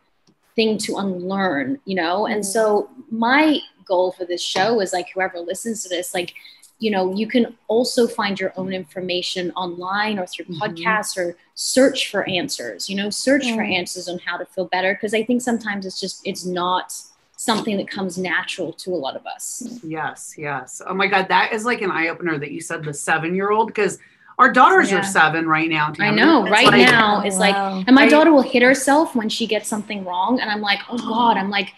thing 0.57 0.79
to 0.79 0.97
unlearn 0.97 1.81
you 1.85 1.95
know? 1.95 2.27
And 2.27 2.45
so 2.45 2.91
my 3.11 3.61
goal 3.87 4.13
for 4.13 4.25
this 4.25 4.43
show 4.43 4.81
is 4.81 4.93
like 4.93 5.09
whoever 5.13 5.41
listens 5.41 5.83
to 5.83 5.89
this 5.89 6.15
like 6.15 6.35
you 6.81 6.91
know 6.91 7.15
you 7.15 7.27
can 7.29 7.57
also 7.69 8.07
find 8.09 8.41
your 8.41 8.53
own 8.57 8.73
information 8.73 9.53
online 9.53 10.19
or 10.19 10.27
through 10.27 10.47
Mhm. 10.47 10.59
podcasts 10.59 11.17
or 11.17 11.37
search 11.55 12.11
for 12.11 12.29
answers 12.29 12.89
you 12.91 12.97
know 12.97 13.11
search 13.11 13.45
for 13.53 13.63
Mm. 13.63 13.75
answers 13.79 14.09
on 14.09 14.19
how 14.27 14.37
to 14.37 14.47
feel 14.47 14.65
better 14.67 14.95
because 14.95 15.13
i 15.15 15.23
think 15.23 15.43
sometimes 15.43 15.85
it's 15.87 16.01
just 16.01 16.21
it's 16.25 16.45
not 16.45 16.93
something 17.37 17.77
that 17.77 17.89
comes 17.89 18.17
natural 18.19 18.73
to 18.73 18.91
a 18.95 18.99
lot 19.05 19.15
of 19.17 19.25
us 19.27 19.63
Yes, 19.83 20.35
yes. 20.37 20.83
Oh 20.87 20.93
my 20.95 21.07
God, 21.07 21.29
that 21.29 21.53
is 21.55 21.65
like 21.65 21.81
an 21.81 21.91
eye 21.91 22.09
opener 22.09 22.37
that 22.39 22.51
you 22.51 22.61
said 22.61 22.85
the 22.85 22.93
seven 22.93 23.35
year 23.35 23.51
old 23.51 23.69
because 23.69 23.99
our 24.39 24.51
daughters 24.53 24.91
Yeah. 24.91 24.99
are 25.01 25.03
seven 25.03 25.47
right 25.47 25.69
now. 25.69 25.93
i 26.01 26.11
know 26.11 26.45
right 26.49 26.67
like- 26.67 26.91
now 26.91 27.21
it's 27.23 27.37
like 27.39 27.55
and 27.57 27.95
my 27.95 28.09
daughter 28.09 28.33
will 28.33 28.43
hit 28.55 28.63
herself 28.63 29.15
when 29.15 29.29
she 29.29 29.47
gets 29.47 29.69
something 29.69 30.05
wrong 30.05 30.39
and 30.41 30.51
i'm 30.51 30.61
like 30.63 30.81
oh 30.91 30.97
god 30.99 31.37
i'm 31.37 31.51
like 31.51 31.73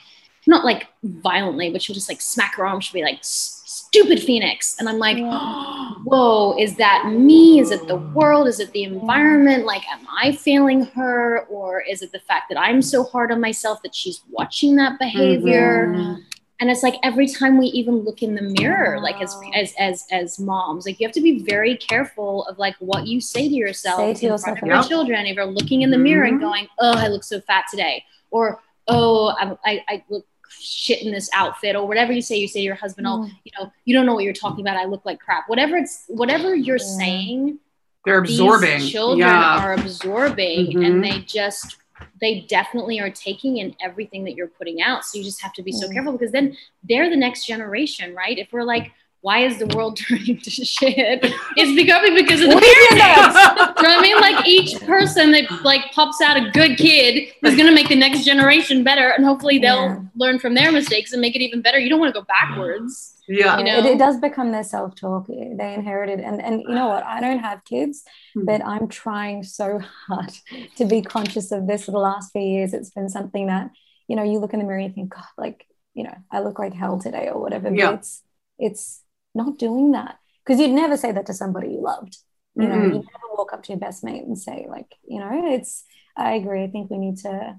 not 0.47 0.65
like 0.65 0.87
violently 1.05 1.71
but 1.71 1.81
she'll 1.83 1.95
just 1.95 2.09
like 2.09 2.21
smack 2.21 2.55
her 2.57 2.67
arm 2.67 2.81
she'll 2.81 2.95
be 2.95 3.03
like 3.05 3.19
"S- 3.19 3.62
stupid 3.93 4.23
phoenix. 4.23 4.77
And 4.79 4.89
i'm 4.89 4.99
like 4.99 5.19
whoa 6.05 6.57
is 6.59 6.77
that 6.77 7.07
me? 7.13 7.61
Is 7.61 7.71
it 7.71 7.87
the 7.87 7.97
world? 7.97 8.49
Is 8.49 8.59
it 8.59 8.73
the 8.73 8.83
environment? 8.85 9.65
Like 9.67 9.83
am 9.89 10.01
i 10.23 10.33
failing 10.33 10.85
her? 10.87 11.41
Or 11.47 11.81
is 11.81 12.03
it 12.03 12.11
the 12.13 12.19
fact 12.21 12.45
that 12.49 12.59
i'm 12.59 12.81
so 12.83 13.05
hard 13.05 13.31
on 13.31 13.41
myself 13.41 13.83
that 13.83 13.95
she's 13.95 14.23
watching 14.31 14.77
that 14.77 14.99
behavior? 14.99 15.89
Mhm. 15.95 16.19
and 16.61 16.71
it's 16.71 16.83
like 16.85 16.95
every 17.03 17.27
time 17.27 17.59
we 17.59 17.67
even 17.67 17.97
look 18.07 18.23
in 18.23 18.35
the 18.37 18.43
mirror 18.61 19.01
like 19.01 19.21
as 19.21 19.35
as 19.55 19.75
as 19.79 20.05
as 20.13 20.39
moms 20.39 20.87
like 20.87 20.99
you 21.01 21.07
have 21.07 21.15
to 21.15 21.21
be 21.21 21.41
very 21.55 21.77
careful 21.77 22.45
of 22.47 22.57
like 22.59 22.77
what 22.79 23.07
you 23.07 23.21
say 23.21 23.49
to 23.49 23.55
yourself 23.55 23.99
Say 23.99 24.15
to 24.15 24.27
in 24.27 24.33
yourself, 24.33 24.59
front 24.59 24.63
of 24.63 24.69
your 24.69 24.83
children. 24.91 25.27
If 25.27 25.35
you're 25.37 25.45
looking 25.59 25.83
in 25.83 25.91
the 25.91 25.99
mirror 25.99 26.25
and 26.25 26.39
Mhm. 26.39 26.49
going 26.49 26.69
oh 26.79 26.97
i 27.05 27.09
look 27.09 27.25
so 27.25 27.41
fat 27.41 27.65
today 27.71 28.05
or 28.31 28.61
oh 28.89 29.35
I'm, 29.41 29.51
I, 29.65 29.73
I 29.93 30.05
look 30.09 30.25
shit 30.61 31.03
in 31.03 31.13
this 31.13 31.29
outfit 31.35 31.75
or 31.77 31.87
whatever 31.87 32.13
you 32.13 32.23
say 32.23 32.37
you 32.37 32.49
say 32.49 32.61
to 32.61 32.65
your 32.65 32.75
husband 32.75 33.07
oh 33.07 33.25
you 33.45 33.53
know 33.59 33.71
you 33.85 33.95
don't 33.95 34.07
know 34.07 34.15
what 34.15 34.25
you're 34.25 34.33
talking 34.33 34.65
about 34.65 34.77
i 34.77 34.85
look 34.85 35.05
like 35.05 35.19
crap 35.21 35.49
whatever 35.49 35.77
it's 35.77 36.05
whatever 36.09 36.55
you're 36.55 36.77
Yeah. 36.79 36.97
saying 36.99 37.59
They're 38.05 38.19
absorbing. 38.19 38.81
these 38.81 38.91
children 38.91 39.21
yeah. 39.29 39.59
are 39.65 39.75
absorbing 39.75 40.73
Mhm. 40.73 40.87
and 40.87 41.05
they 41.05 41.21
just 41.21 41.77
they 42.21 42.41
definitely 42.49 42.99
are 43.01 43.11
taking 43.11 43.59
in 43.59 43.75
everything 43.81 44.25
that 44.25 44.35
you're 44.35 44.49
putting 44.49 44.83
out 44.83 45.05
so 45.05 45.19
you 45.19 45.25
just 45.25 45.41
have 45.43 45.53
to 45.55 45.63
be 45.63 45.73
so 45.73 45.89
Mm. 45.89 45.93
careful 45.93 46.13
because 46.13 46.33
then 46.33 46.57
they're 46.83 47.09
the 47.11 47.17
next 47.17 47.47
generation 47.47 48.15
right 48.15 48.39
if 48.39 48.53
we're 48.53 48.65
like 48.65 48.93
why 49.23 49.39
is 49.39 49.59
the 49.59 49.67
world 49.75 49.97
turning 50.09 50.37
to 50.39 50.51
shit 50.51 51.21
it's 51.57 51.75
becoming 51.81 52.15
because 52.15 52.41
of 52.43 52.49
the 52.51 52.57
parenting 52.57 53.77
you 53.77 53.83
know 53.89 53.99
I 53.99 54.01
mean? 54.03 54.21
Like 54.21 54.47
each 54.47 54.79
person 54.81 55.33
that 55.33 55.45
like 55.65 55.93
pops 55.93 56.21
out 56.21 56.37
a 56.37 56.51
good 56.51 56.77
kid 56.77 57.29
is 57.45 57.57
gonna 57.57 57.73
make 57.73 57.89
the 57.89 57.97
next 57.97 58.25
generation 58.25 58.85
better, 58.85 59.09
and 59.11 59.25
hopefully 59.25 59.59
they'll 59.59 59.87
Yeah. 59.89 60.01
learn 60.17 60.39
from 60.39 60.55
their 60.55 60.71
mistakes 60.73 61.13
and 61.13 61.21
make 61.21 61.35
it 61.37 61.41
even 61.43 61.63
better. 61.63 61.79
You 61.79 61.89
don't 61.91 62.01
want 62.01 62.15
to 62.15 62.21
go 62.21 62.27
backwards. 62.27 63.15
yeah. 63.29 63.59
You 63.59 63.65
know? 63.65 63.79
it, 63.79 63.87
it 63.87 63.99
does 63.99 64.17
become 64.19 64.51
their 64.53 64.65
self-talk 64.65 65.27
they 65.29 65.75
inherited 65.75 66.19
and 66.21 66.41
and 66.43 66.63
you 66.63 66.75
know 66.75 66.89
what 66.89 67.05
i 67.05 67.21
don't 67.21 67.39
have 67.39 67.65
kids 67.65 68.03
Mhm. 68.37 68.47
but 68.47 68.61
i'm 68.73 68.89
trying 68.89 69.43
so 69.45 69.81
hard 70.09 70.33
to 70.79 70.85
be 70.85 71.03
conscious 71.03 71.53
of 71.53 71.67
this 71.69 71.85
for 71.85 71.93
the 71.93 71.99
last 72.11 72.33
few 72.33 72.43
years 72.43 72.75
it's 72.75 72.91
been 72.91 73.09
something 73.09 73.47
that 73.47 73.71
you 74.09 74.17
know 74.17 74.25
you 74.25 74.39
look 74.41 74.53
in 74.55 74.59
the 74.61 74.65
mirror 74.67 74.79
and 74.79 74.89
you 74.89 74.95
think 74.95 75.15
god 75.15 75.25
like 75.39 75.65
you 75.95 76.03
know 76.05 76.17
i 76.33 76.41
look 76.41 76.59
like 76.59 76.75
hell 76.75 76.99
today 76.99 77.29
or 77.33 77.41
whatever 77.41 77.71
but 77.71 77.79
Yeah. 77.79 77.93
it's 77.93 78.23
it's 78.59 79.02
not 79.35 79.59
doing 79.59 79.93
that 79.93 80.19
because 80.45 80.61
you'd 80.61 80.71
never 80.73 80.97
say 80.97 81.13
that 81.13 81.27
to 81.27 81.35
somebody 81.35 81.69
you 81.69 81.81
loved 81.81 82.19
you 82.55 82.69
know 82.69 82.75
Mhm. 82.77 82.89
you 82.91 82.99
never 82.99 83.29
walk 83.37 83.53
up 83.53 83.63
to 83.63 83.73
your 83.73 83.79
best 83.81 84.05
mate 84.05 84.25
and 84.25 84.39
say 84.39 84.67
like 84.69 84.95
you 85.09 85.19
know 85.21 85.31
it's 85.55 85.85
i 86.17 86.33
agree 86.35 86.63
i 86.65 86.69
think 86.69 86.91
we 86.91 86.99
need 86.99 87.17
to 87.19 87.57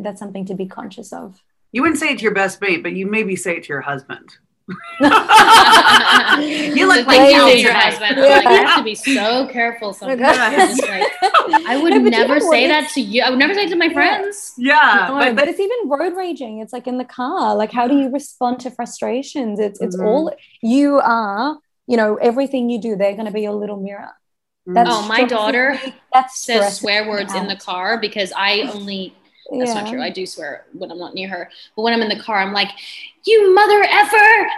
that's 0.00 0.18
something 0.18 0.46
to 0.46 0.54
be 0.54 0.66
conscious 0.66 1.12
of 1.12 1.38
You 1.72 1.82
wouldn't 1.82 1.98
say 2.00 2.12
it 2.12 2.18
to 2.18 2.22
your 2.22 2.34
best 2.34 2.60
mate, 2.60 2.82
but 2.82 2.92
you 2.94 3.06
maybe 3.06 3.36
say 3.36 3.56
it 3.56 3.64
to 3.64 3.68
your 3.68 3.82
husband. 3.82 4.28
you 6.76 6.86
look 6.88 7.06
like 7.06 7.30
you 7.30 7.34
hell 7.36 7.54
your 7.54 7.72
husband. 7.72 8.16
Yeah. 8.16 8.24
Like, 8.28 8.44
you 8.44 8.66
have 8.66 8.78
to 8.78 8.84
be 8.84 8.94
so 8.94 9.46
careful 9.52 9.92
sometimes. 9.92 10.80
Like, 10.80 11.06
I 11.66 11.78
would 11.80 11.92
No, 11.92 11.98
never 11.98 12.38
know 12.38 12.46
what? 12.46 12.52
say 12.52 12.66
that 12.68 12.90
to 12.94 13.00
you. 13.00 13.22
I 13.22 13.30
would 13.30 13.38
never 13.38 13.54
say 13.54 13.64
it 13.64 13.70
to 13.70 13.76
my 13.76 13.92
friends. 13.92 14.54
Yeah. 14.56 15.06
No, 15.08 15.18
but, 15.18 15.36
but, 15.36 15.48
it's 15.48 15.60
even 15.60 15.76
road 15.88 16.16
raging. 16.16 16.60
It's 16.60 16.72
like 16.72 16.86
in 16.86 16.98
the 16.98 17.04
car. 17.04 17.54
Like, 17.54 17.72
how 17.72 17.86
do 17.88 17.96
you 17.98 18.10
respond 18.10 18.60
to 18.60 18.70
frustrations? 18.70 19.60
It's 19.60 19.80
it's 19.80 19.96
Mhm. 19.96 20.06
all 20.06 20.32
you 20.62 20.98
are. 21.00 21.58
You 21.86 21.96
know, 21.98 22.16
everything 22.16 22.70
you 22.70 22.80
do, 22.80 22.96
they're 22.96 23.12
going 23.12 23.26
to 23.26 23.32
be 23.32 23.42
your 23.42 23.52
little 23.52 23.76
mirror. 23.76 24.12
That's 24.66 24.88
Oh, 24.90 25.06
my 25.06 25.24
daughter 25.24 25.78
me- 25.84 25.94
that 26.14 26.30
Says 26.30 26.78
swear 26.78 27.04
me 27.04 27.10
words 27.10 27.34
in 27.34 27.46
the 27.48 27.56
car 27.56 27.98
because 28.00 28.32
I 28.34 28.60
only 28.72 29.14
That's 29.50 29.74
not 29.74 29.88
true. 29.88 30.00
I 30.02 30.10
do 30.10 30.26
swear 30.26 30.64
when 30.72 30.90
I'm 30.90 30.98
not 30.98 31.14
near 31.14 31.28
her. 31.28 31.50
But 31.76 31.82
when 31.82 31.92
I'm 31.92 32.00
in 32.02 32.08
the 32.08 32.22
car, 32.22 32.38
I'm 32.38 32.52
like, 32.52 32.70
"You 33.24 33.54
mother 33.54 33.82
effer!" 33.82 34.50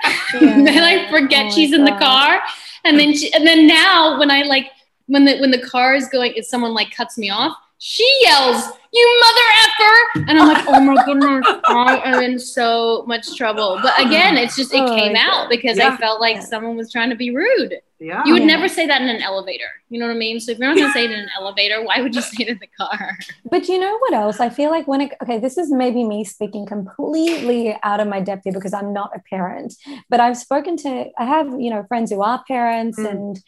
and 0.46 0.66
then 0.66 0.82
I 0.82 1.10
forget 1.10 1.46
Oh 1.46 1.50
she's 1.50 1.72
in 1.72 1.84
the 1.84 1.96
car. 1.98 2.40
And 2.84 2.98
then, 2.98 3.14
she, 3.16 3.32
and 3.32 3.44
then 3.46 3.66
now 3.66 4.18
when 4.18 4.30
I 4.30 4.42
like 4.42 4.70
when 5.06 5.24
the 5.24 5.38
when 5.38 5.50
the 5.50 5.58
car 5.60 5.94
is 5.94 6.08
going, 6.08 6.32
if 6.36 6.46
someone 6.46 6.72
like 6.72 6.92
cuts 6.92 7.18
me 7.18 7.30
off, 7.30 7.56
she 7.78 8.08
yells, 8.22 8.64
"You 8.92 9.20
mother 9.20 9.40
effer!" 9.64 10.30
And 10.30 10.38
I'm 10.38 10.48
like, 10.48 10.64
"Oh 10.68 10.80
my 10.80 11.04
goodness, 11.04 11.44
I 11.66 12.00
am 12.04 12.22
in 12.22 12.38
so 12.38 13.04
much 13.08 13.36
trouble." 13.36 13.80
But 13.82 13.98
again, 14.00 14.36
it's 14.36 14.54
just 14.56 14.72
it 14.72 14.80
Oh 14.80 14.94
came 14.96 15.16
out 15.16 15.50
because 15.50 15.78
Yeah. 15.78 15.88
I 15.94 15.96
felt 15.96 16.20
like 16.20 16.36
Yeah. 16.36 16.42
someone 16.42 16.76
was 16.76 16.92
trying 16.92 17.10
to 17.10 17.16
be 17.16 17.34
rude. 17.34 17.80
Yeah. 17.98 18.22
You 18.26 18.32
would 18.34 18.42
Yeah. 18.42 18.48
never 18.48 18.68
say 18.68 18.86
that 18.86 19.00
in 19.02 19.08
an 19.08 19.22
elevator. 19.22 19.64
You 19.88 19.98
know 20.00 20.06
what 20.06 20.14
I 20.14 20.18
mean? 20.18 20.38
So 20.40 20.52
if 20.52 20.58
you're 20.58 20.68
not 20.68 20.76
going 20.76 20.88
to 20.88 20.92
say 20.92 21.04
it 21.04 21.10
in 21.10 21.20
an 21.20 21.28
elevator, 21.38 21.82
why 21.84 22.00
would 22.02 22.14
you 22.14 22.20
say 22.22 22.42
it 22.44 22.48
in 22.48 22.58
the 22.58 22.66
car? 22.78 23.16
But 23.50 23.68
you 23.68 23.78
know 23.78 23.96
what 23.98 24.12
else? 24.12 24.40
I 24.40 24.48
feel 24.50 24.70
like 24.70 24.86
when 24.88 25.00
it, 25.02 25.12
okay, 25.22 25.38
this 25.38 25.56
is 25.56 25.70
maybe 25.70 26.02
me 26.04 26.24
speaking 26.24 26.66
completely 26.66 27.76
out 27.82 28.00
of 28.00 28.08
my 28.08 28.20
depth 28.20 28.42
here 28.44 28.52
because 28.52 28.74
I'm 28.74 28.92
not 28.92 29.10
a 29.14 29.20
parent, 29.30 29.74
but 30.10 30.20
I've 30.20 30.36
spoken 30.36 30.76
to, 30.78 31.06
I 31.18 31.24
have, 31.24 31.46
you 31.60 31.70
know, 31.70 31.84
friends 31.88 32.10
who 32.10 32.22
are 32.22 32.42
parents 32.46 32.98
Mm. 32.98 33.10
and 33.10 33.40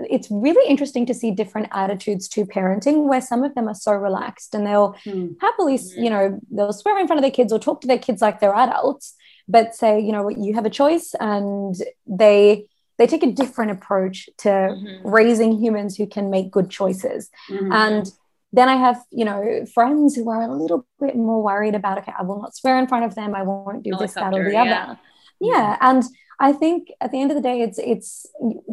it's 0.00 0.28
really 0.32 0.68
interesting 0.68 1.06
to 1.06 1.14
see 1.14 1.30
different 1.30 1.68
attitudes 1.70 2.26
to 2.28 2.44
parenting 2.44 3.06
where 3.08 3.20
some 3.20 3.44
of 3.44 3.54
them 3.54 3.68
are 3.68 3.74
so 3.74 3.92
relaxed 3.92 4.52
and 4.54 4.66
they'll 4.66 4.96
Hmm. 5.04 5.26
happily, 5.40 5.78
you 5.96 6.10
know, 6.10 6.40
they'll 6.50 6.72
swear 6.72 6.98
in 6.98 7.06
front 7.06 7.18
of 7.18 7.22
their 7.22 7.30
kids 7.30 7.52
or 7.52 7.58
talk 7.60 7.80
to 7.82 7.86
their 7.86 7.98
kids 7.98 8.20
like 8.20 8.40
they're 8.40 8.54
adults, 8.54 9.14
but 9.46 9.76
say, 9.76 10.00
you 10.00 10.10
know 10.10 10.22
what, 10.24 10.38
you 10.38 10.54
have 10.54 10.66
a 10.66 10.70
choice 10.70 11.14
and 11.20 11.76
they, 12.06 12.66
they 13.02 13.08
take 13.14 13.24
a 13.24 13.32
different 13.42 13.70
approach 13.76 14.16
to 14.44 14.48
Mhm. 14.48 15.00
raising 15.18 15.52
humans 15.64 15.96
who 15.98 16.06
can 16.06 16.30
make 16.30 16.46
good 16.56 16.68
choices. 16.70 17.30
Mhm. 17.50 17.72
And 17.82 18.04
then 18.52 18.68
I 18.68 18.76
have, 18.76 18.98
you 19.10 19.24
know, 19.24 19.40
friends 19.76 20.14
who 20.16 20.24
are 20.34 20.42
a 20.42 20.54
little 20.62 20.80
bit 21.00 21.16
more 21.16 21.40
worried 21.42 21.74
about, 21.74 21.98
okay, 22.00 22.14
I 22.20 22.22
will 22.22 22.40
not 22.44 22.54
swear 22.54 22.78
in 22.78 22.86
front 22.86 23.04
of 23.08 23.12
them. 23.18 23.34
I 23.34 23.42
won't 23.42 23.82
do 23.82 23.90
this, 24.02 24.14
that, 24.14 24.32
or 24.34 24.44
the 24.50 24.56
other. 24.56 24.70
yeah. 24.70 24.94
Yeah. 25.40 25.76
And 25.88 26.02
I 26.38 26.52
think 26.52 26.80
at 27.00 27.10
the 27.12 27.20
end 27.22 27.30
of 27.32 27.36
the 27.36 27.42
day, 27.50 27.58
it's 27.66 27.78
it's 27.92 28.10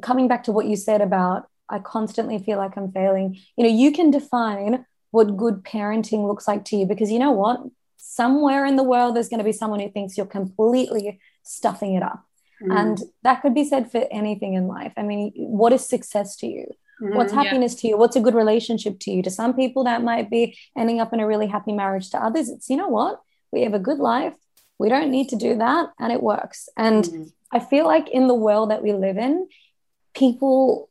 coming 0.07 0.27
back 0.31 0.43
to 0.45 0.51
what 0.51 0.65
you 0.71 0.75
said 0.75 1.01
about 1.09 1.39
I 1.69 1.79
constantly 1.79 2.37
feel 2.39 2.57
like 2.63 2.75
I'm 2.77 2.91
failing. 2.91 3.27
You 3.55 3.63
know, 3.65 3.73
you 3.83 3.91
can 3.97 4.09
define 4.19 4.73
what 5.11 5.37
good 5.43 5.57
parenting 5.63 6.21
looks 6.29 6.47
like 6.51 6.63
to 6.69 6.75
you 6.77 6.85
because 6.91 7.09
you 7.13 7.19
know 7.25 7.31
what? 7.43 7.57
Somewhere 7.97 8.63
in 8.65 8.75
the 8.75 8.83
world, 8.93 9.15
there's 9.15 9.29
going 9.29 9.43
to 9.45 9.51
be 9.51 9.51
someone 9.61 9.79
who 9.79 9.89
thinks 9.89 10.17
you're 10.17 10.25
completely 10.39 11.19
stuffing 11.43 11.93
it 11.93 12.03
up. 12.11 12.21
Mhm. 12.61 12.77
And 12.79 13.03
that 13.23 13.41
could 13.41 13.53
be 13.53 13.63
said 13.63 13.91
for 13.91 14.05
anything 14.11 14.53
in 14.53 14.67
life. 14.67 14.93
I 14.97 15.03
mean, 15.03 15.31
what 15.35 15.73
is 15.73 15.85
success 15.85 16.35
to 16.37 16.47
you? 16.47 16.65
What's 16.99 17.31
Mhm. 17.31 17.35
Yeah. 17.37 17.43
happiness 17.43 17.75
to 17.75 17.87
you? 17.87 17.97
What's 17.97 18.17
a 18.17 18.21
good 18.21 18.35
relationship 18.35 18.99
to 18.99 19.11
you? 19.11 19.21
To 19.23 19.29
some 19.29 19.53
people, 19.53 19.85
that 19.85 20.03
might 20.03 20.29
be 20.29 20.57
ending 20.77 20.99
up 20.99 21.13
in 21.13 21.21
a 21.21 21.27
really 21.27 21.47
happy 21.47 21.71
marriage. 21.71 22.09
To 22.09 22.21
others, 22.23 22.49
it's, 22.49 22.69
you 22.69 22.75
know 22.75 22.89
what? 22.89 23.21
We 23.53 23.61
have 23.63 23.73
a 23.73 23.79
good 23.79 23.99
life. 23.99 24.35
We 24.77 24.89
don't 24.89 25.09
need 25.09 25.29
to 25.29 25.35
do 25.37 25.55
that. 25.55 25.91
And 25.99 26.11
it 26.11 26.21
works. 26.21 26.67
And 26.75 27.05
Mhm. 27.05 27.31
I 27.51 27.59
feel 27.59 27.85
like 27.85 28.09
in 28.09 28.27
the 28.27 28.35
world 28.35 28.69
that 28.71 28.83
we 28.83 28.91
live 28.93 29.17
in, 29.17 29.47
people 30.13 30.89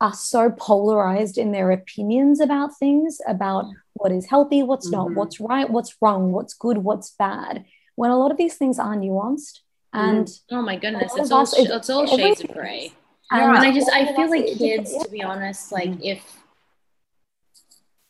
are 0.00 0.14
so 0.14 0.50
polarized 0.50 1.36
in 1.38 1.50
their 1.50 1.72
opinions 1.72 2.40
about 2.40 2.76
things, 2.78 3.20
about 3.26 3.64
what 3.94 4.12
is 4.12 4.26
healthy, 4.26 4.62
what's 4.62 4.90
not, 4.90 5.08
Mhm. 5.08 5.14
what's 5.16 5.40
right, 5.40 5.68
what's 5.68 6.00
wrong, 6.00 6.30
what's 6.30 6.54
good, 6.54 6.78
what's 6.78 7.10
bad, 7.10 7.64
when 7.96 8.10
a 8.12 8.16
lot 8.18 8.30
of 8.30 8.36
these 8.36 8.56
things 8.56 8.78
are 8.78 8.94
nuanced. 8.94 9.60
And 9.92 10.28
Oh 10.50 10.62
my 10.62 10.76
goodness, 10.76 11.12
it's 11.16 11.30
all 11.30 11.42
us- 11.42 11.54
it's 11.58 11.90
all 11.90 12.06
shades 12.06 12.40
of 12.42 12.52
gray. 12.52 12.86
is. 12.86 12.92
Yeah. 13.32 13.48
And 13.56 13.58
I 13.58 13.72
just 13.72 13.90
i 13.90 14.06
feel 14.14 14.30
like 14.30 14.46
kids, 14.58 14.96
to 15.02 15.08
be 15.10 15.22
honest, 15.22 15.70
like 15.72 15.90
Mhm. 15.90 16.00
if 16.02 16.34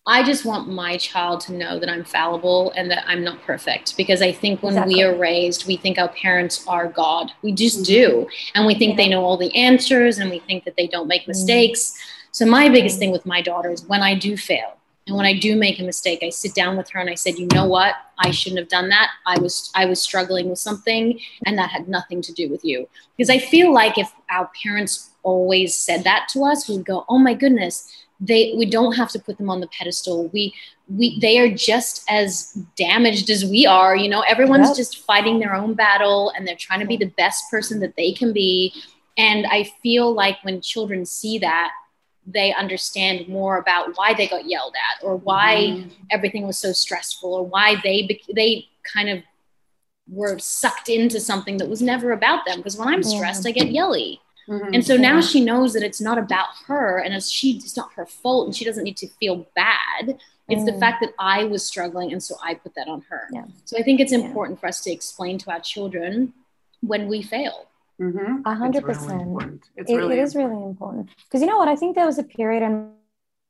I 0.07 0.23
just 0.23 0.47
want 0.47 0.69
my 0.71 0.97
child 0.97 1.41
to 1.43 1.53
know 1.53 1.79
that 1.79 1.91
I'm 1.91 2.03
fallible 2.03 2.71
and 2.75 2.91
that 2.91 3.05
I'm 3.07 3.23
not 3.23 3.43
perfect 3.43 3.95
because 3.99 4.23
I 4.23 4.33
think 4.33 4.63
when 4.63 4.87
we 4.87 5.03
are 5.03 5.15
raised, 5.15 5.67
we 5.67 5.77
think 5.77 5.99
our 5.99 6.09
parents 6.09 6.67
are 6.67 6.89
God. 6.89 7.33
We 7.43 7.53
just 7.53 7.81
Mhm. 7.83 7.87
do. 7.87 8.29
And 8.55 8.65
we 8.67 8.75
think 8.75 8.93
Yeah. 8.93 9.05
they 9.05 9.09
know 9.11 9.23
all 9.23 9.37
the 9.37 9.55
answers 9.55 10.19
and 10.19 10.31
we 10.31 10.39
think 10.39 10.65
that 10.65 10.77
they 10.77 10.87
don't 10.87 11.09
make 11.09 11.29
mistakes. 11.29 11.95
So 12.33 12.47
my 12.47 12.71
biggest 12.71 12.99
thing 12.99 13.11
with 13.11 13.27
my 13.27 13.43
daughter 13.43 13.71
is 13.71 13.85
when 13.87 14.03
I 14.03 14.15
do 14.15 14.37
fail 14.39 14.78
and 15.09 15.17
when 15.17 15.27
I 15.27 15.33
do 15.33 15.57
make 15.57 15.81
a 15.81 15.83
mistake, 15.83 16.21
I 16.23 16.29
sit 16.29 16.55
down 16.55 16.77
with 16.77 16.91
her 16.91 17.01
and 17.01 17.09
I 17.09 17.15
said, 17.15 17.39
"You 17.39 17.49
know 17.55 17.65
what? 17.65 17.95
I 18.19 18.31
shouldn't 18.31 18.59
have 18.61 18.69
done 18.69 18.91
that. 18.91 19.09
I 19.27 19.39
was 19.39 19.71
I 19.75 19.87
was 19.87 20.01
struggling 20.01 20.51
with 20.51 20.59
something 20.59 21.19
and 21.47 21.59
that 21.59 21.71
had 21.71 21.89
nothing 21.89 22.21
to 22.23 22.33
do 22.33 22.49
with 22.49 22.63
you." 22.65 22.87
Because 23.17 23.31
I 23.31 23.39
feel 23.39 23.73
like 23.73 23.97
if 23.99 24.13
our 24.31 24.51
parents 24.63 25.11
always 25.23 25.75
said 25.75 26.05
that 26.05 26.29
to 26.33 26.45
us, 26.45 26.69
we'd 26.69 26.85
go, 26.85 27.07
"Oh 27.09 27.19
my 27.19 27.33
goodness, 27.33 27.91
they 28.21 28.53
we 28.57 28.67
don't 28.67 28.93
have 28.97 29.11
to 29.13 29.19
put 29.19 29.39
them 29.39 29.49
on 29.49 29.61
the 29.61 29.69
pedestal. 29.69 30.29
We 30.29 30.53
we 30.89 31.19
they 31.21 31.39
are 31.39 31.51
just 31.51 32.05
as 32.11 32.53
damaged 32.77 33.31
as 33.31 33.45
we 33.45 33.65
are, 33.65 33.97
you 33.97 34.11
know. 34.11 34.21
Everyone's 34.21 34.69
Yep. 34.69 34.77
just 34.77 34.99
fighting 35.07 35.39
their 35.39 35.55
own 35.55 35.73
battle 35.73 36.33
and 36.37 36.47
they're 36.47 36.55
trying 36.55 36.81
to 36.81 36.87
be 36.87 36.99
the 36.99 37.13
best 37.17 37.51
person 37.51 37.81
that 37.81 37.97
they 37.97 38.13
can 38.13 38.35
be." 38.35 38.75
And 39.17 39.47
I 39.47 39.65
feel 39.83 40.13
like 40.13 40.37
when 40.45 40.61
children 40.61 41.05
see 41.05 41.39
that, 41.39 41.71
they 42.31 42.53
understand 42.55 43.27
more 43.29 43.57
about 43.59 43.97
why 43.97 44.13
they 44.13 44.27
got 44.29 44.45
yelled 44.49 44.75
at 44.91 45.03
or 45.03 45.17
why 45.17 45.55
Mhm. 45.57 45.91
everything 46.11 46.47
was 46.47 46.59
so 46.59 46.73
stressful 46.73 47.33
or 47.33 47.45
why 47.55 47.77
they 47.83 48.03
bec- 48.07 48.35
they 48.35 48.67
kind 48.95 49.09
of 49.09 49.23
were 50.11 50.39
sucked 50.39 50.89
into 50.89 51.21
something 51.21 51.57
that 51.59 51.69
was 51.69 51.81
never 51.83 52.13
about 52.13 52.45
them 52.47 52.59
because 52.59 52.77
when 52.77 52.89
i'm 52.89 53.03
Yeah. 53.03 53.17
stressed 53.17 53.47
i 53.47 53.51
get 53.51 53.71
yelly 53.71 54.21
Mhm. 54.49 54.71
and 54.75 54.87
so 54.87 54.97
now 54.97 55.21
she 55.21 55.41
knows 55.45 55.73
that 55.75 55.83
it's 55.83 56.01
not 56.01 56.19
about 56.19 56.49
her 56.67 56.99
and 56.99 57.15
it's 57.15 57.31
she 57.31 57.57
it's 57.57 57.77
not 57.77 57.93
her 57.95 58.07
fault 58.07 58.47
and 58.47 58.57
she 58.57 58.65
doesn't 58.65 58.85
need 58.85 58.97
to 58.99 59.09
feel 59.21 59.47
bad 59.55 60.19
it's 60.49 60.65
the 60.65 60.73
Mm. 60.73 60.81
fact 60.81 61.01
that 61.03 61.13
i 61.19 61.45
was 61.45 61.63
struggling 61.65 62.11
and 62.13 62.23
so 62.23 62.35
i 62.43 62.55
put 62.55 62.75
that 62.75 62.89
on 62.89 63.01
her 63.11 63.29
Yeah. 63.33 63.45
so 63.67 63.77
i 63.79 63.83
think 63.83 64.01
it's 64.01 64.13
Yeah. 64.13 64.19
important 64.21 64.59
for 64.61 64.67
us 64.67 64.81
to 64.83 64.91
explain 64.91 65.37
to 65.39 65.51
our 65.51 65.61
children 65.61 66.33
when 66.81 67.09
we 67.09 67.23
fail. 67.23 67.67
A 68.45 68.55
hundred 68.55 68.85
percent. 68.85 69.63
It's 69.77 69.91
It- 69.91 69.97
really 69.97 70.19
it 70.19 70.23
is 70.23 70.35
really 70.37 70.63
important 70.63 71.11
because 71.25 71.41
you 71.43 71.47
know 71.49 71.59
what 71.59 71.69
i 71.69 71.77
think 71.77 71.97
there 71.97 72.07
was 72.07 72.19
a 72.19 72.23
period 72.23 72.63
in 72.63 72.93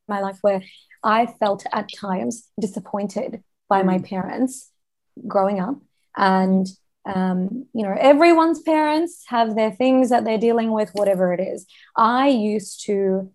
my 0.08 0.20
life 0.20 0.38
where 0.40 0.62
i 1.04 1.26
felt 1.26 1.66
at 1.72 1.86
times 1.92 2.48
disappointed 2.58 3.42
by 3.68 3.82
my 3.82 3.98
Mm. 3.98 4.04
parents 4.08 4.70
growing 5.26 5.60
up 5.60 5.76
and 6.16 6.66
um, 7.14 7.66
you 7.72 7.82
know, 7.84 7.94
everyone's 7.98 8.60
parents 8.60 9.24
have 9.28 9.54
their 9.54 9.70
things 9.70 10.10
that 10.10 10.24
they're 10.26 10.36
dealing 10.48 10.72
with, 10.72 10.90
whatever 10.92 11.32
it 11.32 11.40
is. 11.40 11.64
I 11.96 12.28
used 12.28 12.84
to, 12.84 13.32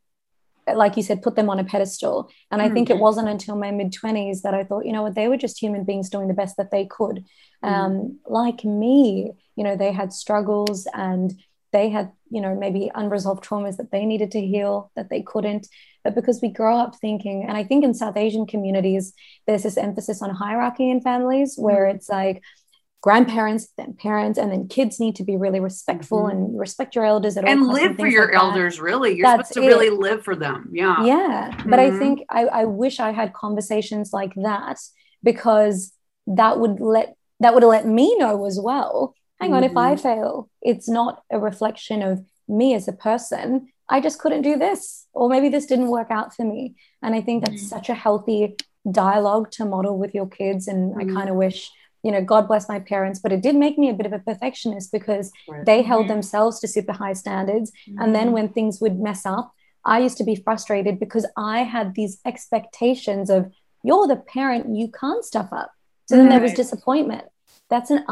like 0.67 0.97
you 0.97 1.03
said, 1.03 1.21
put 1.21 1.35
them 1.35 1.49
on 1.49 1.59
a 1.59 1.63
pedestal. 1.63 2.29
And 2.51 2.61
I 2.61 2.69
think 2.69 2.89
it 2.89 2.93
Mm-hmm. 2.93 3.01
wasn't 3.01 3.29
until 3.29 3.55
my 3.55 3.71
mid 3.71 3.91
20s 3.93 4.41
that 4.43 4.53
I 4.53 4.63
thought, 4.63 4.85
you 4.85 4.93
know 4.93 5.03
what, 5.03 5.15
they 5.15 5.27
were 5.27 5.37
just 5.37 5.61
human 5.61 5.83
beings 5.83 6.09
doing 6.09 6.27
the 6.27 6.33
best 6.33 6.57
that 6.57 6.71
they 6.71 6.85
could. 6.85 7.25
Mm-hmm. 7.65 7.89
Um, 7.89 8.19
like 8.27 8.63
me, 8.63 9.31
you 9.55 9.63
know, 9.63 9.75
they 9.75 9.91
had 9.91 10.13
struggles 10.13 10.87
and 10.93 11.33
they 11.71 11.89
had, 11.89 12.11
you 12.29 12.41
know, 12.41 12.55
maybe 12.55 12.91
unresolved 12.93 13.43
traumas 13.43 13.77
that 13.77 13.91
they 13.91 14.05
needed 14.05 14.31
to 14.31 14.41
heal 14.41 14.91
that 14.95 15.09
they 15.09 15.21
couldn't. 15.21 15.67
But 16.03 16.15
because 16.15 16.41
we 16.41 16.49
grow 16.49 16.77
up 16.77 16.95
thinking, 16.97 17.45
and 17.47 17.57
I 17.57 17.63
think 17.63 17.83
in 17.83 17.93
South 17.93 18.17
Asian 18.17 18.45
communities, 18.45 19.13
there's 19.47 19.63
this 19.63 19.77
emphasis 19.77 20.21
on 20.21 20.29
hierarchy 20.31 20.89
in 20.89 21.01
families 21.01 21.55
where 21.57 21.85
Mm-hmm. 21.85 21.95
it's 21.95 22.09
like, 22.09 22.43
grandparents, 23.03 23.67
then 23.77 23.93
parents, 23.93 24.39
and 24.39 24.49
then 24.51 24.67
kids 24.69 24.97
need 24.97 25.15
to 25.17 25.25
be 25.25 25.35
really 25.35 25.59
respectful 25.59 26.27
and 26.27 26.57
respect 26.57 26.95
your 26.95 27.03
elders 27.13 27.35
at 27.37 27.43
all 27.43 27.51
Mm-hmm. 27.51 27.63
and 27.63 27.73
live 27.73 27.95
for 27.97 28.07
your 28.07 28.23
like 28.23 28.31
that. 28.31 28.43
elders 28.43 28.79
really 28.79 29.11
you're 29.17 29.27
That's 29.27 29.49
supposed 29.49 29.53
to 29.65 29.67
really 29.71 29.89
live 30.07 30.23
for 30.23 30.35
them 30.45 30.69
yeah 30.71 31.03
Yeah. 31.03 31.51
But 31.71 31.79
I 31.85 31.89
Mhm. 31.91 31.99
think 31.99 32.15
I, 32.29 32.41
I 32.61 32.63
wish 32.83 32.95
I 33.07 33.11
had 33.11 33.33
conversations 33.33 34.07
like 34.19 34.33
that 34.49 34.77
because 35.21 35.91
that 36.27 36.53
would 36.61 36.79
let 36.79 37.07
that 37.41 37.53
would 37.53 37.63
let 37.77 37.85
me 37.99 38.07
know 38.21 38.45
as 38.45 38.57
well. 38.69 39.13
Hang 39.41 39.53
on, 39.53 39.63
if 39.65 39.75
I 39.75 39.91
Mhm. 39.95 39.99
fail, 40.07 40.49
it's 40.61 40.87
not 40.87 41.13
a 41.29 41.37
reflection 41.49 42.01
of 42.01 42.15
me 42.47 42.73
as 42.73 42.87
a 42.87 42.93
person. 43.09 43.47
I 43.89 43.99
just 43.99 44.17
couldn't 44.21 44.43
do 44.49 44.55
this, 44.65 45.07
or 45.13 45.27
maybe 45.27 45.49
this 45.49 45.65
didn't 45.65 45.89
work 45.97 46.09
out 46.09 46.29
for 46.35 46.45
me. 46.53 46.61
And 47.03 47.13
I 47.17 47.21
think 47.25 47.37
that's 47.43 47.63
Mm. 47.65 47.71
such 47.75 47.87
a 47.89 47.93
healthy 48.05 48.55
dialogue 48.89 49.51
to 49.55 49.65
model 49.65 49.97
with 49.97 50.13
your 50.17 50.27
kids. 50.39 50.63
And 50.71 50.81
I 51.01 51.03
kind 51.17 51.29
of 51.29 51.35
wish, 51.35 51.59
you 52.03 52.11
know, 52.11 52.21
God 52.23 52.47
bless 52.47 52.67
my 52.67 52.79
parents, 52.79 53.19
but 53.19 53.31
it 53.31 53.41
did 53.41 53.55
make 53.55 53.77
me 53.77 53.89
a 53.89 53.93
bit 53.93 54.05
of 54.05 54.13
a 54.13 54.19
perfectionist 54.19 54.91
because 54.91 55.31
Right. 55.47 55.65
they 55.65 55.81
held 55.81 56.05
Mhm. 56.05 56.09
themselves 56.09 56.59
to 56.59 56.67
super 56.67 56.91
high 56.91 57.13
standards. 57.13 57.71
And 57.99 58.13
then 58.13 58.31
when 58.33 58.49
things 58.49 58.81
would 58.81 58.99
mess 58.99 59.25
up, 59.25 59.51
I 59.85 59.99
used 59.99 60.17
to 60.17 60.23
be 60.23 60.35
frustrated 60.35 60.99
because 60.99 61.25
I 61.37 61.63
had 61.63 61.95
these 61.95 62.19
expectations 62.25 63.29
of 63.29 63.51
you're 63.83 64.07
the 64.07 64.17
parent, 64.17 64.75
you 64.75 64.89
can't 64.89 65.23
stuff 65.25 65.49
up. 65.51 65.71
So 66.07 66.15
then 66.17 66.29
there 66.29 66.41
was 66.41 66.53
disappointment. 66.53 67.23
That's 67.69 67.89
an 67.91 68.03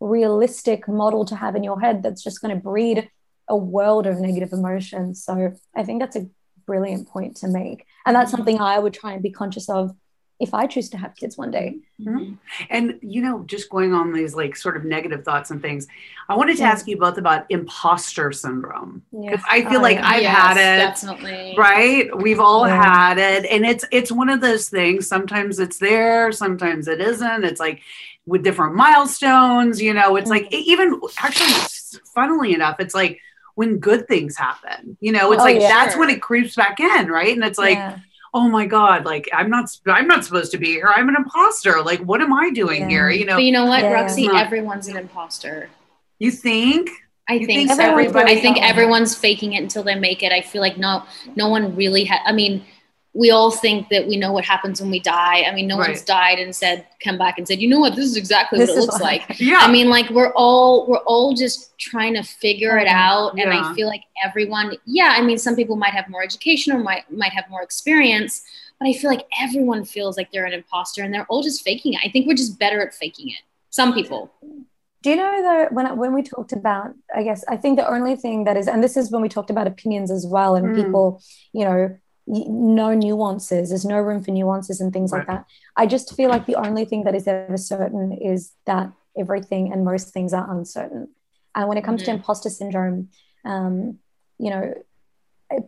unrealistic 0.00 0.88
model 0.88 1.24
to 1.26 1.36
have 1.36 1.56
in 1.56 1.62
your 1.64 1.80
head 1.80 2.02
that's 2.02 2.22
just 2.22 2.40
going 2.40 2.54
to 2.54 2.60
breed 2.60 3.08
a 3.48 3.56
world 3.56 4.06
of 4.06 4.20
negative 4.20 4.52
emotions. 4.52 5.22
So 5.24 5.52
I 5.76 5.82
think 5.82 6.00
that's 6.00 6.16
a 6.16 6.26
brilliant 6.66 7.08
point 7.08 7.36
to 7.38 7.48
make. 7.48 7.84
And 8.06 8.14
that's 8.14 8.30
something 8.30 8.60
I 8.60 8.78
would 8.78 8.94
try 8.94 9.12
and 9.12 9.22
be 9.22 9.30
conscious 9.30 9.68
of 9.68 9.92
if 10.40 10.54
I 10.54 10.66
choose 10.66 10.88
to 10.90 10.96
have 10.96 11.14
kids 11.14 11.36
one 11.36 11.50
day. 11.50 11.76
Mhm. 12.00 12.38
And 12.70 12.98
you 13.02 13.20
know, 13.22 13.44
just 13.46 13.68
going 13.68 13.92
on 13.92 14.12
these 14.12 14.34
like 14.34 14.56
sort 14.56 14.76
of 14.76 14.84
negative 14.84 15.22
thoughts 15.24 15.50
and 15.50 15.60
things, 15.60 15.86
I 16.28 16.34
wanted 16.34 16.56
to 16.56 16.62
Yeah. 16.62 16.70
ask 16.70 16.88
you 16.88 16.96
both 16.96 17.18
about 17.18 17.44
imposter 17.50 18.32
syndrome 18.32 19.02
Yeah. 19.12 19.30
because 19.32 19.44
I 19.50 19.62
feel 19.62 19.80
Oh, 19.80 19.82
like 19.82 19.98
yeah. 19.98 20.08
I've 20.08 20.22
Yes, 20.22 20.36
had 20.36 20.56
it. 20.56 20.78
Definitely. 20.86 21.54
Right, 21.58 22.16
we've 22.16 22.40
all 22.40 22.64
had 22.64 23.18
it, 23.18 23.44
and 23.50 23.66
it's 23.66 23.84
it's 23.92 24.10
one 24.10 24.30
of 24.30 24.40
those 24.40 24.68
things. 24.70 25.06
Sometimes 25.06 25.58
it's 25.58 25.78
there, 25.78 26.32
sometimes 26.32 26.88
it 26.88 27.00
isn't. 27.00 27.44
It's 27.44 27.60
like 27.60 27.82
with 28.26 28.42
different 28.42 28.74
milestones, 28.76 29.80
you 29.82 29.92
know. 29.92 30.16
It's 30.16 30.30
like 30.30 30.44
Mm-hmm. 30.46 30.70
even 30.72 31.00
actually, 31.22 32.00
funnily 32.14 32.54
enough, 32.54 32.76
it's 32.80 32.94
like 32.94 33.20
when 33.56 33.76
good 33.78 34.08
things 34.08 34.36
happen. 34.38 34.96
You 35.00 35.12
know, 35.12 35.32
it's 35.32 35.42
Oh, 35.42 35.44
like 35.44 35.58
that's 35.60 35.96
when 35.96 36.08
it 36.08 36.22
creeps 36.22 36.54
back 36.56 36.80
in, 36.80 37.08
right? 37.08 37.34
And 37.34 37.44
it's 37.44 37.58
like. 37.58 37.78
Oh 38.32 38.48
my 38.48 38.64
god 38.66 39.04
like 39.04 39.28
i'm 39.32 39.50
not 39.50 39.68
i'm 39.86 40.06
not 40.06 40.24
supposed 40.24 40.52
to 40.52 40.58
be 40.58 40.66
here 40.68 40.90
i'm 40.94 41.08
an 41.08 41.16
imposter 41.16 41.82
like 41.82 42.00
what 42.00 42.20
am 42.20 42.32
i 42.32 42.50
doing 42.50 42.82
Yeah. 42.82 42.88
here 42.88 43.10
you 43.10 43.24
know 43.24 43.36
But 43.36 43.44
you 43.44 43.52
know 43.52 43.66
what, 43.66 43.82
Yeah. 43.82 43.92
Roxy? 43.92 44.28
Not- 44.28 44.44
everyone's 44.46 44.86
an 44.88 44.96
imposter. 44.96 45.68
you 46.18 46.30
think 46.30 46.90
I 47.28 47.34
You 47.34 47.46
think, 47.46 47.68
think 47.68 47.80
so. 47.80 47.86
everybody- 47.90 48.32
I 48.32 48.40
think 48.40 48.60
everyone's 48.60 49.14
faking 49.14 49.52
it 49.52 49.62
until 49.62 49.84
they 49.84 49.94
make 49.94 50.24
it. 50.24 50.32
I 50.32 50.40
feel 50.40 50.60
like 50.60 50.76
no, 50.78 51.04
no 51.36 51.48
one 51.48 51.76
really 51.76 52.02
had. 52.02 52.18
I 52.26 52.32
mean, 52.32 52.64
we 53.12 53.30
all 53.32 53.50
think 53.50 53.88
that 53.88 54.06
we 54.06 54.16
know 54.16 54.30
what 54.32 54.44
happens 54.44 54.80
when 54.80 54.88
we 54.90 55.00
die. 55.00 55.42
I 55.42 55.52
mean, 55.52 55.66
no 55.66 55.76
Right. 55.78 55.88
one's 55.88 56.02
died 56.02 56.38
and 56.38 56.54
said, 56.54 56.86
come 57.02 57.18
back 57.18 57.38
and 57.38 57.46
said, 57.48 57.60
you 57.60 57.68
know 57.68 57.80
what, 57.80 57.96
this 57.96 58.04
is 58.04 58.16
exactly 58.16 58.58
This 58.58 58.68
what 58.68 58.76
it 58.78 58.80
looks 58.82 58.92
what 58.94 59.02
like. 59.02 59.20
happened. 59.22 59.40
yeah 59.48 59.58
I 59.62 59.70
mean, 59.70 59.88
like 59.90 60.08
we're 60.10 60.32
all 60.34 60.86
we're 60.86 60.98
all 61.06 61.34
just 61.34 61.76
trying 61.78 62.14
to 62.14 62.22
figure 62.22 62.78
it 62.78 62.86
Yeah. 62.86 63.10
out, 63.10 63.30
and 63.32 63.40
Yeah. 63.52 63.62
I 63.70 63.74
feel 63.74 63.88
like 63.88 64.02
everyone. 64.24 64.76
Yeah, 64.86 65.14
I 65.18 65.22
mean, 65.22 65.38
some 65.38 65.56
people 65.56 65.74
might 65.76 65.92
have 65.92 66.08
more 66.08 66.22
education 66.22 66.72
or 66.74 66.78
might 66.78 67.10
might 67.10 67.32
have 67.32 67.46
more 67.50 67.62
experience, 67.62 68.42
but 68.78 68.86
I 68.88 68.92
feel 68.92 69.10
like 69.10 69.26
everyone 69.40 69.84
feels 69.84 70.16
like 70.16 70.30
they're 70.30 70.46
an 70.46 70.52
imposter, 70.52 71.02
and 71.02 71.12
they're 71.12 71.26
all 71.28 71.42
just 71.42 71.62
faking 71.64 71.94
it. 71.94 72.00
I 72.04 72.10
think 72.10 72.26
we're 72.28 72.34
just 72.44 72.58
better 72.60 72.80
at 72.80 72.94
faking 72.94 73.28
it. 73.30 73.42
Some 73.70 73.92
people. 73.92 74.30
Do 75.02 75.10
you 75.10 75.16
know 75.16 75.42
though 75.42 75.66
when 75.74 75.96
when 75.96 76.12
we 76.14 76.22
talked 76.22 76.52
about 76.52 76.94
I 77.14 77.22
guess 77.24 77.42
I 77.48 77.56
think 77.56 77.78
the 77.78 77.88
only 77.90 78.14
thing 78.16 78.44
that 78.44 78.56
is 78.56 78.68
and 78.68 78.84
this 78.84 78.96
is 78.96 79.10
when 79.10 79.22
we 79.22 79.28
talked 79.30 79.48
about 79.50 79.66
opinions 79.66 80.10
as 80.10 80.26
well 80.26 80.54
and 80.56 80.66
Mm. 80.68 80.74
people 80.76 81.22
you 81.54 81.64
know 81.64 81.78
y- 81.88 81.96
no 82.38 82.94
nuances. 82.94 83.70
There's 83.70 83.84
no 83.84 83.98
room 83.98 84.22
for 84.22 84.30
nuances 84.30 84.80
and 84.80 84.92
things 84.92 85.10
like 85.12 85.26
that. 85.26 85.44
I 85.76 85.86
just 85.86 86.14
feel 86.16 86.30
like 86.30 86.46
the 86.46 86.54
only 86.56 86.84
thing 86.84 87.02
that 87.04 87.14
is 87.14 87.26
ever 87.26 87.56
certain 87.56 88.12
is 88.12 88.52
that 88.66 88.92
everything 89.18 89.72
and 89.72 89.84
most 89.84 90.12
things 90.14 90.32
are 90.32 90.48
uncertain. 90.50 91.08
And 91.56 91.68
when 91.68 91.76
it 91.78 91.84
comes 91.84 92.02
to 92.04 92.10
Mhm. 92.10 92.14
imposter 92.18 92.50
syndrome 92.50 93.08
um, 93.44 93.98
you 94.38 94.50
know 94.50 94.74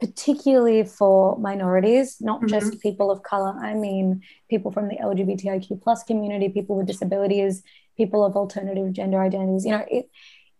particularly 0.01 0.85
for 0.85 1.37
minorities 1.39 2.17
not 2.21 2.47
just 2.47 2.81
people 2.81 3.11
of 3.11 3.23
color 3.25 3.53
I 3.61 3.75
mean 3.75 4.23
people 4.49 4.71
from 4.71 4.89
the 4.89 4.97
LGBTIQ 4.97 5.81
plus 5.83 6.05
community 6.05 6.49
people 6.49 6.77
with 6.77 6.87
disabilities 6.87 7.63
people 7.97 8.25
of 8.25 8.37
alternative 8.37 8.93
gender 8.93 9.21
identities 9.21 9.65
you 9.65 9.73
know 9.73 9.85
it 9.91 10.09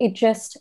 it 0.01 0.15
just 0.15 0.57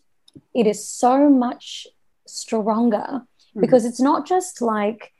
it 0.53 0.67
is 0.67 0.87
so 0.87 1.27
much 1.29 1.87
stronger 2.27 3.07
Mhm. 3.55 3.61
because 3.61 3.83
it's 3.85 3.99
not 3.99 4.27
just 4.27 4.61
like 4.61 5.11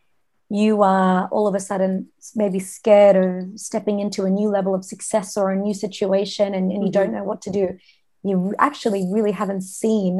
you 0.59 0.81
are 0.83 1.27
all 1.31 1.47
of 1.47 1.55
a 1.55 1.59
sudden 1.69 1.93
maybe 2.35 2.59
scared 2.59 3.15
of 3.23 3.59
stepping 3.67 3.97
into 4.03 4.25
a 4.25 4.29
new 4.39 4.49
level 4.57 4.73
of 4.75 4.83
success 4.93 5.37
or 5.39 5.45
a 5.51 5.55
new 5.65 5.73
situation 5.85 6.47
and, 6.57 6.65
and 6.73 6.81
you 6.85 6.91
don't 6.91 7.13
know 7.15 7.23
what 7.23 7.41
to 7.45 7.49
do 7.59 7.65
you 8.29 8.53
actually 8.59 9.03
really 9.15 9.31
haven't 9.41 9.61
seen 9.61 10.13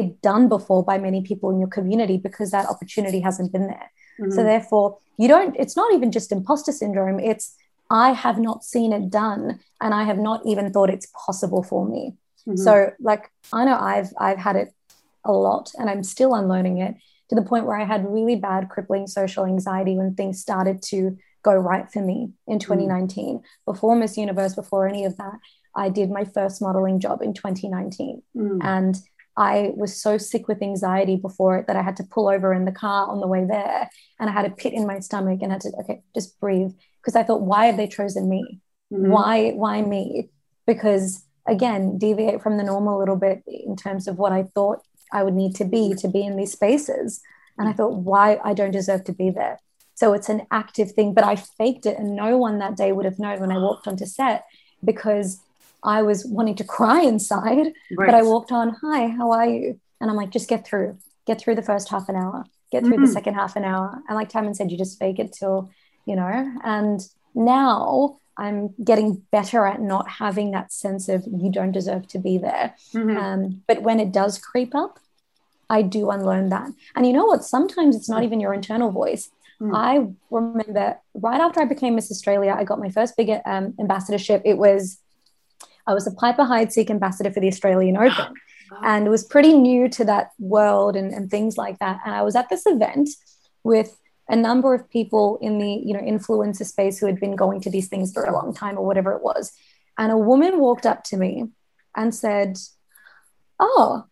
it 0.00 0.08
done 0.22 0.44
before 0.56 0.82
by 0.90 0.96
many 0.98 1.20
people 1.30 1.50
in 1.52 1.58
your 1.58 1.72
community 1.78 2.16
because 2.16 2.50
that 2.52 2.66
opportunity 2.74 3.20
hasn't 3.28 3.50
been 3.56 3.66
there 3.74 3.88
Mhm. 4.20 4.32
so 4.36 4.40
therefore, 4.52 4.86
you 5.16 5.26
don't, 5.34 5.56
it's 5.62 5.76
not 5.80 5.92
even 5.96 6.08
just 6.12 6.32
imposter 6.32 6.72
syndrome, 6.80 7.18
it's 7.30 7.46
I 7.90 8.08
have 8.24 8.38
not 8.48 8.58
seen 8.72 8.90
it 8.98 9.04
done 9.10 9.58
and 9.82 9.90
I 10.00 10.02
have 10.10 10.18
not 10.28 10.40
even 10.50 10.66
thought 10.72 10.90
it's 10.96 11.08
possible 11.26 11.62
for 11.70 11.82
me. 11.92 12.02
Mhm. 12.46 12.58
So 12.66 12.72
like 13.10 13.24
I 13.58 13.60
know 13.66 13.78
I've 13.92 14.10
I've 14.26 14.38
had 14.48 14.56
it 14.62 14.68
a 15.24 15.32
lot 15.46 15.66
and 15.78 15.86
I'm 15.90 16.04
still 16.14 16.32
unlearning 16.40 16.76
it 16.86 16.94
to 17.32 17.40
the 17.40 17.48
point 17.48 17.64
where 17.64 17.80
I 17.80 17.84
had 17.84 18.06
really 18.06 18.36
bad 18.36 18.68
crippling 18.68 19.06
social 19.06 19.46
anxiety 19.46 19.96
when 19.96 20.14
things 20.14 20.38
started 20.38 20.82
to 20.82 21.16
go 21.42 21.54
right 21.54 21.90
for 21.90 22.02
me 22.02 22.32
in 22.46 22.58
2019. 22.58 23.40
Before 23.64 23.96
Miss 23.96 24.18
Universe, 24.18 24.54
before 24.54 24.86
any 24.86 25.06
of 25.06 25.16
that, 25.16 25.38
I 25.74 25.88
did 25.88 26.10
my 26.10 26.26
first 26.26 26.60
modeling 26.60 27.00
job 27.00 27.22
in 27.22 27.32
2019. 27.32 28.22
Mm. 28.36 28.58
And 28.62 28.96
I 29.34 29.72
was 29.74 29.98
so 29.98 30.18
sick 30.18 30.46
with 30.46 30.60
anxiety 30.60 31.16
before 31.16 31.56
it 31.56 31.68
that 31.68 31.76
I 31.76 31.80
had 31.80 31.96
to 31.96 32.04
pull 32.04 32.28
over 32.28 32.52
in 32.52 32.66
the 32.66 32.70
car 32.70 33.08
on 33.08 33.20
the 33.20 33.26
way 33.26 33.46
there 33.46 33.88
and 34.20 34.28
I 34.28 34.32
had 34.34 34.44
a 34.44 34.50
pit 34.50 34.74
in 34.74 34.86
my 34.86 35.00
stomach 35.00 35.38
and 35.40 35.50
had 35.50 35.62
to, 35.62 35.72
okay, 35.80 36.02
just 36.14 36.38
breathe. 36.38 36.72
Because 37.00 37.16
I 37.16 37.22
thought, 37.22 37.40
why 37.40 37.64
have 37.64 37.78
they 37.78 37.88
chosen 37.88 38.28
me? 38.28 38.60
Mhm. 38.92 39.08
Why, 39.08 39.52
why 39.52 39.80
me? 39.80 40.28
Because 40.66 41.24
again, 41.46 41.96
deviate 41.96 42.42
from 42.42 42.58
the 42.58 42.62
norm 42.62 42.86
a 42.86 42.98
little 42.98 43.16
bit 43.16 43.42
in 43.46 43.74
terms 43.74 44.06
of 44.06 44.18
what 44.18 44.32
I 44.32 44.42
thought 44.42 44.80
I 45.12 45.22
would 45.22 45.34
need 45.34 45.54
to 45.56 45.64
be 45.64 45.94
to 45.94 46.08
be 46.08 46.22
in 46.24 46.36
these 46.36 46.52
spaces. 46.52 47.20
And 47.58 47.68
I 47.68 47.72
thought, 47.72 47.94
why 47.96 48.40
I 48.42 48.54
don't 48.54 48.70
deserve 48.70 49.04
to 49.04 49.12
be 49.12 49.30
there. 49.30 49.58
So 49.94 50.14
it's 50.14 50.28
an 50.28 50.46
active 50.50 50.92
thing, 50.92 51.12
but 51.14 51.24
I 51.24 51.36
faked 51.36 51.84
it 51.86 51.98
and 51.98 52.16
no 52.16 52.38
one 52.38 52.58
that 52.58 52.76
day 52.76 52.92
would 52.92 53.04
have 53.04 53.18
known 53.18 53.40
when 53.40 53.52
I 53.52 53.58
walked 53.66 53.86
onto 53.86 54.06
set 54.06 54.44
because 54.84 55.38
I 55.84 56.02
was 56.02 56.24
wanting 56.24 56.56
to 56.56 56.64
cry 56.76 57.02
inside 57.02 57.72
Right. 57.96 58.06
but 58.06 58.14
I 58.14 58.22
walked 58.22 58.52
on, 58.52 58.76
hi, 58.82 59.08
how 59.08 59.30
are 59.32 59.46
you? 59.46 59.78
And 60.00 60.10
I'm 60.10 60.16
like, 60.16 60.30
just 60.30 60.48
get 60.48 60.66
through, 60.66 60.98
get 61.26 61.38
through 61.40 61.54
the 61.56 61.62
first 61.62 61.88
half 61.90 62.08
an 62.08 62.16
hour, 62.16 62.44
get 62.72 62.84
through 62.84 62.98
Mhm. 62.98 63.02
the 63.06 63.12
second 63.12 63.34
half 63.34 63.54
an 63.54 63.64
hour. 63.64 64.02
And 64.08 64.16
like 64.16 64.28
Tammin 64.30 64.54
said, 64.54 64.70
you 64.72 64.78
just 64.78 64.98
fake 64.98 65.18
it 65.18 65.32
till, 65.32 65.70
you 66.06 66.16
know, 66.16 66.52
and 66.64 67.00
now 67.34 68.16
I'm 68.36 68.74
getting 68.82 69.22
better 69.30 69.66
at 69.66 69.80
not 69.80 70.08
having 70.08 70.52
that 70.52 70.72
sense 70.72 71.08
of 71.08 71.26
you 71.26 71.50
don't 71.50 71.72
deserve 71.72 72.08
to 72.08 72.18
be 72.18 72.38
there. 72.38 72.74
Mhm. 72.94 73.16
Um, 73.16 73.62
but 73.66 73.82
when 73.82 74.00
it 74.00 74.12
does 74.12 74.38
creep 74.38 74.74
up, 74.74 74.98
I 75.68 75.82
do 75.82 76.10
unlearn 76.10 76.50
that. 76.50 76.70
And 76.94 77.06
you 77.06 77.12
know 77.12 77.24
what? 77.24 77.44
Sometimes 77.44 77.96
it's 77.96 78.08
not 78.08 78.24
even 78.24 78.40
your 78.40 78.54
internal 78.54 78.90
voice. 78.90 79.30
Mm. 79.60 79.74
I 79.74 80.06
remember 80.30 80.98
right 81.14 81.40
after 81.40 81.60
I 81.60 81.64
became 81.66 81.94
Miss 81.94 82.10
Australia, 82.10 82.54
I 82.56 82.64
got 82.64 82.80
my 82.80 82.90
first 82.90 83.16
big 83.16 83.30
um, 83.46 83.74
ambassadorship. 83.78 84.42
It 84.44 84.58
was, 84.58 84.98
I 85.86 85.94
was 85.94 86.06
a 86.06 86.10
Piper-Heidsieck 86.10 86.90
ambassador 86.90 87.30
for 87.30 87.40
the 87.40 87.48
Australian 87.48 87.96
Open. 87.96 88.34
And 88.82 89.10
was 89.10 89.22
pretty 89.22 89.52
new 89.52 89.86
to 89.90 90.04
that 90.06 90.30
world 90.38 90.96
and, 90.96 91.12
and 91.12 91.30
things 91.30 91.58
like 91.58 91.78
that. 91.80 92.00
And 92.06 92.14
I 92.14 92.22
was 92.22 92.34
at 92.34 92.48
this 92.48 92.64
event 92.64 93.10
with 93.64 93.94
a 94.32 94.36
number 94.36 94.74
of 94.74 94.90
people 94.90 95.38
in 95.40 95.58
the 95.58 95.72
you 95.84 95.92
know 95.94 96.00
influencer 96.00 96.66
space 96.66 96.98
who 96.98 97.06
had 97.06 97.20
been 97.20 97.36
going 97.36 97.60
to 97.60 97.70
these 97.70 97.88
things 97.88 98.12
for 98.12 98.24
a 98.24 98.32
long 98.32 98.52
time 98.52 98.76
or 98.78 98.84
whatever 98.84 99.12
it 99.12 99.22
was. 99.22 99.52
And 99.98 100.10
a 100.10 100.16
woman 100.16 100.58
walked 100.58 100.86
up 100.86 101.04
to 101.04 101.16
me 101.16 101.44
and 101.94 102.14
said, 102.14 102.58
Oh, 103.60 104.06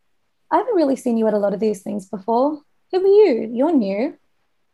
I 0.53 0.59
haven't 0.59 0.77
really 0.77 0.97
seen 0.97 1.17
you 1.17 1.27
at 1.27 1.35
a 1.35 1.39
lot 1.39 1.55
of 1.55 1.61
these 1.61 1.83
things 1.83 2.07
before. 2.07 2.61
Who 2.93 2.99
are 2.99 3.07
you? 3.07 3.51
You're 3.53 3.75
new. 3.75 4.17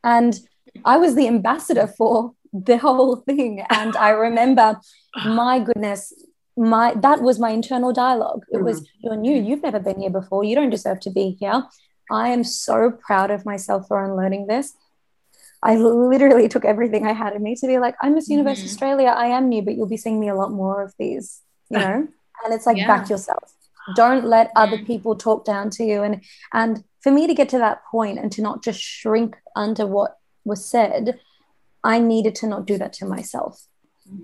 And 0.02 0.38
I 0.84 0.98
was 0.98 1.14
the 1.14 1.28
ambassador 1.28 1.86
for 1.86 2.34
the 2.52 2.78
whole 2.78 3.16
thing. 3.16 3.64
And 3.70 3.96
I 3.96 4.10
remember, 4.10 4.80
my 5.24 5.60
goodness, 5.60 6.12
my 6.56 6.94
that 6.96 7.22
was 7.22 7.38
my 7.38 7.50
internal 7.50 7.92
dialogue. 7.92 8.42
It 8.50 8.62
was, 8.62 8.80
Mm-hmm. 8.80 9.00
You're 9.00 9.16
new, 9.16 9.42
you've 9.42 9.62
never 9.62 9.78
been 9.78 10.00
here 10.00 10.10
before, 10.10 10.42
you 10.42 10.56
don't 10.56 10.70
deserve 10.70 11.00
to 11.00 11.10
be 11.10 11.36
here. 11.38 11.62
I 12.10 12.28
am 12.28 12.44
so 12.44 12.90
proud 12.90 13.30
of 13.30 13.44
myself 13.44 13.88
for 13.88 14.04
unlearning 14.04 14.46
this. 14.46 14.74
I 15.70 15.74
literally 15.76 16.48
took 16.48 16.64
everything 16.64 17.02
I 17.06 17.12
had 17.22 17.32
in 17.36 17.42
me 17.42 17.52
to 17.60 17.66
be 17.66 17.78
like, 17.78 17.96
I'm 18.02 18.14
Miss 18.14 18.28
Universe 18.28 18.60
Mhm. 18.62 18.66
Australia. 18.68 19.08
I 19.24 19.26
am 19.38 19.48
new, 19.48 19.62
but 19.66 19.74
you'll 19.76 19.94
be 19.96 20.02
seeing 20.04 20.20
me 20.20 20.28
a 20.28 20.34
lot 20.42 20.50
more 20.62 20.76
of 20.86 20.90
these, 20.98 21.26
you 21.74 21.78
know? 21.84 21.98
and 22.44 22.54
it's 22.54 22.66
like 22.66 22.76
Yeah. 22.76 22.86
back 22.92 23.08
yourself. 23.10 23.46
Don't 23.94 24.24
let 24.36 24.50
other 24.62 24.78
people 24.90 25.12
talk 25.16 25.44
down 25.52 25.70
to 25.76 25.82
you. 25.90 26.02
And 26.06 26.14
and 26.52 26.72
for 27.02 27.10
me 27.10 27.26
to 27.26 27.34
get 27.40 27.48
to 27.54 27.58
that 27.58 27.78
point 27.90 28.18
and 28.20 28.30
to 28.32 28.42
not 28.42 28.62
just 28.68 28.80
shrink 28.80 29.36
under 29.64 29.86
what 29.96 30.12
was 30.44 30.60
said, 30.74 31.04
I 31.82 31.96
needed 32.12 32.34
to 32.40 32.46
not 32.46 32.66
do 32.66 32.76
that 32.82 32.92
to 32.98 33.04
myself. 33.06 33.54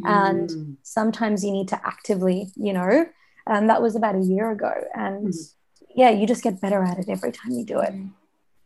And 0.05 0.49
Mm. 0.51 0.77
sometimes 0.83 1.39
you 1.45 1.53
need 1.59 1.69
to 1.75 1.81
actively, 1.93 2.39
you 2.67 2.73
know, 2.79 3.07
and 3.47 3.63
that 3.71 3.83
was 3.83 3.95
about 3.97 4.15
a 4.23 4.27
year 4.35 4.51
ago. 4.57 4.73
And 4.95 5.29
Mhm. 5.33 5.55
yeah, 6.01 6.11
you 6.19 6.25
just 6.33 6.45
get 6.45 6.61
better 6.61 6.83
at 6.91 6.99
it 6.99 7.09
every 7.09 7.33
time 7.33 7.53
you 7.53 7.65
do 7.75 7.79
it. 7.89 7.95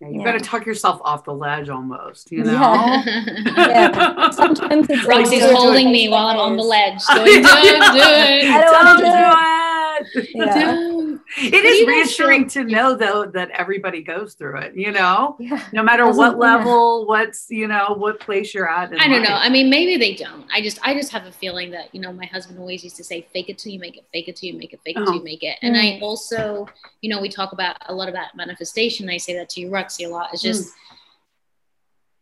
Yeah, 0.01 0.09
you 0.09 0.19
Yeah. 0.21 0.25
got 0.25 0.33
to 0.33 0.41
tuck 0.41 0.67
yourself 0.67 1.01
off 1.05 1.25
the 1.25 1.33
ledge 1.33 1.69
almost, 1.71 2.31
you 2.31 2.45
know? 2.45 2.53
Yeah. 2.53 3.03
Yeah. 3.57 4.31
Sometimes 4.31 4.87
it's 4.91 5.05
like 5.07 5.19
Roxy's 5.21 5.41
do 5.41 5.47
it. 5.47 5.55
holding 5.55 5.91
me 5.91 6.09
while 6.09 6.27
I'm 6.27 6.39
on 6.39 6.57
the 6.57 6.63
ledge. 6.63 7.01
Going, 7.09 7.25
do 7.25 7.33
it, 7.33 7.43
do 7.43 7.43
it. 7.49 8.51
I 8.51 8.61
don't 8.61 8.73
wanna 8.85 8.99
do 8.99 9.05
do 9.05 10.21
it. 10.21 10.29
Yeah. 10.35 10.55
Don't. 10.75 10.96
It 11.37 11.65
is 11.65 11.87
reassuring 11.87 12.49
to 12.51 12.65
know 12.65 12.95
though 12.95 13.27
that 13.27 13.51
everybody 13.51 14.03
goes 14.03 14.35
through 14.35 14.59
it, 14.59 14.77
you 14.77 14.93
know? 14.93 15.37
Yeah. 15.41 15.61
No 15.73 15.83
matter 15.83 16.07
what 16.11 16.33
yeah. 16.33 16.39
level, 16.39 17.07
what's, 17.07 17.47
you 17.51 17.67
know, 17.67 17.95
what 17.97 18.21
place 18.21 18.55
you're 18.55 18.69
at. 18.69 18.93
I 18.99 19.09
don't 19.09 19.23
know. 19.23 19.35
I 19.35 19.49
mean, 19.49 19.69
maybe 19.69 19.97
they 19.97 20.15
don't. 20.15 20.47
I 20.53 20.61
just, 20.63 20.79
I 20.83 20.95
just 20.95 21.11
have 21.13 21.27
a 21.27 21.33
feeling 21.33 21.71
that 21.73 21.95
you 21.95 22.01
know, 22.01 22.13
my 22.13 22.27
husband 22.27 22.59
always 22.59 22.85
used 22.85 22.97
to 22.97 23.05
say, 23.05 23.27
"Fake 23.33 23.49
it 23.49 23.59
till 23.59 23.73
you 23.73 23.79
make 23.79 23.97
it. 23.97 24.05
Fake 24.13 24.29
it 24.29 24.37
till 24.37 24.51
you 24.51 24.59
make 24.59 24.73
it. 24.73 24.81
Fake 24.85 24.97
it 24.97 25.01
till 25.01 25.11
Oh. 25.11 25.15
you 25.15 25.25
make 25.25 25.43
it." 25.43 25.57
And 25.63 25.77
I 25.77 25.99
Mm. 25.99 26.03
also, 26.03 26.67
you 27.01 27.11
know, 27.11 27.21
we 27.21 27.29
talk 27.29 27.53
about 27.53 27.77
a 27.87 27.95
lot 27.95 28.09
about 28.09 28.35
manifestation. 28.37 29.09
I 29.09 29.17
say 29.17 29.35
that 29.35 29.49
to 29.51 29.61
you, 29.61 29.71
Roxy, 29.71 30.05
a 30.05 30.09
lot. 30.09 30.31
It's 30.33 30.43
just 30.43 30.73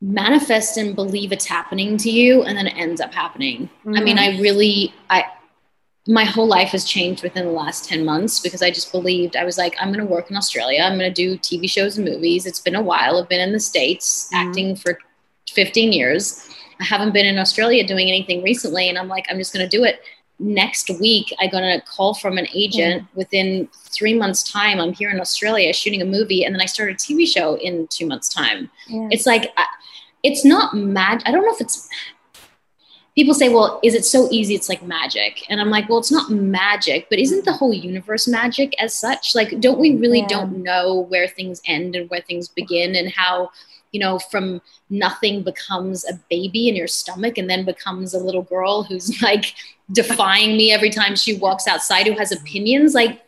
manifest 0.01 0.77
and 0.77 0.95
believe 0.95 1.33
it's 1.33 1.47
happening 1.47 1.97
to 1.99 2.11
you, 2.11 2.43
and 2.43 2.57
then 2.57 2.67
it 2.67 2.75
ends 2.77 3.01
up 3.01 3.13
happening. 3.15 3.71
I 3.87 4.01
mean, 4.01 4.19
I 4.19 4.39
really, 4.41 4.93
I, 5.09 5.25
my 6.07 6.25
whole 6.25 6.47
life 6.47 6.69
has 6.71 6.85
changed 6.85 7.23
within 7.23 7.47
the 7.47 7.51
last 7.53 7.87
10 7.89 8.05
months 8.05 8.41
because 8.41 8.61
I 8.63 8.71
just 8.71 8.93
believed 8.93 9.37
I 9.37 9.45
was 9.45 9.57
like, 9.57 9.75
I'm 9.81 9.91
going 9.93 10.07
to 10.07 10.13
work 10.13 10.31
in 10.31 10.37
Australia. 10.37 10.83
I'm 10.83 10.99
going 10.99 11.13
to 11.13 11.15
do 11.15 11.39
TV 11.39 11.69
shows 11.69 11.97
and 11.97 12.07
movies. 12.07 12.45
It's 12.45 12.61
been 12.61 12.75
a 12.75 12.83
while. 12.83 13.17
I've 13.19 13.29
been 13.29 13.41
in 13.41 13.53
the 13.53 13.61
States 13.61 14.29
Mhm. 14.33 14.37
acting 14.49 14.77
for 14.77 14.99
15 15.53 15.93
years. 15.93 16.47
I 16.79 16.85
haven't 16.85 17.13
been 17.15 17.25
in 17.25 17.39
Australia 17.39 17.87
doing 17.87 18.09
anything 18.09 18.43
recently. 18.43 18.89
And 18.91 18.99
I'm 18.99 19.09
like, 19.09 19.25
I'm 19.31 19.39
just 19.39 19.55
going 19.55 19.65
to 19.69 19.77
do 19.77 19.85
it. 19.85 20.01
Next 20.39 20.91
week, 21.01 21.33
I 21.41 21.47
got 21.47 21.63
a 21.63 21.81
call 21.81 22.13
from 22.13 22.37
an 22.37 22.49
agent. 22.53 23.05
Within 23.15 23.69
three 23.91 24.13
months' 24.15 24.43
time, 24.51 24.81
I'm 24.81 24.93
here 24.93 25.09
in 25.11 25.21
Australia 25.21 25.73
shooting 25.73 26.03
a 26.03 26.05
movie. 26.05 26.45
And 26.45 26.55
then 26.55 26.61
I 26.61 26.67
started 26.67 26.97
a 26.97 26.99
TV 26.99 27.25
show 27.25 27.55
in 27.55 27.87
two 27.87 28.05
months' 28.07 28.29
time 28.29 28.69
Yeah. 28.89 29.09
it's 29.11 29.25
like 29.27 29.53
I- 29.57 29.67
it's 30.23 30.43
not 30.45 30.75
mad. 30.75 31.23
i 31.27 31.31
don't 31.31 31.45
know 31.45 31.53
if 31.55 31.61
it's 31.61 31.87
people 33.15 33.35
say 33.35 33.49
well 33.49 33.79
is 33.83 33.95
it 33.95 34.05
so 34.05 34.29
easy? 34.31 34.55
It's 34.55 34.69
like 34.69 34.83
magic. 34.83 35.45
And 35.49 35.61
i'm 35.61 35.71
like 35.71 35.89
well 35.89 35.99
it's 35.99 36.11
not 36.13 36.31
magic 36.31 37.07
but 37.11 37.19
isn't 37.19 37.45
the 37.45 37.53
whole 37.53 37.73
universe 37.73 38.27
magic 38.29 38.75
as 38.81 38.93
such? 38.95 39.35
Like 39.35 39.61
don't 39.61 39.79
we 39.79 39.97
really 39.97 40.21
Yeah. 40.21 40.29
don't 40.29 40.63
know 40.63 41.01
where 41.09 41.29
things 41.29 41.61
end 41.67 41.95
and 41.97 42.09
where 42.11 42.21
things 42.23 42.49
begin 42.49 42.97
and 42.97 43.11
how 43.11 43.51
you 43.93 44.01
know 44.01 44.19
from 44.19 44.61
nothing 44.91 45.43
becomes 45.45 46.05
a 46.05 46.15
baby 46.29 46.69
in 46.69 46.75
your 46.75 46.89
stomach 46.89 47.39
and 47.39 47.49
then 47.49 47.65
becomes 47.65 48.13
a 48.15 48.19
little 48.19 48.43
girl 48.43 48.83
who's 48.83 49.23
like 49.29 49.55
defying 49.93 50.57
me 50.57 50.73
every 50.73 50.91
time 50.91 51.15
she 51.15 51.37
walks 51.37 51.67
outside 51.69 52.07
who 52.07 52.19
has 52.19 52.33
opinions? 52.33 52.95
Like 52.95 53.21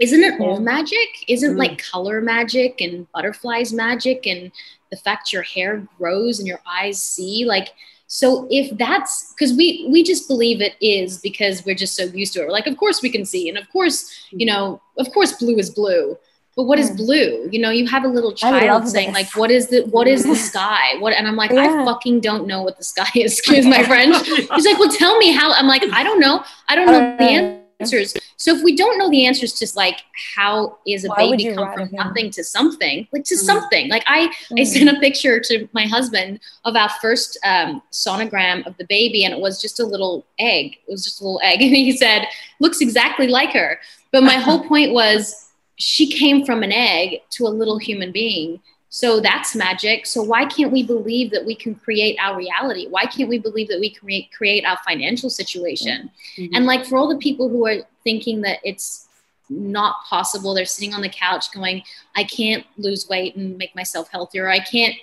isn't 0.00 0.22
it 0.22 0.40
all 0.40 0.58
magic? 0.60 1.08
Isn't 1.28 1.54
Mm. 1.54 1.58
like 1.58 1.78
color 1.92 2.20
magic 2.22 2.80
and 2.80 3.06
butterflies 3.12 3.70
magic 3.70 4.26
and 4.26 4.50
the 4.90 4.96
fact 4.96 5.30
your 5.32 5.42
hair 5.42 5.86
grows 5.98 6.38
and 6.38 6.48
your 6.48 6.60
eyes 6.66 7.02
see? 7.02 7.44
Like 7.44 7.68
so 8.12 8.48
if 8.50 8.76
that's 8.76 9.32
because 9.32 9.56
we 9.56 9.86
we 9.88 10.02
just 10.02 10.26
believe 10.26 10.60
it 10.60 10.74
is 10.80 11.18
because 11.18 11.64
we're 11.64 11.76
just 11.76 11.94
so 11.94 12.02
used 12.04 12.32
to 12.32 12.40
it 12.40 12.46
we're 12.46 12.52
like 12.52 12.66
of 12.66 12.76
course 12.76 13.02
we 13.02 13.08
can 13.08 13.24
see 13.24 13.48
and 13.48 13.56
of 13.56 13.70
course 13.70 14.10
you 14.30 14.44
know 14.44 14.82
of 14.98 15.10
course 15.12 15.32
blue 15.34 15.56
is 15.56 15.70
blue 15.70 16.18
but 16.56 16.64
what 16.64 16.76
is 16.76 16.90
blue 16.90 17.48
you 17.52 17.60
know 17.60 17.70
you 17.70 17.86
have 17.86 18.02
a 18.02 18.08
little 18.08 18.32
child 18.32 18.88
saying 18.88 19.12
this. 19.12 19.14
like 19.14 19.36
what 19.36 19.48
is 19.48 19.68
the 19.68 19.82
what 19.86 20.08
is 20.08 20.24
the 20.24 20.34
sky 20.50 20.96
what 20.98 21.12
and 21.14 21.28
i'm 21.28 21.36
like 21.36 21.52
i 21.52 21.68
fucking 21.84 22.18
don't 22.18 22.48
know 22.48 22.62
what 22.62 22.76
the 22.78 22.82
sky 22.82 23.08
is 23.14 23.38
excuse 23.38 23.64
my 23.64 23.84
french 23.84 24.16
He's 24.54 24.66
like, 24.66 24.78
well, 24.78 24.90
tell 24.90 25.16
me 25.18 25.32
how. 25.32 25.52
I'm 25.52 25.66
like, 25.66 25.82
I 25.92 26.02
don't 26.02 26.20
know. 26.20 26.44
I 26.68 26.74
don't 26.74 26.86
know 26.86 27.16
the 27.16 27.60
answers. 27.80 28.14
So 28.40 28.56
if 28.56 28.62
we 28.62 28.74
don't 28.74 28.96
know 28.96 29.10
the 29.10 29.26
answers 29.26 29.52
to 29.52 29.68
like 29.76 30.00
how 30.34 30.78
is 30.86 31.04
a 31.04 31.08
Why 31.08 31.28
baby 31.36 31.54
come 31.54 31.74
from 31.74 31.90
nothing 31.92 32.30
to 32.30 32.42
something, 32.42 33.06
like 33.12 33.24
to 33.24 33.34
Mhm. 33.34 33.38
something. 33.38 33.88
Like 33.90 34.02
I, 34.06 34.30
I 34.52 34.60
Mm. 34.62 34.66
sent 34.66 34.88
a 34.88 34.98
picture 34.98 35.38
to 35.40 35.68
my 35.72 35.84
husband 35.86 36.40
of 36.64 36.74
our 36.74 36.88
first 37.02 37.36
um, 37.44 37.82
sonogram 37.92 38.66
of 38.66 38.74
the 38.78 38.86
baby, 38.86 39.24
and 39.24 39.34
it 39.34 39.40
was 39.40 39.60
just 39.60 39.78
a 39.78 39.84
little 39.84 40.24
egg. 40.38 40.78
It 40.88 40.90
was 40.90 41.04
just 41.04 41.20
a 41.20 41.24
little 41.24 41.40
egg, 41.44 41.60
and 41.66 41.76
he 41.76 41.92
said, 41.94 42.26
looks 42.60 42.80
exactly 42.80 43.26
like 43.28 43.52
her. 43.52 43.78
But 44.10 44.22
my 44.22 44.36
whole 44.36 44.64
point 44.72 44.94
was, 44.94 45.50
she 45.76 46.10
came 46.10 46.46
from 46.46 46.62
an 46.62 46.72
egg 46.72 47.20
to 47.32 47.46
a 47.46 47.52
little 47.60 47.76
human 47.78 48.10
being. 48.10 48.60
So 48.92 49.20
that's 49.20 49.54
magic. 49.54 50.04
So 50.04 50.20
why 50.20 50.44
can't 50.44 50.72
we 50.72 50.82
believe 50.82 51.30
that 51.30 51.46
we 51.46 51.54
can 51.54 51.76
create 51.76 52.18
our 52.20 52.36
reality? 52.36 52.88
Why 52.88 53.06
can't 53.06 53.28
we 53.28 53.38
believe 53.38 53.68
that 53.68 53.78
we 53.78 53.90
create 53.90 54.32
create 54.32 54.64
our 54.64 54.78
financial 54.84 55.30
situation? 55.30 56.10
Mhm. 56.36 56.50
And 56.52 56.66
like 56.66 56.84
for 56.84 56.98
all 56.98 57.08
the 57.08 57.16
people 57.16 57.48
who 57.48 57.64
are 57.66 57.86
thinking 58.02 58.40
that 58.42 58.58
it's 58.64 59.06
not 59.48 60.04
possible, 60.08 60.54
they're 60.54 60.64
sitting 60.64 60.92
on 60.92 61.02
the 61.02 61.08
couch 61.08 61.52
going, 61.52 61.84
I 62.16 62.24
can't 62.24 62.66
lose 62.78 63.08
weight 63.08 63.36
and 63.36 63.56
make 63.56 63.76
myself 63.76 64.10
healthier. 64.10 64.48
I 64.48 64.58
can't 64.58 64.96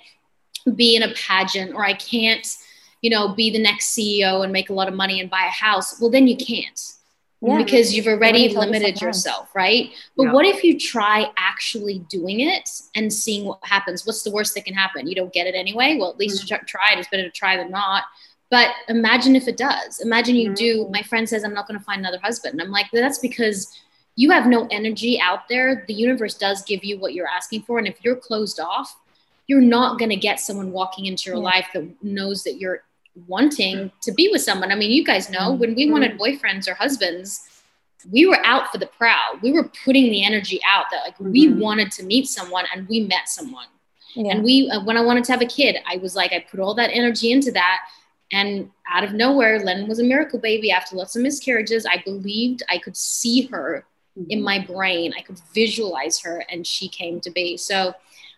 be 0.76 0.94
in 0.94 1.02
a 1.02 1.14
pageant 1.14 1.74
or 1.74 1.82
I 1.82 1.94
can't, 1.94 2.46
you 3.00 3.08
know, 3.08 3.28
be 3.28 3.50
the 3.50 3.58
next 3.58 3.96
CEO 3.96 4.42
and 4.42 4.52
make 4.52 4.68
a 4.68 4.74
lot 4.74 4.88
of 4.88 4.94
money 4.94 5.18
and 5.18 5.30
buy 5.30 5.44
a 5.46 5.50
house. 5.50 5.98
Well, 5.98 6.10
then 6.10 6.28
you 6.28 6.36
can't 6.36 6.78
Yeah. 7.40 7.58
because 7.58 7.94
you've 7.94 8.08
already 8.08 8.48
limited 8.48 9.00
yourself 9.00 9.54
right? 9.54 9.90
But 10.16 10.24
Yeah. 10.24 10.32
what 10.32 10.44
if 10.44 10.64
you 10.64 10.78
try 10.78 11.30
actually 11.36 12.00
doing 12.08 12.40
it 12.40 12.68
and 12.96 13.12
seeing 13.12 13.44
what 13.44 13.60
happens? 13.62 14.04
What's 14.04 14.22
the 14.22 14.30
worst 14.30 14.54
that 14.54 14.64
can 14.64 14.74
happen? 14.74 15.06
You 15.06 15.14
don't 15.14 15.32
get 15.32 15.46
it 15.46 15.54
anyway. 15.54 15.96
Well, 15.98 16.10
at 16.10 16.18
least 16.18 16.42
you 16.42 16.56
tr- 16.56 16.64
tried. 16.64 16.98
It's 16.98 17.08
better 17.08 17.22
to 17.22 17.30
try 17.30 17.56
than 17.56 17.70
not. 17.70 18.04
But 18.50 18.70
imagine 18.88 19.36
if 19.36 19.46
it 19.46 19.56
does. 19.56 20.00
Imagine 20.00 20.34
you 20.34 20.52
do. 20.54 20.84
Mhm. 20.86 20.90
My 20.90 21.02
friend 21.02 21.28
says, 21.28 21.44
I'm 21.44 21.54
not 21.54 21.68
going 21.68 21.78
to 21.78 21.84
find 21.84 22.00
another 22.00 22.18
husband. 22.22 22.54
And 22.54 22.62
I'm 22.62 22.70
like, 22.72 22.86
that's 22.92 23.18
because 23.18 23.72
you 24.16 24.30
have 24.30 24.46
no 24.46 24.66
energy 24.72 25.20
out 25.20 25.48
there. 25.48 25.84
The 25.86 25.94
universe 25.94 26.34
does 26.34 26.62
give 26.62 26.82
you 26.82 26.98
what 26.98 27.12
you're 27.14 27.28
asking 27.28 27.62
for. 27.62 27.78
And 27.78 27.86
if 27.86 27.98
you're 28.02 28.16
closed 28.16 28.58
off, 28.58 28.96
you're 29.46 29.60
not 29.60 29.98
going 29.98 30.10
to 30.10 30.16
get 30.16 30.40
someone 30.40 30.72
walking 30.72 31.06
into 31.06 31.30
your 31.30 31.36
Yeah. 31.38 31.44
life 31.44 31.68
that 31.74 32.02
knows 32.02 32.42
that 32.44 32.56
you're 32.58 32.82
wanting 33.26 33.90
to 34.02 34.12
be 34.12 34.28
with 34.30 34.42
someone. 34.42 34.70
I 34.70 34.74
mean, 34.74 34.90
you 34.90 35.04
guys 35.04 35.30
know 35.30 35.52
when 35.52 35.74
we 35.74 35.90
wanted 35.90 36.18
boyfriends 36.18 36.68
or 36.68 36.74
husbands, 36.74 37.62
we 38.10 38.26
were 38.26 38.38
out 38.44 38.70
for 38.70 38.78
the 38.78 38.86
proud. 38.86 39.40
We 39.42 39.52
were 39.52 39.70
putting 39.84 40.04
the 40.10 40.24
energy 40.24 40.60
out 40.66 40.86
that 40.90 41.02
like 41.04 41.18
we 41.18 41.48
Mhm. 41.48 41.58
wanted 41.58 41.90
to 41.92 42.04
meet 42.04 42.28
someone 42.28 42.64
and 42.72 42.88
we 42.88 43.00
met 43.00 43.28
someone. 43.28 43.66
Yeah. 44.14 44.32
And 44.32 44.44
we, 44.44 44.70
uh, 44.70 44.82
when 44.84 44.96
I 44.96 45.00
wanted 45.00 45.24
to 45.24 45.32
have 45.32 45.42
a 45.42 45.46
kid, 45.46 45.78
I 45.86 45.96
was 45.96 46.14
like, 46.14 46.32
I 46.32 46.40
put 46.40 46.60
all 46.60 46.74
that 46.74 46.90
energy 46.92 47.32
into 47.32 47.50
that. 47.52 47.80
And 48.32 48.70
out 48.88 49.04
of 49.04 49.12
nowhere, 49.12 49.58
Lennon 49.60 49.88
was 49.88 49.98
a 49.98 50.04
miracle 50.04 50.38
baby 50.38 50.70
after 50.70 50.96
lots 50.96 51.16
of 51.16 51.22
miscarriages. 51.22 51.86
I 51.86 52.02
believed 52.04 52.62
I 52.68 52.78
could 52.78 52.96
see 52.96 53.42
her 53.46 53.86
in 54.28 54.42
my 54.42 54.58
brain. 54.58 55.12
I 55.16 55.22
could 55.22 55.40
visualize 55.54 56.18
her, 56.20 56.44
and 56.50 56.66
she 56.66 56.88
came 56.88 57.20
to 57.20 57.30
be. 57.30 57.56
So 57.56 57.94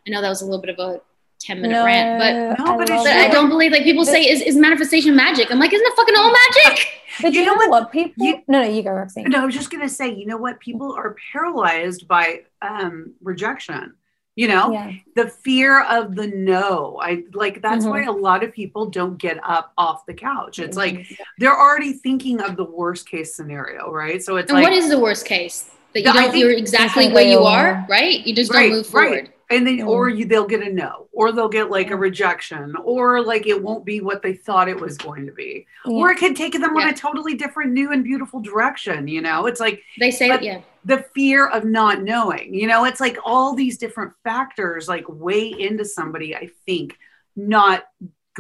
I 0.07 0.11
know 0.11 0.21
that 0.21 0.29
was 0.29 0.43
a 0.43 0.45
little 0.45 0.61
bit 0.61 0.71
of 0.71 0.79
a 0.79 1.01
10 1.41 1.63
minute 1.63 1.75
no, 1.75 1.85
rant, 1.85 2.19
but 2.59 2.63
No, 2.65 2.77
but 2.77 2.83
it's 2.83 2.91
love 2.91 3.05
but 3.05 3.13
I 3.17 3.29
don't 3.29 3.49
believe 3.49 3.73
like 3.73 3.83
people 3.83 4.05
say 4.05 4.23
is, 4.29 4.41
is 4.43 4.57
manifestation 4.57 5.17
magic. 5.17 5.51
I'm 5.51 5.59
like, 5.59 5.73
isn't 5.73 5.87
it 5.87 5.97
fucking 5.97 6.15
all 6.17 6.31
magic? 6.33 6.87
But 7.23 7.33
you, 7.33 7.41
You 7.41 7.47
know, 7.47 7.55
know 7.55 7.69
what? 7.69 7.91
People. 7.93 8.25
You- 8.25 8.43
no, 8.47 8.63
no, 8.63 8.69
you 8.69 8.83
go, 8.83 8.91
Roxy. 8.91 9.23
No, 9.25 9.43
I 9.43 9.45
was 9.47 9.55
just 9.55 9.71
gonna 9.71 9.89
say, 9.89 10.15
you 10.15 10.27
know 10.27 10.37
what? 10.37 10.61
People 10.61 10.93
are 10.95 11.17
paralyzed 11.33 12.07
by 12.07 12.43
um, 12.63 13.15
rejection. 13.23 13.95
You 14.37 14.49
know, 14.49 14.73
Yeah. 14.73 14.93
the 15.17 15.27
fear 15.29 15.83
of 15.83 16.15
the 16.15 16.29
no. 16.29 16.99
I 17.03 17.25
like 17.35 17.61
that's 17.61 17.85
Mhm. 17.85 17.91
why 17.91 18.03
a 18.05 18.13
lot 18.13 18.45
of 18.45 18.53
people 18.53 18.87
don't 18.87 19.19
get 19.19 19.39
up 19.43 19.73
off 19.77 20.07
the 20.07 20.15
couch. 20.15 20.59
It's 20.61 20.77
like 20.77 20.95
Mm-hmm. 20.95 21.15
they're 21.39 21.59
already 21.59 21.93
thinking 21.95 22.41
of 22.41 22.57
the 22.57 22.65
worst 22.65 23.09
case 23.09 23.35
scenario, 23.35 23.91
right? 23.91 24.23
So 24.23 24.37
it's 24.37 24.49
And 24.51 24.59
like 24.61 24.65
what 24.69 24.73
is 24.73 24.89
the 24.89 24.99
worst 25.01 25.27
case? 25.27 25.69
That 25.93 26.01
you 26.01 26.05
don't, 26.13 26.17
think 26.31 26.37
you're 26.37 26.53
exactly 26.53 27.07
where 27.07 27.15
where 27.17 27.25
you 27.25 27.31
you 27.41 27.45
are, 27.45 27.67
are. 27.75 27.87
right? 27.91 28.25
You 28.25 28.35
just 28.35 28.53
right, 28.55 28.69
don't 28.69 28.77
move 28.77 28.87
forward. 28.87 29.11
right. 29.11 29.31
And 29.51 29.67
then 29.67 29.83
or 29.83 30.09
you 30.09 30.25
they'll 30.27 30.47
get 30.47 30.63
a 30.63 30.73
no 30.73 31.09
or 31.13 31.33
they'll 31.33 31.49
get 31.49 31.71
like 31.71 31.91
a 31.91 31.97
rejection 31.97 32.75
or 32.85 33.23
like 33.23 33.47
it 33.47 33.61
won't 33.63 33.85
be 33.85 34.01
what 34.01 34.23
they 34.23 34.33
thought 34.35 34.69
it 34.69 34.81
was 34.81 34.97
going 34.97 35.27
to 35.27 35.33
be 35.33 35.67
Yeah. 35.87 35.93
or 35.93 36.11
it 36.13 36.19
could 36.19 36.37
take 36.37 36.53
them 36.53 36.77
on 36.77 36.89
a 36.89 36.93
totally 36.95 37.35
different 37.35 37.73
new 37.73 37.93
and 37.93 38.05
beautiful 38.05 38.41
direction 38.41 39.09
you 39.09 39.21
know 39.21 39.47
it's 39.47 39.61
like 39.61 39.83
They 39.99 40.11
say, 40.11 40.29
But- 40.29 40.43
yeah. 40.43 40.61
the 40.85 41.05
fear 41.15 41.47
of 41.49 41.65
not 41.65 42.03
knowing 42.03 42.55
you 42.55 42.67
know 42.67 42.85
it's 42.85 43.01
like 43.01 43.19
all 43.25 43.55
these 43.55 43.77
different 43.79 44.13
factors 44.25 44.89
like 44.89 45.05
weigh 45.09 45.49
into 45.61 45.85
somebody 45.85 46.35
i 46.37 46.49
think 46.67 46.97
not 47.37 47.85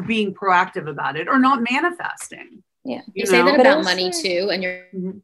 being 0.06 0.32
proactive 0.34 0.88
about 0.88 1.16
it 1.16 1.28
or 1.28 1.38
not 1.38 1.62
manifesting 1.70 2.62
Yeah. 2.84 3.02
you 3.14 3.24
They 3.26 3.30
say 3.30 3.38
know? 3.38 3.46
that 3.46 3.60
about 3.60 3.76
also- 3.78 3.90
money 3.90 4.10
too, 4.10 4.48
and 4.52 4.62
your 4.62 4.84
Mhm. 4.94 5.20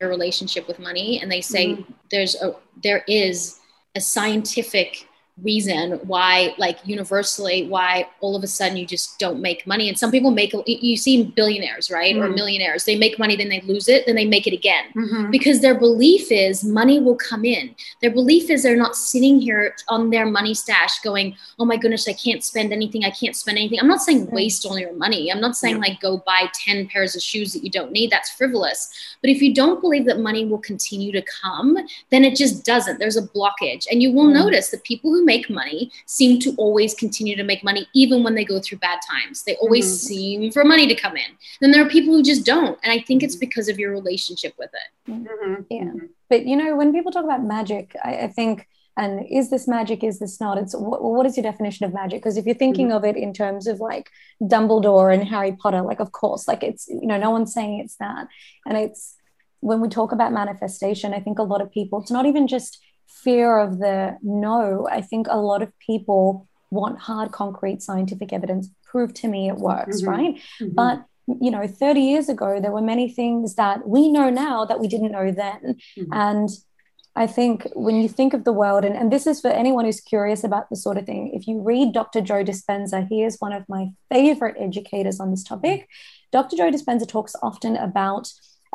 your 0.00 0.10
relationship 0.10 0.68
with 0.68 0.78
money. 0.78 1.20
And 1.22 1.32
they 1.32 1.40
say 1.40 1.68
Mhm. 1.68 1.86
there's 2.10 2.34
a 2.42 2.54
there 2.82 3.02
is 3.08 3.58
a 3.94 4.00
scientific 4.00 5.06
reason 5.42 5.92
why 6.04 6.54
like 6.56 6.78
universally 6.86 7.66
why 7.68 8.08
all 8.20 8.34
of 8.34 8.42
a 8.42 8.46
sudden 8.46 8.74
you 8.74 8.86
just 8.86 9.18
don't 9.18 9.38
make 9.38 9.66
money 9.66 9.86
and 9.86 9.98
some 9.98 10.10
people 10.10 10.30
make 10.30 10.54
you 10.66 10.96
see 10.96 11.24
billionaires 11.24 11.90
right 11.90 12.16
or 12.16 12.28
Mhm. 12.28 12.34
millionaires 12.34 12.84
they 12.84 12.96
make 12.96 13.18
money 13.18 13.36
then 13.36 13.50
they 13.50 13.60
lose 13.62 13.86
it 13.86 14.06
then 14.06 14.14
they 14.14 14.24
make 14.24 14.46
it 14.46 14.54
again 14.54 14.86
Mhm. 14.96 15.30
because 15.30 15.60
their 15.60 15.74
belief 15.74 16.32
is 16.32 16.64
money 16.64 16.98
will 17.00 17.16
come 17.16 17.44
in. 17.44 17.74
Their 18.00 18.10
belief 18.12 18.48
is 18.48 18.62
they're 18.62 18.76
not 18.76 18.96
sitting 18.96 19.38
here 19.40 19.76
on 19.88 20.08
their 20.10 20.24
money 20.24 20.54
stash 20.54 21.00
going, 21.00 21.36
oh 21.58 21.64
my 21.66 21.76
goodness, 21.76 22.08
I 22.08 22.14
can't 22.14 22.42
spend 22.42 22.72
anything. 22.72 23.04
I 23.04 23.10
can't 23.10 23.36
spend 23.36 23.58
anything. 23.58 23.78
I'm 23.78 23.88
not 23.88 24.00
saying 24.02 24.30
waste 24.30 24.64
all 24.64 24.78
your 24.78 24.94
money. 24.94 25.30
I'm 25.30 25.40
not 25.40 25.56
saying 25.56 25.78
like 25.80 26.00
go 26.00 26.16
buy 26.24 26.48
10 26.54 26.86
pairs 26.88 27.14
of 27.14 27.22
shoes 27.22 27.52
that 27.52 27.62
you 27.62 27.70
don't 27.70 27.92
need. 27.92 28.10
That's 28.10 28.30
frivolous. 28.30 28.88
But 29.20 29.30
if 29.30 29.42
you 29.42 29.52
don't 29.52 29.80
believe 29.82 30.06
that 30.06 30.20
money 30.20 30.46
will 30.46 30.58
continue 30.58 31.12
to 31.12 31.22
come, 31.42 31.76
then 32.10 32.24
it 32.24 32.36
just 32.36 32.64
doesn't. 32.64 32.98
There's 32.98 33.16
a 33.18 33.22
blockage. 33.36 33.86
And 33.90 34.02
you 34.02 34.12
will 34.12 34.26
Mm. 34.28 34.34
notice 34.34 34.70
that 34.70 34.82
people 34.84 35.10
who 35.10 35.24
make 35.26 35.50
money 35.50 35.90
seem 36.06 36.38
to 36.40 36.54
always 36.56 36.94
continue 36.94 37.36
to 37.36 37.42
make 37.44 37.62
money 37.62 37.86
even 37.94 38.22
when 38.24 38.34
they 38.34 38.44
go 38.44 38.60
through 38.60 38.78
bad 38.78 39.00
times. 39.12 39.42
They 39.44 39.56
always 39.56 39.86
Mhm. 39.86 39.98
seem 40.08 40.52
for 40.52 40.64
money 40.64 40.86
to 40.86 40.94
come 40.94 41.16
in. 41.16 41.30
Then 41.60 41.70
there 41.72 41.84
are 41.84 41.88
people 41.96 42.14
who 42.14 42.22
just 42.22 42.46
don't. 42.46 42.78
And 42.82 42.90
I 42.96 43.00
think 43.06 43.22
it's 43.22 43.36
because 43.36 43.68
of 43.68 43.78
your 43.78 43.90
relationship 43.90 44.54
with 44.58 44.70
it. 44.82 45.12
Mhm. 45.12 45.66
Yeah. 45.68 45.82
Mhm. 45.82 46.08
But 46.30 46.46
you 46.46 46.56
know, 46.56 46.70
when 46.76 46.92
people 46.92 47.12
talk 47.12 47.24
about 47.24 47.44
magic, 47.44 47.94
I, 48.02 48.12
I 48.26 48.28
think, 48.28 48.66
and 48.96 49.26
is 49.38 49.50
this 49.50 49.68
magic? 49.68 50.02
Is 50.02 50.18
this 50.18 50.40
not? 50.40 50.56
It's 50.56 50.74
what, 50.74 51.02
what 51.02 51.26
is 51.26 51.36
your 51.36 51.42
definition 51.50 51.84
of 51.86 51.92
magic? 51.92 52.18
Because 52.22 52.38
if 52.38 52.46
you're 52.46 52.54
thinking 52.64 52.92
of 52.92 53.04
it 53.04 53.16
in 53.16 53.32
terms 53.34 53.66
of 53.66 53.78
like 53.78 54.06
Dumbledore 54.42 55.12
and 55.12 55.22
Harry 55.28 55.52
Potter, 55.52 55.82
like 55.82 56.00
of 56.00 56.12
course, 56.12 56.48
like 56.48 56.62
it's 56.62 56.88
you 56.88 57.06
know, 57.10 57.18
no 57.18 57.30
one's 57.30 57.52
saying 57.52 57.80
it's 57.80 57.96
that, 57.96 58.26
and 58.66 58.78
it's 58.78 59.14
when 59.60 59.80
we 59.80 59.88
talk 59.88 60.12
about 60.12 60.32
manifestation, 60.32 61.12
I 61.12 61.20
think 61.20 61.38
a 61.38 61.42
lot 61.42 61.60
of 61.60 61.70
people, 61.72 62.00
it's 62.00 62.10
not 62.10 62.26
even 62.26 62.46
just 62.46 62.78
fear 63.26 63.48
of 63.66 63.70
the 63.84 63.96
no. 64.22 64.86
I 64.98 65.00
think 65.10 65.24
a 65.28 65.40
lot 65.50 65.60
of 65.64 65.70
people 65.90 66.24
want 66.70 66.96
hard, 67.08 67.28
concrete, 67.42 67.80
scientific 67.88 68.32
evidence. 68.38 68.64
Prove 68.92 69.10
to 69.20 69.26
me 69.34 69.40
it 69.52 69.58
works, 69.70 69.98
Mhm. 70.02 70.08
right? 70.14 70.34
Mhm. 70.60 70.74
But 70.82 70.96
you 71.46 71.50
know, 71.54 71.66
30 71.66 72.02
years 72.12 72.28
ago, 72.34 72.48
there 72.62 72.70
were 72.76 72.80
many 72.94 73.06
things 73.20 73.56
that 73.56 73.78
we 73.94 74.02
know 74.16 74.28
now 74.30 74.64
that 74.68 74.78
we 74.82 74.86
didn't 74.92 75.10
know 75.16 75.28
then. 75.44 75.62
Mhm. 75.98 76.08
And 76.28 76.48
I 77.24 77.26
think 77.36 77.56
when 77.86 77.96
you 78.02 78.08
think 78.18 78.32
of 78.34 78.42
the 78.44 78.52
world, 78.62 78.82
and, 78.84 78.94
and 79.00 79.08
this 79.14 79.26
is 79.26 79.40
for 79.40 79.52
anyone 79.62 79.84
who's 79.86 80.00
curious 80.14 80.44
about 80.44 80.64
this 80.70 80.82
sort 80.86 80.98
of 80.98 81.04
thing, 81.06 81.22
if 81.38 81.42
you 81.48 81.56
read 81.72 81.88
Dr. 82.00 82.20
Joe 82.28 82.44
Dispenza, 82.50 82.98
he 83.12 83.18
is 83.28 83.40
one 83.46 83.54
of 83.58 83.64
my 83.68 83.82
favorite 84.14 84.56
educators 84.68 85.18
on 85.22 85.28
this 85.32 85.42
topic. 85.52 85.78
Dr. 86.36 86.54
Joe 86.58 86.70
Dispenza 86.70 87.06
talks 87.08 87.34
often 87.48 87.72
about 87.88 88.24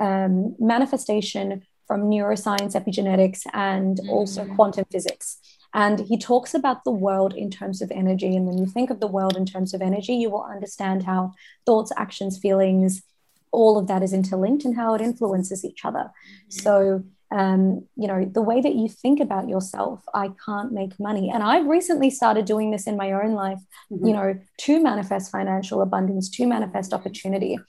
um, 0.08 0.56
manifestation 0.60 1.48
from 1.92 2.10
neuroscience, 2.10 2.74
epigenetics, 2.82 3.42
and 3.52 4.00
also 4.08 4.46
Mhm. 4.46 4.56
quantum 4.56 4.86
physics. 4.90 5.28
And 5.74 6.00
he 6.00 6.18
talks 6.18 6.54
about 6.54 6.86
the 6.86 6.92
world 7.06 7.34
in 7.34 7.50
terms 7.50 7.82
of 7.82 7.92
energy. 7.92 8.34
And 8.38 8.46
when 8.48 8.58
you 8.58 8.66
think 8.66 8.90
of 8.92 9.02
the 9.02 9.08
world 9.18 9.36
in 9.36 9.46
terms 9.46 9.74
of 9.74 9.82
energy, 9.82 10.14
you 10.14 10.30
will 10.30 10.44
understand 10.56 11.04
how 11.04 11.34
thoughts, 11.66 11.92
actions, 11.98 12.40
feelings, 12.40 13.04
all 13.52 13.78
of 13.78 13.88
that 13.88 14.02
is 14.04 14.14
interlinked 14.14 14.64
and 14.64 14.74
how 14.82 14.94
it 14.94 15.02
influences 15.02 15.66
each 15.66 15.84
other. 15.84 16.06
So, 16.48 17.04
um, 17.40 17.62
you 17.98 18.08
know, 18.08 18.24
the 18.24 18.42
way 18.42 18.62
that 18.62 18.76
you 18.76 18.88
think 18.88 19.20
about 19.20 19.50
yourself, 19.50 20.02
I 20.14 20.32
can't 20.46 20.72
make 20.72 20.98
money. 20.98 21.30
And 21.30 21.44
I've 21.44 21.68
recently 21.68 22.10
started 22.10 22.46
doing 22.46 22.72
this 22.72 22.88
in 22.88 22.96
my 22.96 23.12
own 23.12 23.34
life, 23.34 23.62
Mhm. 23.92 24.08
you 24.08 24.14
know, 24.14 24.30
to 24.66 24.74
manifest 24.82 25.30
financial 25.30 25.82
abundance, 25.82 26.30
to 26.38 26.46
manifest 26.46 26.94
opportunity. 26.94 27.60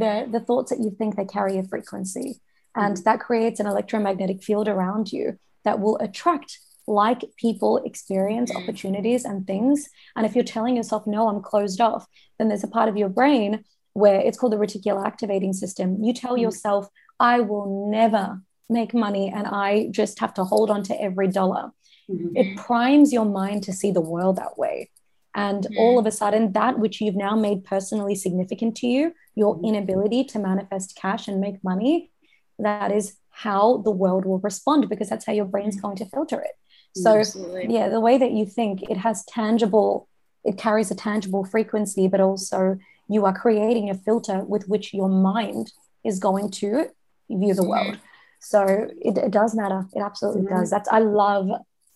The, 0.00 0.26
the 0.32 0.40
thoughts 0.40 0.70
that 0.70 0.80
you 0.80 0.90
think, 0.98 1.16
they 1.16 1.26
carry 1.26 1.58
a 1.58 1.62
frequency. 1.62 2.40
And 2.76 2.96
that 2.98 3.20
creates 3.20 3.58
an 3.60 3.66
electromagnetic 3.66 4.42
field 4.42 4.68
around 4.68 5.12
you 5.12 5.38
that 5.64 5.80
will 5.80 5.96
attract 5.98 6.58
like 6.86 7.24
people 7.36 7.78
experience 7.78 8.54
opportunities 8.54 9.24
and 9.24 9.46
things. 9.46 9.88
And 10.14 10.24
if 10.24 10.34
you're 10.34 10.44
telling 10.44 10.76
yourself, 10.76 11.06
no, 11.06 11.28
I'm 11.28 11.42
closed 11.42 11.80
off, 11.80 12.06
then 12.38 12.48
there's 12.48 12.62
a 12.62 12.68
part 12.68 12.88
of 12.88 12.96
your 12.96 13.08
brain 13.08 13.64
where 13.94 14.20
it's 14.20 14.38
called 14.38 14.52
the 14.52 14.56
reticular 14.58 15.04
activating 15.04 15.52
system. 15.52 16.02
You 16.04 16.12
tell 16.12 16.36
Mhm. 16.36 16.42
yourself, 16.42 16.88
I 17.18 17.40
will 17.40 17.88
never 17.90 18.42
make 18.68 18.92
money 18.94 19.32
and 19.34 19.46
I 19.46 19.88
just 19.90 20.20
have 20.20 20.34
to 20.34 20.44
hold 20.44 20.70
on 20.70 20.82
to 20.84 21.00
every 21.00 21.28
dollar. 21.28 21.72
Mhm. 22.10 22.32
It 22.36 22.56
primes 22.56 23.12
your 23.12 23.24
mind 23.24 23.62
to 23.64 23.72
see 23.72 23.90
the 23.90 24.00
world 24.00 24.36
that 24.36 24.58
way. 24.58 24.90
And 25.34 25.64
Mhm. 25.64 25.76
all 25.76 25.98
of 25.98 26.06
a 26.06 26.10
sudden, 26.10 26.52
that 26.52 26.78
which 26.78 27.00
you've 27.00 27.16
now 27.16 27.36
made 27.36 27.64
personally 27.64 28.14
significant 28.14 28.76
to 28.76 28.86
you, 28.86 29.12
your 29.34 29.56
Mhm. 29.56 29.64
inability 29.64 30.24
to 30.24 30.38
manifest 30.38 30.96
cash 30.96 31.26
and 31.28 31.40
make 31.40 31.62
money, 31.64 32.10
that 32.58 32.90
is 32.92 33.16
how 33.30 33.78
the 33.78 33.90
world 33.90 34.24
will 34.24 34.38
respond 34.38 34.88
because 34.88 35.08
that's 35.10 35.26
how 35.26 35.32
your 35.32 35.44
brain's 35.44 35.80
going 35.80 35.96
to 35.96 36.06
filter 36.06 36.40
it. 36.40 36.52
So, 36.94 37.18
Absolutely. 37.18 37.74
yeah, 37.74 37.88
the 37.90 38.00
way 38.00 38.16
that 38.16 38.32
you 38.32 38.46
think, 38.46 38.82
it 38.88 38.96
has 38.96 39.24
tangible, 39.26 40.08
it 40.44 40.56
carries 40.56 40.90
a 40.90 40.94
tangible 40.94 41.44
frequency, 41.44 42.08
but 42.08 42.20
also 42.20 42.78
you 43.08 43.26
are 43.26 43.34
creating 43.38 43.90
a 43.90 43.94
filter 43.94 44.42
with 44.44 44.66
which 44.68 44.94
your 44.94 45.08
mind 45.08 45.72
is 46.04 46.18
going 46.18 46.50
to 46.52 46.86
view 47.28 47.52
the 47.54 47.64
world. 47.68 47.98
So 48.40 48.88
it, 49.02 49.18
it 49.18 49.30
does 49.30 49.54
matter. 49.54 49.84
It 49.92 50.00
absolutely 50.00 50.42
Mhm. 50.42 50.48
does. 50.60 50.70
That's 50.70 50.88
I 50.88 51.00
love 51.00 51.50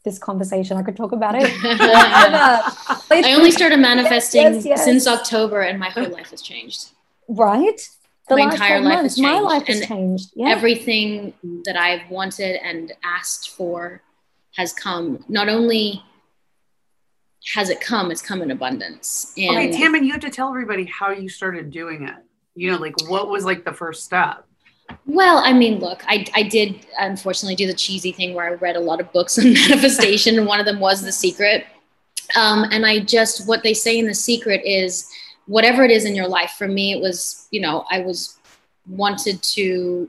this 0.05 0.19
conversation. 0.19 0.77
I 0.77 0.83
could 0.83 0.97
talk 0.97 1.13
about 1.13 1.35
it. 1.37 1.51
I 1.63 2.63
I 3.11 3.33
only 3.35 3.51
started 3.51 3.79
manifesting 3.81 4.43
Yes, 4.55 4.65
yes. 4.67 4.85
since 4.85 5.07
October, 5.07 5.61
and 5.63 5.79
my 5.79 5.91
whole 5.91 6.09
life 6.11 6.31
has 6.31 6.43
changed. 6.43 6.91
right. 7.29 7.81
The 8.31 8.37
My 8.37 8.45
last 8.45 8.55
entire 8.55 8.81
life 8.81 8.95
months, 8.95 9.17
has 9.17 9.23
my 9.23 9.41
life 9.41 9.67
has 9.67 9.81
and 9.81 9.89
changed. 9.89 10.31
Yeah. 10.37 10.51
Everything 10.51 11.35
that 11.65 11.77
I've 11.77 12.09
wanted 12.09 12.65
and 12.65 12.93
asked 13.03 13.51
for 13.51 14.03
has 14.55 14.73
come. 14.73 15.25
Not 15.29 15.49
only 15.49 16.01
has 17.55 17.71
it 17.71 17.81
come, 17.81 18.13
it's 18.13 18.23
come 18.23 18.41
in 18.41 18.53
abundance. 18.53 19.33
And 19.37 19.57
Okay, 19.57 19.73
Tammin, 19.73 20.05
you 20.05 20.13
have 20.13 20.21
to 20.21 20.31
tell 20.31 20.49
everybody 20.49 20.85
how 20.85 21.11
you 21.11 21.29
started 21.29 21.73
doing 21.73 22.07
it. 22.07 22.15
You 22.55 22.71
know, 22.71 22.79
like 22.79 22.95
what 23.09 23.29
was 23.29 23.45
like 23.45 23.65
the 23.65 23.73
first 23.73 24.05
step? 24.05 24.47
Well, 25.07 25.39
I 25.39 25.53
mean, 25.53 25.81
look, 25.81 26.05
I, 26.07 26.25
I 26.37 26.45
did 26.45 26.87
unfortunately 27.01 27.57
do 27.57 27.67
the 27.67 27.75
cheesy 27.75 28.13
thing 28.13 28.35
where 28.35 28.47
I 28.47 28.55
read 28.55 28.77
a 28.77 28.81
lot 28.81 29.01
of 29.01 29.13
books 29.13 29.41
on 29.41 29.53
manifestation, 29.53 30.39
and 30.39 30.47
one 30.47 30.61
of 30.61 30.67
them 30.67 30.79
was 30.79 31.03
The 31.03 31.11
Secret. 31.11 31.67
Um, 32.37 32.65
and 32.71 32.87
I 32.87 33.01
just, 33.01 33.49
what 33.49 33.65
they 33.65 33.75
say 33.75 33.99
in 33.99 34.07
The 34.07 34.15
Secret 34.15 34.63
is 34.65 35.09
whatever 35.51 35.83
it 35.83 35.91
is 35.91 36.05
in 36.05 36.15
your 36.15 36.29
life. 36.29 36.53
For 36.57 36.69
me, 36.69 36.93
it 36.93 37.01
was, 37.01 37.49
you 37.51 37.61
know, 37.61 37.85
I 37.91 38.01
was 38.01 38.39
wanted 38.87 39.43
to 39.43 40.09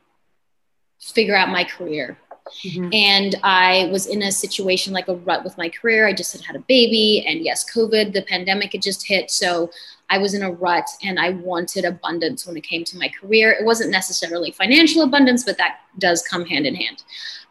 figure 1.00 1.36
out 1.36 1.50
my 1.50 1.64
career. 1.64 2.18
Mhm. 2.64 2.94
And 2.94 3.36
I 3.44 3.90
was 3.92 4.06
in 4.06 4.22
a 4.24 4.32
situation 4.32 4.94
like 4.94 5.08
a 5.08 5.16
rut 5.16 5.44
with 5.44 5.58
my 5.58 5.70
career. 5.70 6.08
I 6.08 6.14
just 6.14 6.34
had 6.34 6.42
had 6.42 6.56
a 6.56 6.66
baby, 6.68 7.26
and 7.28 7.42
yes, 7.42 7.66
COVID, 7.74 8.14
the 8.14 8.24
pandemic 8.24 8.74
had 8.74 8.82
just 8.82 9.08
hit. 9.08 9.32
So 9.32 9.72
I 10.10 10.18
was 10.18 10.34
in 10.34 10.44
a 10.44 10.52
rut 10.52 10.88
and 11.02 11.18
I 11.20 11.30
wanted 11.30 11.86
abundance 11.86 12.46
when 12.46 12.58
it 12.58 12.64
came 12.64 12.84
to 12.84 12.98
my 12.98 13.10
career. 13.10 13.52
It 13.54 13.66
wasn't 13.66 13.92
necessarily 13.92 14.52
financial 14.52 15.04
abundance, 15.04 15.44
but 15.46 15.58
that 15.58 15.80
does 15.98 16.22
come 16.22 16.46
hand 16.46 16.66
in 16.68 16.76
hand. 16.76 17.04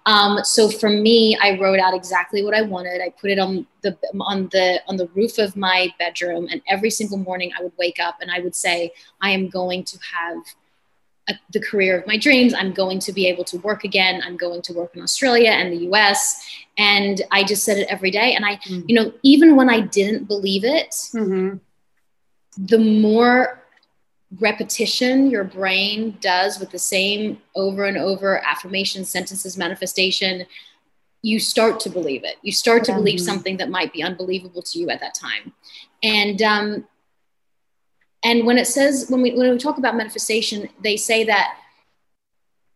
Um, 0.06 0.42
so 0.44 0.68
for 0.68 0.88
me, 0.88 1.36
I 1.40 1.58
wrote 1.58 1.78
out 1.78 1.94
exactly 1.94 2.42
what 2.42 2.54
I 2.54 2.62
wanted. 2.62 3.00
I 3.02 3.10
put 3.10 3.30
it 3.30 3.38
on 3.38 3.66
the 3.82 3.96
on 4.20 4.48
the 4.50 4.80
on 4.88 4.96
the 4.96 5.06
roof 5.08 5.38
of 5.38 5.56
my 5.56 5.92
bedroom, 5.98 6.48
and 6.50 6.62
every 6.68 6.90
single 6.90 7.18
morning 7.18 7.52
I 7.58 7.62
would 7.62 7.72
wake 7.78 7.98
up 8.00 8.16
and 8.20 8.30
I 8.30 8.40
would 8.40 8.54
say, 8.54 8.92
"I 9.20 9.30
am 9.30 9.48
going 9.48 9.84
to 9.84 9.98
have 9.98 10.38
a, 11.28 11.34
the 11.52 11.60
career 11.60 11.98
of 11.98 12.06
my 12.06 12.16
dreams. 12.16 12.54
I'm 12.54 12.72
going 12.72 12.98
to 13.00 13.12
be 13.12 13.26
able 13.26 13.44
to 13.44 13.58
work 13.58 13.84
again. 13.84 14.22
I'm 14.24 14.36
going 14.38 14.62
to 14.62 14.72
work 14.72 14.96
in 14.96 15.02
Australia 15.02 15.50
and 15.50 15.70
the 15.72 15.84
US." 15.90 16.40
And 16.78 17.20
I 17.30 17.44
just 17.44 17.64
said 17.64 17.76
it 17.76 17.86
every 17.90 18.10
day. 18.10 18.34
And 18.34 18.44
I, 18.44 18.56
Mm. 18.56 18.84
you 18.88 18.94
know, 18.94 19.12
even 19.22 19.54
when 19.54 19.68
I 19.68 19.80
didn't 19.80 20.24
believe 20.24 20.64
it, 20.64 20.90
Mhm. 21.14 21.60
the 22.56 22.78
more 22.78 23.59
repetition 24.38 25.30
your 25.30 25.44
brain 25.44 26.16
does 26.20 26.60
with 26.60 26.70
the 26.70 26.78
same 26.78 27.40
over 27.56 27.84
and 27.84 27.96
over 27.96 28.38
affirmations, 28.46 29.10
sentences, 29.10 29.56
manifestation, 29.56 30.46
you 31.22 31.40
start 31.40 31.80
to 31.80 31.90
believe 31.90 32.24
it. 32.24 32.36
You 32.42 32.52
start 32.52 32.84
to 32.84 32.92
believe 32.94 33.20
something 33.20 33.56
that 33.58 33.68
might 33.68 33.92
be 33.92 34.02
unbelievable 34.02 34.62
to 34.62 34.78
you 34.78 34.88
at 34.90 35.00
that 35.00 35.14
time. 35.14 35.52
And 36.02 36.40
um, 36.42 36.84
and 38.24 38.46
when 38.46 38.56
it 38.58 38.66
says 38.66 39.06
when 39.08 39.20
we 39.20 39.32
when 39.34 39.50
we 39.50 39.58
talk 39.58 39.78
about 39.78 39.96
manifestation, 39.96 40.68
they 40.82 40.96
say 40.96 41.24
that 41.24 41.56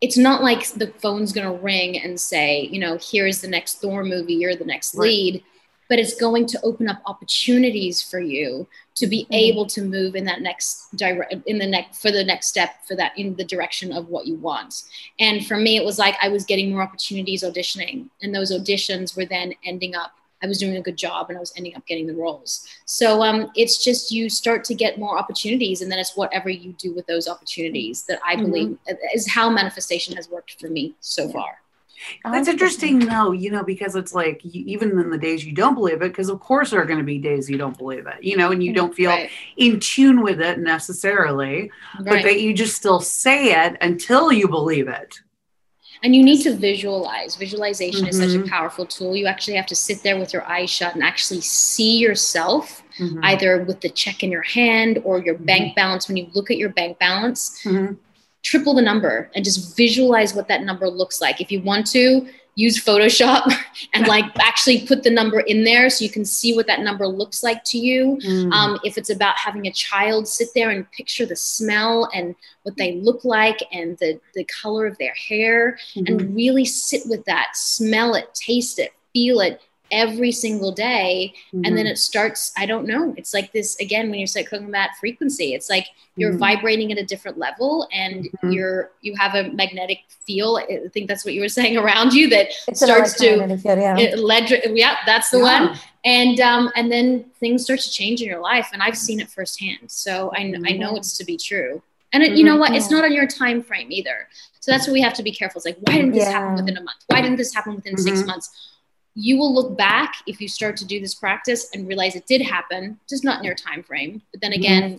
it's 0.01 0.17
not 0.17 0.43
like 0.43 0.67
the 0.73 0.87
phone's 0.87 1.31
going 1.31 1.47
to 1.47 1.63
ring 1.63 1.99
and 1.99 2.19
say, 2.19 2.61
you 2.71 2.79
know, 2.79 2.99
here's 3.01 3.41
the 3.41 3.47
next 3.47 3.81
Thor 3.81 4.03
movie, 4.03 4.33
you're 4.33 4.55
the 4.55 4.65
next 4.65 4.93
Right. 4.93 5.05
lead. 5.07 5.43
But 5.89 5.99
it's 5.99 6.15
going 6.15 6.45
to 6.47 6.59
open 6.63 6.87
up 6.87 7.01
opportunities 7.05 8.01
for 8.01 8.19
you 8.19 8.67
to 8.95 9.07
be 9.07 9.23
mm-hmm. 9.23 9.33
able 9.33 9.65
to 9.65 9.81
move 9.81 10.15
in 10.15 10.25
that 10.25 10.41
next 10.41 10.95
direct 10.95 11.33
in 11.45 11.57
the 11.57 11.67
next 11.67 12.01
for 12.01 12.11
the 12.11 12.23
next 12.23 12.47
step 12.47 12.85
for 12.87 12.95
that 12.95 13.17
in 13.17 13.35
the 13.35 13.45
direction 13.45 13.91
of 13.91 14.09
what 14.09 14.25
you 14.25 14.35
want 14.35 14.83
and 15.19 15.45
for 15.45 15.57
me 15.57 15.77
it 15.77 15.85
was 15.85 15.99
like 15.99 16.15
i 16.21 16.27
was 16.27 16.45
getting 16.45 16.71
more 16.71 16.81
opportunities 16.81 17.43
auditioning 17.43 18.05
and 18.21 18.33
those 18.33 18.51
auditions 18.51 19.15
were 19.15 19.25
then 19.25 19.53
ending 19.63 19.95
up 19.95 20.13
I 20.43 20.47
was 20.47 20.59
doing 20.59 20.77
a 20.77 20.81
good 20.81 20.97
job 20.97 21.29
and 21.29 21.37
I 21.37 21.39
was 21.39 21.53
ending 21.57 21.75
up 21.75 21.85
getting 21.87 22.05
the 22.05 22.13
roles. 22.13 22.67
So 22.85 23.23
um, 23.23 23.51
it's 23.55 23.83
just 23.83 24.11
you 24.11 24.29
start 24.29 24.63
to 24.65 24.75
get 24.75 24.99
more 24.99 25.17
opportunities, 25.17 25.81
and 25.81 25.91
then 25.91 25.97
it's 25.97 26.15
whatever 26.15 26.49
you 26.49 26.73
do 26.73 26.93
with 26.93 27.07
those 27.07 27.27
opportunities 27.27 28.03
that 28.03 28.19
I 28.23 28.35
mm-hmm. 28.35 28.45
believe 28.45 28.77
is 29.13 29.27
how 29.27 29.49
manifestation 29.49 30.15
has 30.15 30.29
worked 30.29 30.59
for 30.59 30.67
me 30.67 30.93
so 30.99 31.29
far. 31.29 31.59
That's 32.23 32.47
interesting, 32.47 32.99
though, 32.99 33.31
you 33.31 33.51
know, 33.51 33.63
because 33.63 33.95
it's 33.95 34.13
like 34.13 34.43
even 34.45 34.91
in 34.99 35.09
the 35.09 35.17
days 35.17 35.45
you 35.45 35.53
don't 35.53 35.75
believe 35.75 36.01
it, 36.01 36.09
because 36.09 36.29
of 36.29 36.39
course 36.39 36.71
there 36.71 36.81
are 36.81 36.85
going 36.85 36.99
to 36.99 37.05
be 37.05 37.17
days 37.17 37.49
you 37.49 37.57
don't 37.57 37.77
believe 37.77 38.07
it, 38.07 38.23
you 38.23 38.37
know, 38.37 38.51
and 38.51 38.63
you 38.63 38.73
don't 38.73 38.93
feel 38.93 39.11
right. 39.11 39.29
in 39.57 39.79
tune 39.79 40.21
with 40.21 40.41
it 40.41 40.59
necessarily, 40.59 41.71
right. 41.99 42.05
but 42.05 42.23
that 42.23 42.41
you 42.41 42.53
just 42.53 42.75
still 42.75 42.99
say 42.99 43.65
it 43.65 43.77
until 43.81 44.31
you 44.31 44.47
believe 44.47 44.87
it 44.87 45.19
and 46.03 46.15
you 46.15 46.23
need 46.23 46.41
to 46.43 46.53
visualize 46.55 47.35
visualization 47.35 48.01
mm-hmm. 48.01 48.09
is 48.09 48.17
such 48.17 48.35
a 48.35 48.39
mm-hmm. 48.39 48.47
powerful 48.47 48.85
tool 48.85 49.15
you 49.15 49.25
actually 49.25 49.55
have 49.55 49.65
to 49.65 49.75
sit 49.75 50.03
there 50.03 50.19
with 50.19 50.33
your 50.33 50.43
eyes 50.45 50.69
shut 50.69 50.93
and 50.93 51.03
actually 51.03 51.41
see 51.41 51.97
yourself 51.97 52.83
mm-hmm. 52.99 53.19
either 53.23 53.63
with 53.63 53.81
the 53.81 53.89
check 53.89 54.23
in 54.23 54.31
your 54.31 54.43
hand 54.43 55.01
or 55.03 55.19
your 55.19 55.35
mm-hmm. 55.35 55.45
bank 55.45 55.75
balance 55.75 56.07
when 56.07 56.17
you 56.17 56.27
look 56.33 56.51
at 56.51 56.57
your 56.57 56.69
bank 56.69 56.97
balance 56.99 57.61
mm-hmm. 57.63 57.93
Triple 58.45 58.75
the 58.75 58.81
number 58.81 59.29
and 59.33 59.43
just 59.43 59.75
visualize 59.75 60.35
what 60.35 60.47
that 60.47 60.61
number 60.61 60.87
looks 60.87 61.19
like 61.19 61.41
if 61.41 61.51
you 61.51 61.59
want 61.61 61.85
to 61.87 62.27
use 62.53 62.81
Photoshop 62.81 63.51
and 63.93 64.07
like 64.07 64.23
actually 64.39 64.85
put 64.85 65.01
the 65.01 65.09
number 65.09 65.39
in 65.41 65.63
there 65.63 65.89
so 65.89 66.05
you 66.05 66.11
can 66.11 66.23
see 66.23 66.55
what 66.55 66.67
that 66.67 66.81
number 66.81 67.07
looks 67.07 67.41
like 67.41 67.63
to 67.65 67.79
you. 67.79 68.19
Mm. 68.23 68.51
Um, 68.53 68.79
if 68.83 68.99
it's 68.99 69.09
about 69.09 69.35
having 69.35 69.65
a 69.65 69.71
child 69.71 70.27
sit 70.27 70.49
there 70.53 70.69
and 70.69 70.89
picture 70.91 71.25
the 71.25 71.35
smell 71.35 72.07
and 72.13 72.35
what 72.61 72.77
they 72.77 72.93
look 73.01 73.25
like 73.25 73.57
and 73.73 73.97
the, 73.97 74.21
the 74.35 74.45
color 74.45 74.85
of 74.85 74.97
their 74.99 75.15
hair 75.15 75.77
mm-hmm. 75.95 76.05
and 76.05 76.35
really 76.35 76.65
sit 76.65 77.01
with 77.07 77.25
that, 77.25 77.55
smell 77.55 78.13
it, 78.13 78.33
taste 78.35 78.77
it, 78.77 78.91
feel 79.11 79.39
it, 79.41 79.59
every 79.91 80.31
single 80.31 80.71
day 80.71 81.33
mm-hmm. 81.47 81.65
and 81.65 81.77
then 81.77 81.85
mm-hmm. 81.85 81.91
it 81.91 81.97
starts 81.97 82.51
i 82.57 82.65
don't 82.65 82.85
know 82.85 83.13
it's 83.17 83.33
like 83.33 83.51
this 83.51 83.75
again 83.79 84.09
when 84.09 84.19
you 84.19 84.27
start 84.27 84.47
talking 84.49 84.67
about 84.67 84.89
frequency 84.99 85.53
it's 85.53 85.69
like 85.69 85.87
you're 86.15 86.31
mm-hmm. 86.31 86.39
vibrating 86.39 86.91
at 86.91 86.97
a 86.97 87.05
different 87.05 87.37
level 87.37 87.87
and 87.91 88.25
mm-hmm. 88.25 88.51
you're 88.51 88.91
you 89.01 89.15
have 89.15 89.35
a 89.35 89.51
magnetic 89.51 89.99
feel 90.25 90.57
i 90.57 90.87
think 90.89 91.07
that's 91.07 91.23
what 91.23 91.33
you 91.33 91.41
were 91.41 91.49
saying 91.49 91.77
around 91.77 92.13
you 92.13 92.29
that 92.29 92.47
it's 92.67 92.83
starts 92.83 93.13
to 93.13 93.37
field, 93.57 93.61
yeah. 93.63 93.97
It 93.97 94.19
led, 94.19 94.49
yeah 94.73 94.97
that's 95.05 95.29
the 95.29 95.37
yeah. 95.37 95.67
one 95.67 95.79
and 96.03 96.39
um 96.39 96.71
and 96.75 96.91
then 96.91 97.25
things 97.39 97.63
start 97.63 97.79
to 97.79 97.91
change 97.91 98.21
in 98.21 98.27
your 98.27 98.41
life 98.41 98.69
and 98.73 98.81
i've 98.81 98.97
seen 98.97 99.19
it 99.19 99.29
firsthand 99.29 99.91
so 99.91 100.31
i, 100.35 100.39
I 100.39 100.41
know 100.41 100.89
mm-hmm. 100.89 100.97
it's 100.97 101.17
to 101.17 101.25
be 101.25 101.37
true 101.37 101.81
and 102.13 102.23
it, 102.23 102.37
you 102.37 102.43
know 102.43 102.55
what 102.55 102.73
it's 102.73 102.89
not 102.89 103.03
on 103.03 103.13
your 103.13 103.27
time 103.27 103.61
frame 103.61 103.91
either 103.91 104.27
so 104.59 104.71
that's 104.71 104.87
what 104.87 104.93
we 104.93 105.01
have 105.01 105.13
to 105.13 105.23
be 105.23 105.31
careful 105.31 105.59
it's 105.59 105.65
like 105.65 105.77
why 105.81 105.97
didn't 105.97 106.13
this 106.13 106.23
yeah. 106.23 106.31
happen 106.31 106.55
within 106.55 106.77
a 106.77 106.81
month 106.81 106.97
why 107.07 107.21
didn't 107.21 107.37
this 107.37 107.53
happen 107.53 107.75
within 107.75 107.97
six 107.97 108.19
mm-hmm. 108.19 108.27
months 108.27 108.71
you 109.15 109.37
will 109.37 109.53
look 109.53 109.77
back 109.77 110.15
if 110.27 110.41
you 110.41 110.47
start 110.47 110.75
to 110.77 110.85
do 110.85 110.99
this 110.99 111.15
practice 111.15 111.69
and 111.73 111.87
realize 111.87 112.15
it 112.15 112.27
did 112.27 112.41
happen 112.41 112.99
just 113.09 113.23
not 113.23 113.39
in 113.39 113.45
your 113.45 113.55
time 113.55 113.81
frame 113.81 114.21
but 114.31 114.41
then 114.41 114.53
again 114.53 114.83
mm-hmm. 114.83 114.97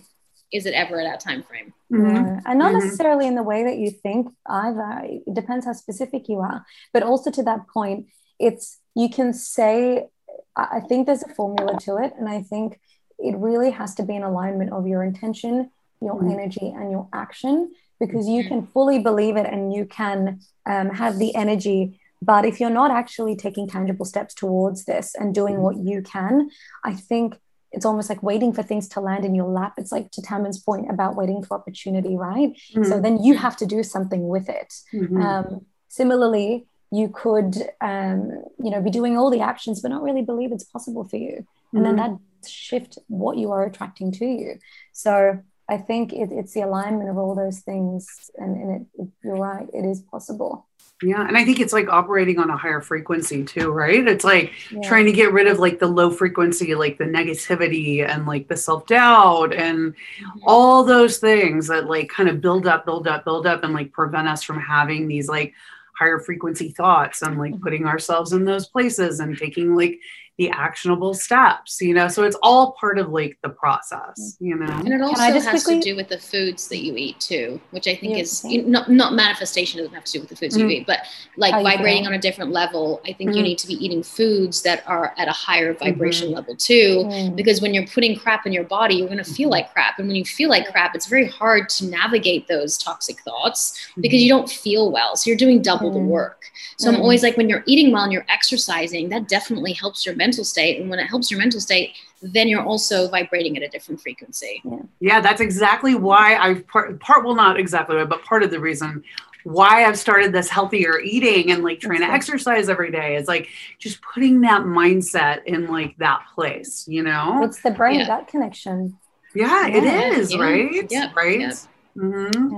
is 0.51 0.65
it 0.65 0.73
ever 0.73 0.99
at 0.99 1.03
that 1.03 1.19
time 1.19 1.43
frame 1.43 1.73
mm-hmm. 1.91 2.39
and 2.45 2.59
not 2.59 2.71
mm-hmm. 2.71 2.79
necessarily 2.79 3.27
in 3.27 3.35
the 3.35 3.43
way 3.43 3.63
that 3.63 3.77
you 3.77 3.91
think 3.91 4.27
either 4.47 5.01
it 5.03 5.33
depends 5.33 5.65
how 5.65 5.73
specific 5.73 6.27
you 6.27 6.39
are 6.39 6.65
but 6.91 7.03
also 7.03 7.29
to 7.31 7.43
that 7.43 7.67
point 7.67 8.07
it's 8.39 8.79
you 8.95 9.09
can 9.09 9.33
say 9.33 10.07
i 10.55 10.79
think 10.79 11.05
there's 11.05 11.23
a 11.23 11.33
formula 11.35 11.79
to 11.79 11.97
it 11.97 12.13
and 12.17 12.27
i 12.27 12.41
think 12.41 12.79
it 13.19 13.35
really 13.37 13.71
has 13.71 13.95
to 13.95 14.03
be 14.03 14.15
an 14.15 14.23
alignment 14.23 14.73
of 14.73 14.87
your 14.87 15.03
intention 15.03 15.69
your 16.01 16.15
mm-hmm. 16.15 16.31
energy 16.31 16.73
and 16.75 16.91
your 16.91 17.07
action 17.13 17.71
because 17.99 18.27
you 18.27 18.47
can 18.47 18.67
fully 18.67 18.99
believe 18.99 19.37
it 19.37 19.45
and 19.47 19.73
you 19.73 19.83
can 19.85 20.39
um, 20.67 20.89
have 20.89 21.17
the 21.17 21.33
energy 21.35 21.99
but 22.21 22.45
if 22.45 22.59
you're 22.59 22.69
not 22.69 22.91
actually 22.91 23.35
taking 23.35 23.67
tangible 23.67 24.05
steps 24.05 24.33
towards 24.33 24.85
this 24.85 25.15
and 25.15 25.33
doing 25.33 25.55
mm-hmm. 25.55 25.63
what 25.63 25.77
you 25.77 26.01
can, 26.01 26.49
I 26.83 26.93
think 26.93 27.39
it's 27.71 27.85
almost 27.85 28.09
like 28.09 28.23
waiting 28.23 28.53
for 28.53 28.63
things 28.63 28.87
to 28.89 29.01
land 29.01 29.25
in 29.25 29.35
your 29.35 29.49
lap. 29.49 29.73
It's 29.77 29.91
like 29.91 30.11
to 30.11 30.21
Tammin's 30.21 30.59
point 30.59 30.89
about 30.89 31.15
waiting 31.15 31.43
for 31.43 31.57
opportunity, 31.57 32.15
right? 32.15 32.53
Mm-hmm. 32.73 32.83
So 32.85 32.99
then 32.99 33.21
you 33.21 33.35
have 33.35 33.57
to 33.57 33.65
do 33.65 33.83
something 33.83 34.27
with 34.27 34.49
it. 34.49 34.73
Mm-hmm. 34.93 35.21
Um, 35.21 35.65
similarly, 35.89 36.65
you 36.91 37.09
could, 37.09 37.55
um, 37.81 38.31
you 38.63 38.71
know, 38.71 38.81
be 38.81 38.89
doing 38.89 39.17
all 39.17 39.29
the 39.29 39.41
actions, 39.41 39.81
but 39.81 39.89
not 39.89 40.01
really 40.01 40.21
believe 40.21 40.51
it's 40.51 40.63
possible 40.63 41.03
for 41.03 41.17
you. 41.17 41.45
And 41.73 41.85
then 41.85 41.97
mm-hmm. 41.97 42.13
that 42.13 42.49
shift 42.49 42.97
what 43.07 43.37
you 43.37 43.51
are 43.51 43.65
attracting 43.65 44.11
to 44.13 44.25
you. 44.25 44.59
So 44.93 45.39
I 45.69 45.77
think 45.77 46.13
it, 46.13 46.29
it's 46.31 46.53
the 46.53 46.61
alignment 46.61 47.09
of 47.09 47.17
all 47.17 47.35
those 47.35 47.59
things. 47.59 48.31
And, 48.37 48.55
and 48.55 48.71
it, 48.75 49.01
it, 49.01 49.07
you're 49.23 49.35
right, 49.35 49.67
it 49.73 49.85
is 49.85 50.01
possible. 50.01 50.65
Yeah. 51.03 51.27
And 51.27 51.37
I 51.37 51.45
think 51.45 51.59
it's 51.59 51.73
like 51.73 51.89
operating 51.89 52.39
on 52.39 52.49
a 52.49 52.57
higher 52.57 52.81
frequency 52.81 53.43
too, 53.43 53.71
right? 53.71 54.07
It's 54.07 54.23
like 54.23 54.51
yeah. 54.71 54.81
trying 54.81 55.05
to 55.05 55.11
get 55.11 55.31
rid 55.31 55.45
of 55.45 55.59
like 55.59 55.77
the 55.77 55.87
low 55.87 56.09
frequency, 56.09 56.73
like 56.73 56.97
the 56.97 57.03
negativity 57.03 58.07
and 58.07 58.25
like 58.25 58.47
the 58.47 58.57
self 58.57 58.87
doubt 58.87 59.53
and 59.53 59.93
mm-hmm. 59.93 60.39
all 60.47 60.83
those 60.83 61.19
things 61.19 61.67
that 61.67 61.85
like 61.85 62.09
kind 62.09 62.29
of 62.29 62.41
build 62.41 62.65
up, 62.65 62.83
build 62.83 63.07
up, 63.07 63.25
build 63.25 63.45
up 63.45 63.63
and 63.63 63.73
like 63.73 63.91
prevent 63.91 64.27
us 64.27 64.41
from 64.41 64.59
having 64.59 65.07
these 65.07 65.29
like 65.29 65.53
higher 65.93 66.19
frequency 66.19 66.69
thoughts 66.69 67.21
and 67.21 67.37
like 67.37 67.53
mm-hmm. 67.53 67.63
putting 67.63 67.85
ourselves 67.85 68.33
in 68.33 68.43
those 68.43 68.67
places 68.67 69.19
and 69.19 69.37
taking 69.37 69.75
like 69.75 69.99
the 70.37 70.49
actionable 70.51 71.15
steps 71.15 71.81
you 71.81 71.93
know 71.93 72.07
so 72.07 72.23
it's 72.23 72.37
all 72.43 72.73
part 72.73 72.99
of 72.99 73.09
like 73.09 73.37
the 73.41 73.49
process 73.49 74.37
you 74.39 74.55
know 74.55 74.71
and 74.71 74.93
it 74.93 75.01
also 75.01 75.19
has 75.19 75.47
quickly... 75.47 75.79
to 75.79 75.89
do 75.89 75.95
with 75.95 76.07
the 76.09 76.17
foods 76.19 76.67
that 76.67 76.77
you 76.77 76.95
eat 76.95 77.19
too 77.19 77.59
which 77.71 77.87
i 77.87 77.95
think 77.95 78.13
yeah, 78.13 78.21
is 78.21 78.45
you, 78.45 78.61
not, 78.61 78.89
not 78.89 79.13
manifestation 79.13 79.79
doesn't 79.79 79.95
have 79.95 80.03
to 80.03 80.11
do 80.13 80.19
with 80.19 80.29
the 80.29 80.35
foods 80.35 80.55
mm-hmm. 80.55 80.69
you 80.69 80.77
eat 80.77 80.87
but 80.87 80.99
like 81.37 81.53
vibrating 81.63 82.05
on 82.05 82.13
a 82.13 82.19
different 82.19 82.51
level 82.51 83.01
i 83.03 83.13
think 83.13 83.31
mm-hmm. 83.31 83.37
you 83.37 83.43
need 83.43 83.57
to 83.57 83.65
be 83.65 83.73
eating 83.83 84.03
foods 84.03 84.61
that 84.61 84.83
are 84.87 85.15
at 85.17 85.27
a 85.27 85.31
higher 85.31 85.73
vibration 85.73 86.27
mm-hmm. 86.27 86.35
level 86.35 86.55
too 86.55 87.03
mm. 87.05 87.35
because 87.35 87.59
when 87.59 87.73
you're 87.73 87.87
putting 87.87 88.15
crap 88.15 88.45
in 88.45 88.53
your 88.53 88.63
body 88.63 88.95
you're 88.95 89.07
going 89.07 89.17
to 89.17 89.23
feel 89.23 89.49
like 89.49 89.73
crap 89.73 89.97
and 89.97 90.07
when 90.07 90.15
you 90.15 90.25
feel 90.25 90.49
like 90.49 90.69
crap 90.71 90.93
it's 90.93 91.07
very 91.07 91.27
hard 91.27 91.67
to 91.67 91.87
navigate 91.87 92.47
those 92.47 92.77
toxic 92.77 93.19
thoughts 93.21 93.89
because 93.99 94.21
you 94.21 94.29
don't 94.29 94.49
feel 94.49 94.91
well 94.91 95.15
so 95.15 95.29
you're 95.29 95.37
doing 95.37 95.63
double 95.63 95.91
the 95.91 95.99
mm. 95.99 96.05
work 96.05 96.51
so 96.77 96.89
i'm 96.89 97.01
always 97.01 97.23
like 97.23 97.35
when 97.37 97.49
you're 97.49 97.63
eating 97.65 97.91
well 97.91 98.03
and 98.03 98.13
you're 98.13 98.25
exercising 98.29 99.09
that 99.09 99.27
definitely 99.27 99.73
helps 99.73 100.05
your 100.05 100.15
mental 100.15 100.26
state. 100.43 100.79
And 100.79 100.89
when 100.89 100.99
it 100.99 101.07
helps 101.07 101.29
your 101.31 101.39
mental 101.39 101.59
state, 101.59 101.95
then 102.21 102.47
you're 102.47 102.63
also 102.63 103.07
vibrating 103.09 103.57
at 103.57 103.63
a 103.63 103.67
different 103.67 104.01
frequency. 104.01 104.61
Yeah, 104.63 104.79
yeah 104.99 105.21
that's 105.21 105.41
exactly 105.41 105.95
why 105.95 106.35
I've 106.35 106.67
part, 106.67 106.99
part, 106.99 107.25
well, 107.25 107.35
not 107.35 107.59
exactly, 107.59 108.03
but 108.05 108.23
part 108.23 108.43
of 108.43 108.51
the 108.51 108.59
reason 108.59 109.03
why 109.43 109.85
I've 109.85 109.97
started 109.97 110.33
this 110.33 110.49
healthier 110.49 110.99
eating 110.99 111.51
and 111.51 111.63
like 111.63 111.79
trying 111.79 111.99
to 111.99 112.05
exercise 112.05 112.67
every 112.67 112.91
day 112.91 113.15
is 113.15 113.27
like 113.27 113.47
just 113.79 114.01
putting 114.01 114.41
that 114.41 114.63
mindset 114.63 115.45
in 115.45 115.67
like 115.67 115.95
that 115.97 116.23
place, 116.35 116.85
you 116.87 117.01
know? 117.01 117.43
It's 117.43 117.61
the 117.61 117.71
brain 117.71 117.99
yeah. 117.99 118.07
gut 118.07 118.27
connection. 118.27 118.97
Yeah, 119.33 119.67
yeah. 119.67 119.77
it 119.77 119.83
is, 120.17 120.33
yeah. 120.33 120.41
right? 120.41 120.87
Yeah. 120.89 121.11
Right. 121.15 121.39
Yep. 121.39 121.53
Mm-hmm. 121.95 122.57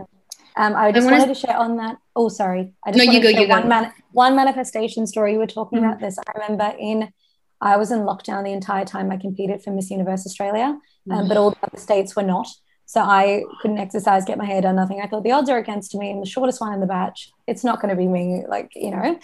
Um, 0.56 0.76
I 0.76 0.92
just 0.92 1.08
I 1.08 1.12
wanted 1.12 1.28
to 1.28 1.36
share 1.36 1.58
on 1.58 1.78
that. 1.78 1.98
Oh, 2.16 2.28
sorry. 2.28 2.74
I 2.84 2.92
just 2.92 3.06
no, 3.06 3.12
you 3.12 3.22
go. 3.22 3.30
You 3.30 3.48
one 3.48 3.64
go. 3.64 3.68
Man- 3.68 3.94
one 4.12 4.36
manifestation 4.36 5.06
story. 5.08 5.34
You 5.34 5.40
were 5.40 5.48
talking 5.48 5.80
mm-hmm. 5.80 5.88
about 5.88 6.00
this. 6.00 6.18
I 6.18 6.40
remember 6.40 6.76
in 6.78 7.14
I 7.62 7.78
was 7.78 7.92
in 7.92 8.00
lockdown 8.00 8.44
the 8.44 8.54
entire 8.54 8.86
time 8.86 9.12
I 9.12 9.18
competed 9.18 9.62
for 9.62 9.72
Miss 9.72 9.92
Universe 9.92 10.26
Australia, 10.26 10.80
um, 11.12 11.28
but 11.28 11.38
all 11.38 11.52
the 11.52 11.58
other 11.64 11.78
states 11.78 12.16
were 12.16 12.24
not. 12.24 12.48
So 12.86 13.02
I 13.02 13.44
couldn't 13.62 13.78
exercise, 13.78 14.26
get 14.26 14.38
my 14.38 14.46
hair 14.46 14.62
done, 14.62 14.78
nothing. 14.78 15.00
I 15.02 15.08
thought 15.08 15.24
the 15.24 15.32
odds 15.32 15.50
are 15.50 15.60
against 15.60 15.94
me. 15.94 16.12
I'm 16.12 16.22
the 16.22 16.26
shortest 16.26 16.60
one 16.60 16.74
in 16.74 16.80
the 16.80 16.88
batch. 16.88 17.32
It's 17.48 17.64
not 17.64 17.82
going 17.82 17.90
to 17.90 17.96
be 17.96 18.08
me, 18.08 18.44
like, 18.48 18.72
you 18.76 18.92
know. 18.92 19.20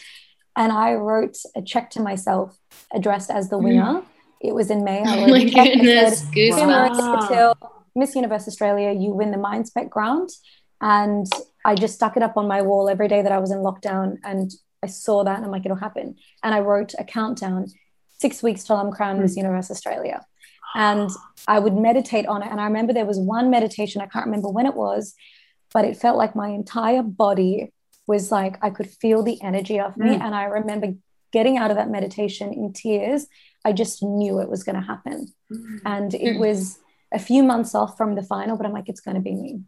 And 0.56 0.72
I 0.72 0.94
wrote 0.94 1.38
a 1.56 1.62
check 1.62 1.90
to 1.92 2.02
myself 2.02 2.58
addressed 2.94 3.32
as 3.32 3.50
the 3.50 3.58
winner. 3.58 4.02
Mm. 4.02 4.06
It 4.42 4.54
was 4.54 4.70
in 4.70 4.84
May. 4.84 5.02
I 5.02 5.18
wrote 5.22 5.30
oh 5.30 5.32
my 5.32 5.44
goodness, 5.46 6.26
goosebumps. 6.26 7.56
Miss 7.96 8.14
Universe 8.14 8.48
Australia, 8.48 8.92
you 8.92 9.12
win 9.12 9.32
the 9.32 9.38
Mindspec 9.38 9.90
grant. 9.90 10.32
And 10.82 11.26
I 11.64 11.74
just 11.74 11.96
stuck 11.96 12.18
it 12.18 12.24
up 12.24 12.38
on 12.38 12.48
my 12.48 12.62
wall 12.62 12.90
every 12.90 13.08
day 13.08 13.22
that 13.22 13.32
I 13.32 13.40
was 13.40 13.52
in 13.52 13.60
lockdown. 13.60 14.18
And 14.24 14.52
I 14.84 14.88
saw 14.88 15.24
that 15.24 15.38
and 15.38 15.46
I'm 15.46 15.52
like, 15.52 15.66
it'll 15.66 15.78
happen. 15.78 16.18
And 16.44 16.54
I 16.54 16.60
wrote 16.60 16.94
a 17.00 17.04
countdown 17.04 17.68
six 18.20 18.42
weeks 18.42 18.64
till 18.64 18.78
I'm 18.78 18.92
crowned 18.92 19.22
Miss 19.22 19.34
hmm. 19.34 19.42
Universe 19.42 19.72
Australia. 19.72 20.26
And 20.76 21.10
I 21.48 21.60
would 21.60 21.74
meditate 21.74 22.28
on 22.28 22.44
it. 22.44 22.52
And 22.52 22.60
I 22.60 22.66
remember 22.66 22.92
there 22.92 23.06
was 23.06 23.18
one 23.18 23.50
meditation, 23.50 24.02
I 24.02 24.08
can't 24.08 24.26
remember 24.26 24.50
when 24.50 24.66
it 24.66 24.76
was, 24.76 25.16
but 25.74 25.86
it 25.86 25.96
felt 25.96 26.18
like 26.18 26.36
my 26.36 26.50
entire 26.50 27.02
body 27.02 27.72
was 28.08 28.32
like, 28.32 28.58
I 28.62 28.70
could 28.70 28.90
feel 28.90 29.24
the 29.24 29.42
energy 29.42 29.80
of 29.80 29.96
me. 29.96 30.10
Mm. 30.10 30.22
And 30.22 30.36
I 30.36 30.44
remember 30.46 30.94
getting 31.32 31.58
out 31.58 31.72
of 31.72 31.78
that 31.78 31.90
meditation 31.90 32.54
in 32.54 32.74
tears. 32.74 33.28
I 33.64 33.72
just 33.72 34.04
knew 34.04 34.40
it 34.40 34.50
was 34.50 34.64
going 34.64 34.76
to 34.76 34.82
happen. 34.82 35.34
Mm. 35.52 35.80
And 35.86 36.14
it 36.14 36.34
hmm. 36.34 36.40
was 36.40 36.78
a 37.14 37.20
few 37.20 37.44
months 37.44 37.74
off 37.74 37.98
from 37.98 38.16
the 38.16 38.24
final, 38.24 38.58
but 38.58 38.66
I'm 38.66 38.74
like, 38.74 38.90
it's 38.90 39.02
going 39.02 39.16
to 39.16 39.22
be 39.22 39.34
me. 39.34 39.62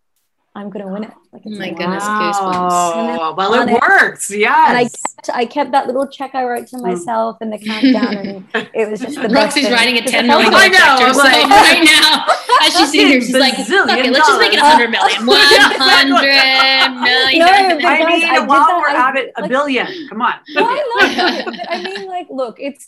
I'm 0.58 0.70
gonna 0.72 0.92
win 0.92 1.04
it. 1.04 1.12
Like 1.32 1.44
Oh 1.46 1.50
my 1.52 1.58
like, 1.58 1.78
goodness, 1.78 2.04
goosebumps. 2.04 2.72
Oh, 2.72 3.34
well, 3.38 3.54
it 3.54 3.70
it. 3.70 3.80
works. 3.82 4.32
Yes. 4.32 4.70
And 4.70 4.78
I 4.78 4.84
kept, 4.86 5.30
I 5.42 5.46
kept 5.46 5.72
that 5.72 5.86
little 5.86 6.08
check 6.08 6.34
I 6.34 6.44
wrote 6.46 6.66
to 6.70 6.78
myself 6.80 7.38
in 7.42 7.52
the 7.52 7.60
countdown, 7.60 8.18
and 8.54 8.70
it 8.74 8.90
was 8.90 9.00
just 9.02 9.16
the 9.22 9.30
best 9.30 9.34
Roxy's 9.36 9.64
thing. 9.66 9.74
writing 9.74 9.96
a 9.98 10.00
Because 10.00 10.12
ten 10.12 10.26
I 10.26 10.28
million 10.34 10.52
felt 10.52 10.74
dollar 10.74 10.74
I 10.74 10.98
know, 10.98 11.06
check 11.06 11.12
to 11.14 11.18
like- 11.20 11.50
right 11.50 11.84
now. 11.86 12.26
As 12.66 12.74
she's 12.76 12.92
sitting 12.92 13.08
here, 13.08 13.22
she's 13.22 13.36
like, 13.38 13.54
Bazillion 13.54 13.88
"Fuck 13.88 14.00
it, 14.00 14.12
let's 14.12 14.28
just 14.28 14.40
make 14.42 14.54
it 14.54 14.60
a 14.60 14.66
hundred 14.66 14.90
million. 14.90 15.26
One 15.28 15.38
hundred 15.38 16.20
million. 16.98 17.40
No, 17.40 17.76
but 17.78 17.86
I 17.86 18.00
guys, 18.00 18.22
mean, 18.22 18.30
I 18.30 18.40
did 18.40 18.48
while 18.50 18.66
that, 18.68 18.80
we're 18.82 18.90
I- 18.98 19.10
at 19.10 19.16
it, 19.16 19.32
a 19.38 19.42
like- 19.42 19.50
billion. 19.52 19.88
Come 20.10 20.22
on. 20.24 20.34
Why 20.56 20.84
not? 21.46 21.60
I 21.70 21.84
mean, 21.84 22.08
like, 22.08 22.28
look, 22.32 22.58
it's. 22.60 22.88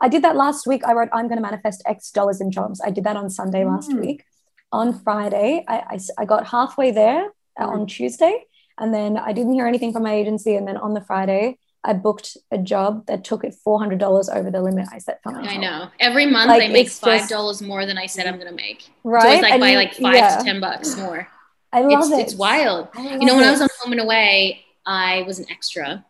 I 0.00 0.08
did 0.08 0.22
that 0.22 0.36
last 0.36 0.66
week. 0.66 0.82
I 0.86 0.92
wrote, 0.92 1.08
"I'm 1.12 1.26
going 1.26 1.38
to 1.38 1.42
manifest 1.42 1.82
X 1.86 2.10
dollars 2.12 2.40
in 2.40 2.50
jobs." 2.52 2.80
I 2.84 2.90
did 2.90 3.02
that 3.04 3.16
on 3.16 3.28
Sunday 3.30 3.64
last 3.64 3.90
Mm. 3.90 4.00
week. 4.00 4.24
On 4.72 4.98
Friday, 5.00 5.64
I 5.68 5.98
I 6.18 6.24
got 6.24 6.46
halfway 6.46 6.90
there 6.92 7.26
uh, 7.58 7.66
Mm. 7.66 7.72
on 7.72 7.86
Tuesday, 7.86 8.44
and 8.78 8.92
then 8.94 9.16
I 9.18 9.32
didn't 9.32 9.52
hear 9.54 9.66
anything 9.66 9.92
from 9.92 10.02
my 10.02 10.14
agency. 10.14 10.56
And 10.56 10.66
then 10.66 10.76
on 10.78 10.94
the 10.94 11.02
Friday, 11.02 11.58
I 11.84 11.92
booked 11.92 12.36
a 12.50 12.58
job 12.58 13.06
that 13.06 13.22
took 13.24 13.44
it 13.44 13.54
four 13.64 13.78
hundred 13.78 13.98
dollars 13.98 14.28
over 14.28 14.50
the 14.50 14.62
limit 14.62 14.88
I 14.92 14.98
set 14.98 15.22
for 15.22 15.32
myself. 15.32 15.54
I 15.54 15.56
know. 15.58 15.88
Every 16.00 16.26
month 16.26 16.48
Like, 16.48 16.62
I 16.62 16.68
make 16.68 16.88
five 16.88 17.28
dollars 17.28 17.60
more 17.60 17.84
than 17.86 17.98
I 17.98 18.06
said 18.06 18.26
I'm 18.26 18.38
gonna 18.38 18.52
make. 18.52 18.88
Right? 19.04 19.34
It's 19.34 19.42
like 19.42 19.52
And 19.52 19.60
by 19.60 19.74
like 19.74 19.94
five 19.94 20.14
yeah. 20.14 20.36
to 20.38 20.44
ten 20.44 20.60
bucks 20.60 20.96
more. 20.96 21.28
I 21.72 21.80
love 21.82 22.02
It's 22.04 22.10
it. 22.10 22.20
it's 22.20 22.34
wild. 22.34 22.88
You 22.96 23.26
know, 23.26 23.34
when 23.34 23.44
I 23.44 23.50
was 23.50 23.60
on 23.62 23.68
Home 23.80 23.92
and 23.92 24.00
Away, 24.00 24.64
I 24.86 25.22
was 25.26 25.38
an 25.38 25.46
extra 25.50 26.04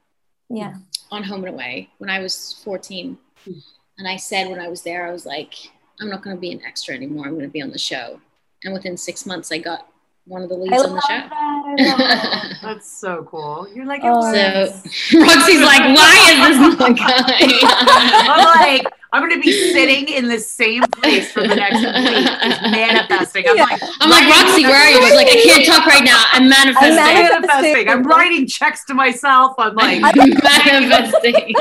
yeah. 0.51 0.75
on 1.11 1.23
Home 1.25 1.45
and 1.45 1.55
Away 1.55 1.89
when 1.99 2.11
I 2.11 2.19
was 2.19 2.61
14. 2.65 3.17
Hmm. 3.45 3.53
And 3.99 4.09
I 4.09 4.17
said 4.17 4.49
when 4.51 4.59
I 4.59 4.67
was 4.69 4.83
there, 4.83 5.07
I 5.07 5.13
was 5.13 5.25
like, 5.25 5.55
I'm 6.01 6.09
not 6.09 6.23
going 6.23 6.35
to 6.37 6.41
be 6.41 6.51
an 6.51 6.63
extra 6.67 6.95
anymore. 6.97 7.27
I'm 7.27 7.35
going 7.35 7.47
to 7.47 7.53
be 7.53 7.63
on 7.63 7.71
the 7.71 7.79
show. 7.79 8.21
And 8.65 8.75
within 8.75 8.97
six 8.97 9.27
months, 9.27 9.51
I 9.53 9.59
got 9.59 9.89
one 10.25 10.43
of 10.43 10.49
the 10.49 10.55
leads 10.55 10.73
I 10.81 10.87
on 10.87 10.95
the 10.95 11.01
show. 11.01 11.09
that. 11.09 11.33
I 11.33 11.75
love 11.83 11.99
that. 11.99 12.59
That's 12.63 12.89
so 13.01 13.27
cool. 13.29 13.67
You're 13.75 13.87
like, 13.87 14.03
Oh, 14.05 14.33
it 14.33 14.33
works. 14.71 15.11
So 15.11 15.19
Roxy's 15.21 15.61
like, 15.63 15.81
why 15.97 16.47
is 16.49 16.59
this 16.59 16.79
not 16.79 16.97
going? 16.97 17.61
I'm 17.63 18.61
like, 18.61 18.87
I'm 19.13 19.21
going 19.29 19.35
to 19.35 19.41
be 19.45 19.53
sitting 19.73 20.07
in 20.09 20.29
the 20.29 20.39
same 20.39 20.85
place 20.85 21.33
for 21.33 21.41
the 21.43 21.55
next 21.57 21.81
week, 21.81 22.25
just 22.25 22.63
manifesting. 22.71 23.45
I'm 23.49 23.57
Yeah. 23.57 23.65
like, 23.65 23.83
I'm 24.01 24.11
like, 24.11 24.29
Roxy, 24.29 24.63
where 24.65 24.77
are 24.77 24.91
you? 24.91 25.03
She's 25.07 25.15
like, 25.17 25.27
I 25.29 25.43
can't 25.43 25.67
talk 25.67 25.87
right 25.87 26.05
now. 26.05 26.23
I'm 26.31 26.49
manifesting. 26.49 26.91
I'm 26.93 26.97
manifesting. 27.05 27.47
manifesting. 27.49 27.89
I'm 27.89 28.03
writing 28.05 28.47
checks 28.47 28.85
to 28.87 28.95
myself. 28.95 29.55
I'm 29.59 29.75
like, 29.75 30.01
manifesting. 30.45 31.53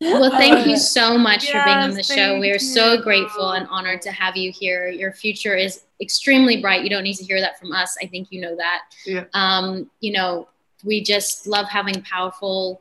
Well, 0.00 0.30
thank 0.38 0.66
you 0.66 0.76
so 0.76 1.18
much 1.18 1.46
for 1.50 1.62
being 1.64 1.76
on 1.76 1.94
the 1.94 2.02
show. 2.02 2.38
We 2.38 2.50
are 2.50 2.58
so 2.58 3.00
grateful 3.00 3.50
and 3.52 3.66
honored 3.68 4.02
to 4.02 4.12
have 4.12 4.36
you 4.36 4.52
here. 4.52 4.88
Your 4.88 5.12
future 5.12 5.56
is 5.56 5.82
extremely 6.00 6.60
bright. 6.60 6.84
You 6.84 6.90
don't 6.90 7.02
need 7.02 7.16
to 7.16 7.24
hear 7.24 7.40
that 7.40 7.58
from 7.58 7.72
us. 7.72 7.96
I 8.02 8.06
think 8.06 8.28
you 8.30 8.40
know 8.40 8.56
that. 8.56 8.82
Yeah. 9.04 9.24
Um, 9.34 9.90
you 10.00 10.12
know, 10.12 10.48
we 10.84 11.02
just 11.02 11.46
love 11.46 11.68
having 11.68 12.00
powerful, 12.02 12.80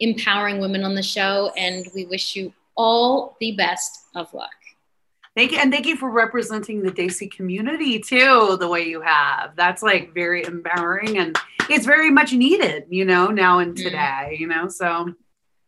empowering 0.00 0.60
women 0.60 0.84
on 0.84 0.94
the 0.94 1.02
show, 1.02 1.50
and 1.56 1.86
we 1.94 2.04
wish 2.04 2.36
you 2.36 2.52
all 2.76 3.36
the 3.40 3.52
best 3.52 4.06
of 4.14 4.32
luck. 4.34 4.50
Thank 5.34 5.52
you, 5.52 5.58
and 5.58 5.72
thank 5.72 5.86
you 5.86 5.96
for 5.96 6.10
representing 6.10 6.82
the 6.82 6.90
Desi 6.90 7.30
community 7.30 7.98
too, 7.98 8.58
the 8.60 8.68
way 8.68 8.82
you 8.82 9.00
have. 9.00 9.56
That's 9.56 9.82
like 9.82 10.12
very 10.12 10.44
empowering, 10.44 11.16
and 11.16 11.34
it's 11.70 11.86
very 11.86 12.10
much 12.10 12.34
needed, 12.34 12.84
you 12.90 13.06
know, 13.06 13.28
now 13.28 13.60
and 13.60 13.74
Mm. 13.74 13.82
today, 13.82 14.36
you 14.38 14.46
know. 14.46 14.68
So, 14.68 15.14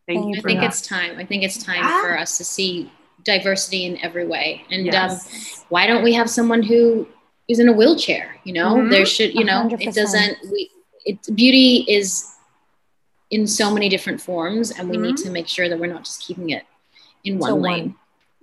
thank 0.07 0.21
Thank 0.21 0.35
you 0.35 0.39
I 0.39 0.43
for 0.43 0.49
think 0.49 0.61
that. 0.61 0.67
it's 0.67 0.81
time. 0.81 1.19
I 1.19 1.25
think 1.25 1.43
it's 1.43 1.63
time 1.63 1.83
Yeah. 1.83 2.01
for 2.03 2.19
us 2.19 2.37
to 2.39 2.45
see 2.45 2.91
diversity 3.25 3.87
in 3.87 3.99
every 4.05 4.27
way. 4.27 4.63
And 4.71 4.95
um, 4.95 5.19
why 5.71 5.87
don't 5.87 6.03
we 6.05 6.13
have 6.15 6.29
someone 6.29 6.63
who 6.63 7.07
is 7.49 7.59
in 7.59 7.69
a 7.69 7.73
wheelchair? 7.73 8.37
You 8.45 8.53
know, 8.55 8.75
Mhm. 8.77 8.91
there 8.91 9.07
should, 9.07 9.35
you 9.35 9.45
know, 9.45 9.63
100%. 9.63 9.89
it 9.89 9.95
doesn't. 9.95 10.39
We, 10.53 10.71
it 11.07 11.19
beauty 11.35 11.85
is 11.89 12.31
in 13.31 13.47
so 13.47 13.73
many 13.73 13.89
different 13.89 14.21
forms, 14.21 14.71
and 14.71 14.89
we 14.89 14.97
need 14.97 15.17
Mhm. 15.17 15.25
to 15.25 15.31
make 15.31 15.49
sure 15.49 15.69
that 15.69 15.79
we're 15.79 15.93
not 15.93 16.05
just 16.05 16.21
keeping 16.23 16.51
it 16.51 16.65
in 17.25 17.39
one 17.39 17.53
one. 17.53 17.63
lane. 17.63 17.95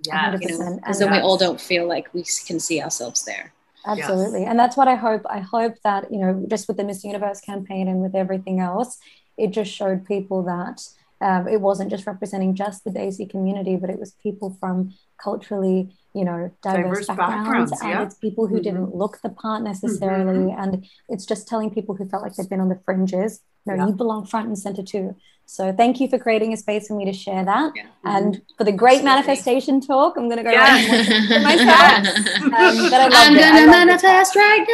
yeah, 0.04 0.26
You 0.26 0.48
know, 0.48 0.78
because 0.82 0.98
then 0.98 1.12
we 1.12 1.18
all 1.18 1.36
don't 1.36 1.60
feel 1.60 1.86
like 1.86 2.12
we 2.12 2.24
can 2.48 2.58
see 2.58 2.82
ourselves 2.82 3.24
there. 3.24 3.52
Absolutely. 3.86 4.44
And 4.44 4.58
that's 4.58 4.76
what 4.76 4.88
I 4.88 4.96
hope. 4.96 5.22
I 5.30 5.38
hope 5.38 5.74
that, 5.84 6.10
you 6.12 6.18
know, 6.18 6.44
just 6.48 6.66
with 6.66 6.76
the 6.76 6.82
Miss 6.84 7.04
Universe 7.04 7.40
campaign 7.40 7.86
and 7.86 8.02
with 8.02 8.16
everything 8.16 8.58
else, 8.58 8.98
it 9.38 9.52
just 9.52 9.70
showed 9.72 10.04
people 10.04 10.42
that 10.42 10.82
um, 11.22 11.46
it 11.48 11.60
wasn't 11.60 11.90
just 11.90 12.06
representing 12.06 12.54
just 12.54 12.84
the 12.84 12.90
Desi 12.90 13.28
community, 13.30 13.76
but 13.76 13.90
it 13.90 13.98
was 13.98 14.12
people 14.22 14.56
from 14.60 14.92
culturally, 15.22 15.96
you 16.14 16.24
know, 16.24 16.50
diverse, 16.62 17.06
Diverse 17.06 17.06
backgrounds. 17.06 17.70
backgrounds, 17.70 17.72
and 17.82 17.90
yeah. 17.90 18.02
it's 18.02 18.16
people 18.16 18.46
who 18.48 18.58
Mhm. 18.58 18.62
didn't 18.64 18.94
look 18.94 19.20
the 19.22 19.28
part 19.30 19.62
necessarily. 19.62 20.52
And 20.52 20.84
it's 21.08 21.24
just 21.32 21.46
telling 21.48 21.70
people 21.70 21.94
who 21.94 22.06
felt 22.08 22.22
like 22.24 22.34
they've 22.34 22.48
been 22.54 22.60
on 22.60 22.68
the 22.68 22.80
fringes, 22.84 23.40
no, 23.66 23.74
Yeah. 23.74 23.86
you 23.86 23.92
belong 23.94 24.26
front 24.26 24.48
and 24.48 24.58
center 24.58 24.82
too. 24.82 25.14
So 25.52 25.70
thank 25.70 26.00
you 26.00 26.08
for 26.08 26.18
creating 26.18 26.54
a 26.54 26.56
space 26.56 26.88
for 26.88 26.94
me 26.94 27.04
to 27.04 27.12
share 27.12 27.44
that. 27.44 27.72
Yeah. 27.76 27.82
And 28.04 28.40
for 28.56 28.64
the 28.64 28.72
great 28.72 29.02
Absolutely. 29.02 29.04
manifestation 29.04 29.80
talk, 29.82 30.16
I'm 30.16 30.24
going 30.30 30.38
to 30.38 30.42
go 30.44 30.50
Yes. 30.50 30.88
write 30.88 30.88
more 30.88 31.28
for 31.28 31.42
myself. 31.42 31.68
Yes. 31.68 32.42
Um, 32.42 32.90
but 32.90 33.00
I 33.00 33.08
loved 33.08 33.14
I'm 33.14 33.34
gonna 33.34 33.50
loved 33.50 33.62
it. 33.62 33.66
manifest 33.66 34.34
right 34.34 34.66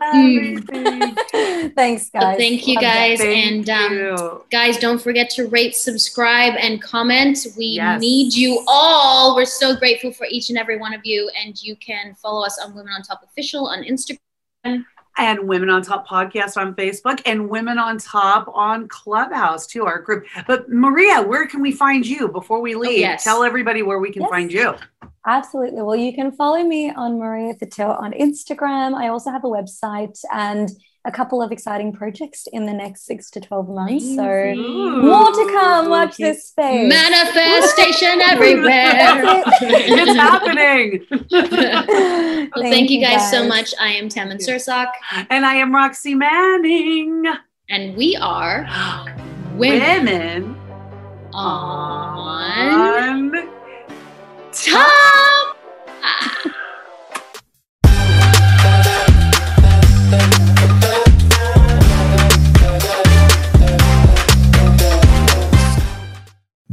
now. 0.00 0.14
Mm. 0.14 0.68
Everything. 0.72 1.70
Thanks, 1.74 2.10
Well, 2.14 2.22
guys. 2.22 2.38
thank 2.38 2.66
you 2.66 2.80
guys. 2.80 3.18
Thank 3.18 3.68
and 3.68 3.70
um, 3.70 3.92
you. 3.92 4.44
guys, 4.50 4.78
don't 4.78 5.00
forget 5.02 5.28
to 5.36 5.48
rate, 5.48 5.76
subscribe, 5.76 6.54
and 6.58 6.80
comment. 6.80 7.46
We 7.58 7.66
Yes. 7.66 8.00
need 8.00 8.32
you 8.32 8.64
all. 8.66 9.36
We're 9.36 9.44
so 9.44 9.76
grateful 9.76 10.12
for 10.12 10.26
each 10.30 10.48
and 10.48 10.56
every 10.58 10.78
one 10.78 10.94
of 10.94 11.02
you. 11.04 11.30
And 11.44 11.62
you 11.62 11.76
can 11.76 12.14
follow 12.14 12.42
us 12.46 12.58
on 12.58 12.74
Women 12.74 12.94
on 12.94 13.02
Top 13.02 13.20
Official 13.22 13.66
on 13.66 13.82
Instagram. 13.84 14.84
And 15.18 15.46
Women 15.48 15.68
on 15.70 15.82
Top 15.82 16.06
podcast 16.06 16.56
on 16.56 16.74
Facebook 16.74 17.20
and 17.26 17.48
Women 17.48 17.78
on 17.78 17.98
Top 17.98 18.48
on 18.54 18.88
Clubhouse 18.88 19.66
too, 19.66 19.84
our 19.84 20.00
group. 20.00 20.24
But 20.46 20.68
Maria, 20.70 21.22
where 21.22 21.46
can 21.46 21.60
we 21.60 21.72
find 21.72 22.06
you 22.06 22.28
before 22.28 22.60
we 22.60 22.74
leave? 22.74 22.98
yes. 23.00 23.24
Tell 23.24 23.44
everybody 23.44 23.82
where 23.82 23.98
we 23.98 24.10
can 24.12 24.22
Yes. 24.22 24.30
find 24.30 24.52
you. 24.52 24.74
Absolutely. 25.26 25.82
Well, 25.82 25.94
you 25.96 26.12
can 26.14 26.32
follow 26.32 26.62
me 26.64 26.90
on 26.90 27.18
Maria 27.18 27.54
Patel 27.54 27.92
on 27.92 28.12
Instagram. 28.12 28.94
I 28.94 29.08
also 29.08 29.30
have 29.30 29.44
a 29.44 29.48
website 29.48 30.18
and 30.32 30.70
a 31.04 31.10
couple 31.10 31.42
of 31.42 31.50
exciting 31.50 31.92
projects 31.92 32.46
in 32.52 32.64
the 32.66 32.72
next 32.72 33.04
six 33.06 33.30
to 33.30 33.40
12 33.40 33.68
months. 33.68 34.14
So 34.14 34.24
Ooh. 34.24 35.02
more 35.02 35.32
to 35.32 35.50
come. 35.52 35.90
Watch 35.90 36.16
this 36.16 36.46
space. 36.46 36.88
Manifestation 36.88 38.20
everywhere. 38.30 38.92
it's 39.62 40.16
happening. 40.16 41.04
well, 42.54 42.70
thank, 42.70 42.90
you 42.90 43.00
guys, 43.00 43.30
so 43.30 43.46
much. 43.46 43.74
I 43.80 43.88
am 43.88 44.08
Tammin 44.08 44.38
Sursok, 44.38 44.90
and 45.30 45.44
I 45.44 45.54
am 45.56 45.74
Roxy 45.74 46.14
Manning. 46.14 47.24
and 47.68 47.96
we 47.96 48.16
are 48.16 48.66
Women, 49.56 50.06
Women 50.06 50.56
on 51.34 53.32
on 53.32 53.48
Top. 54.52 55.56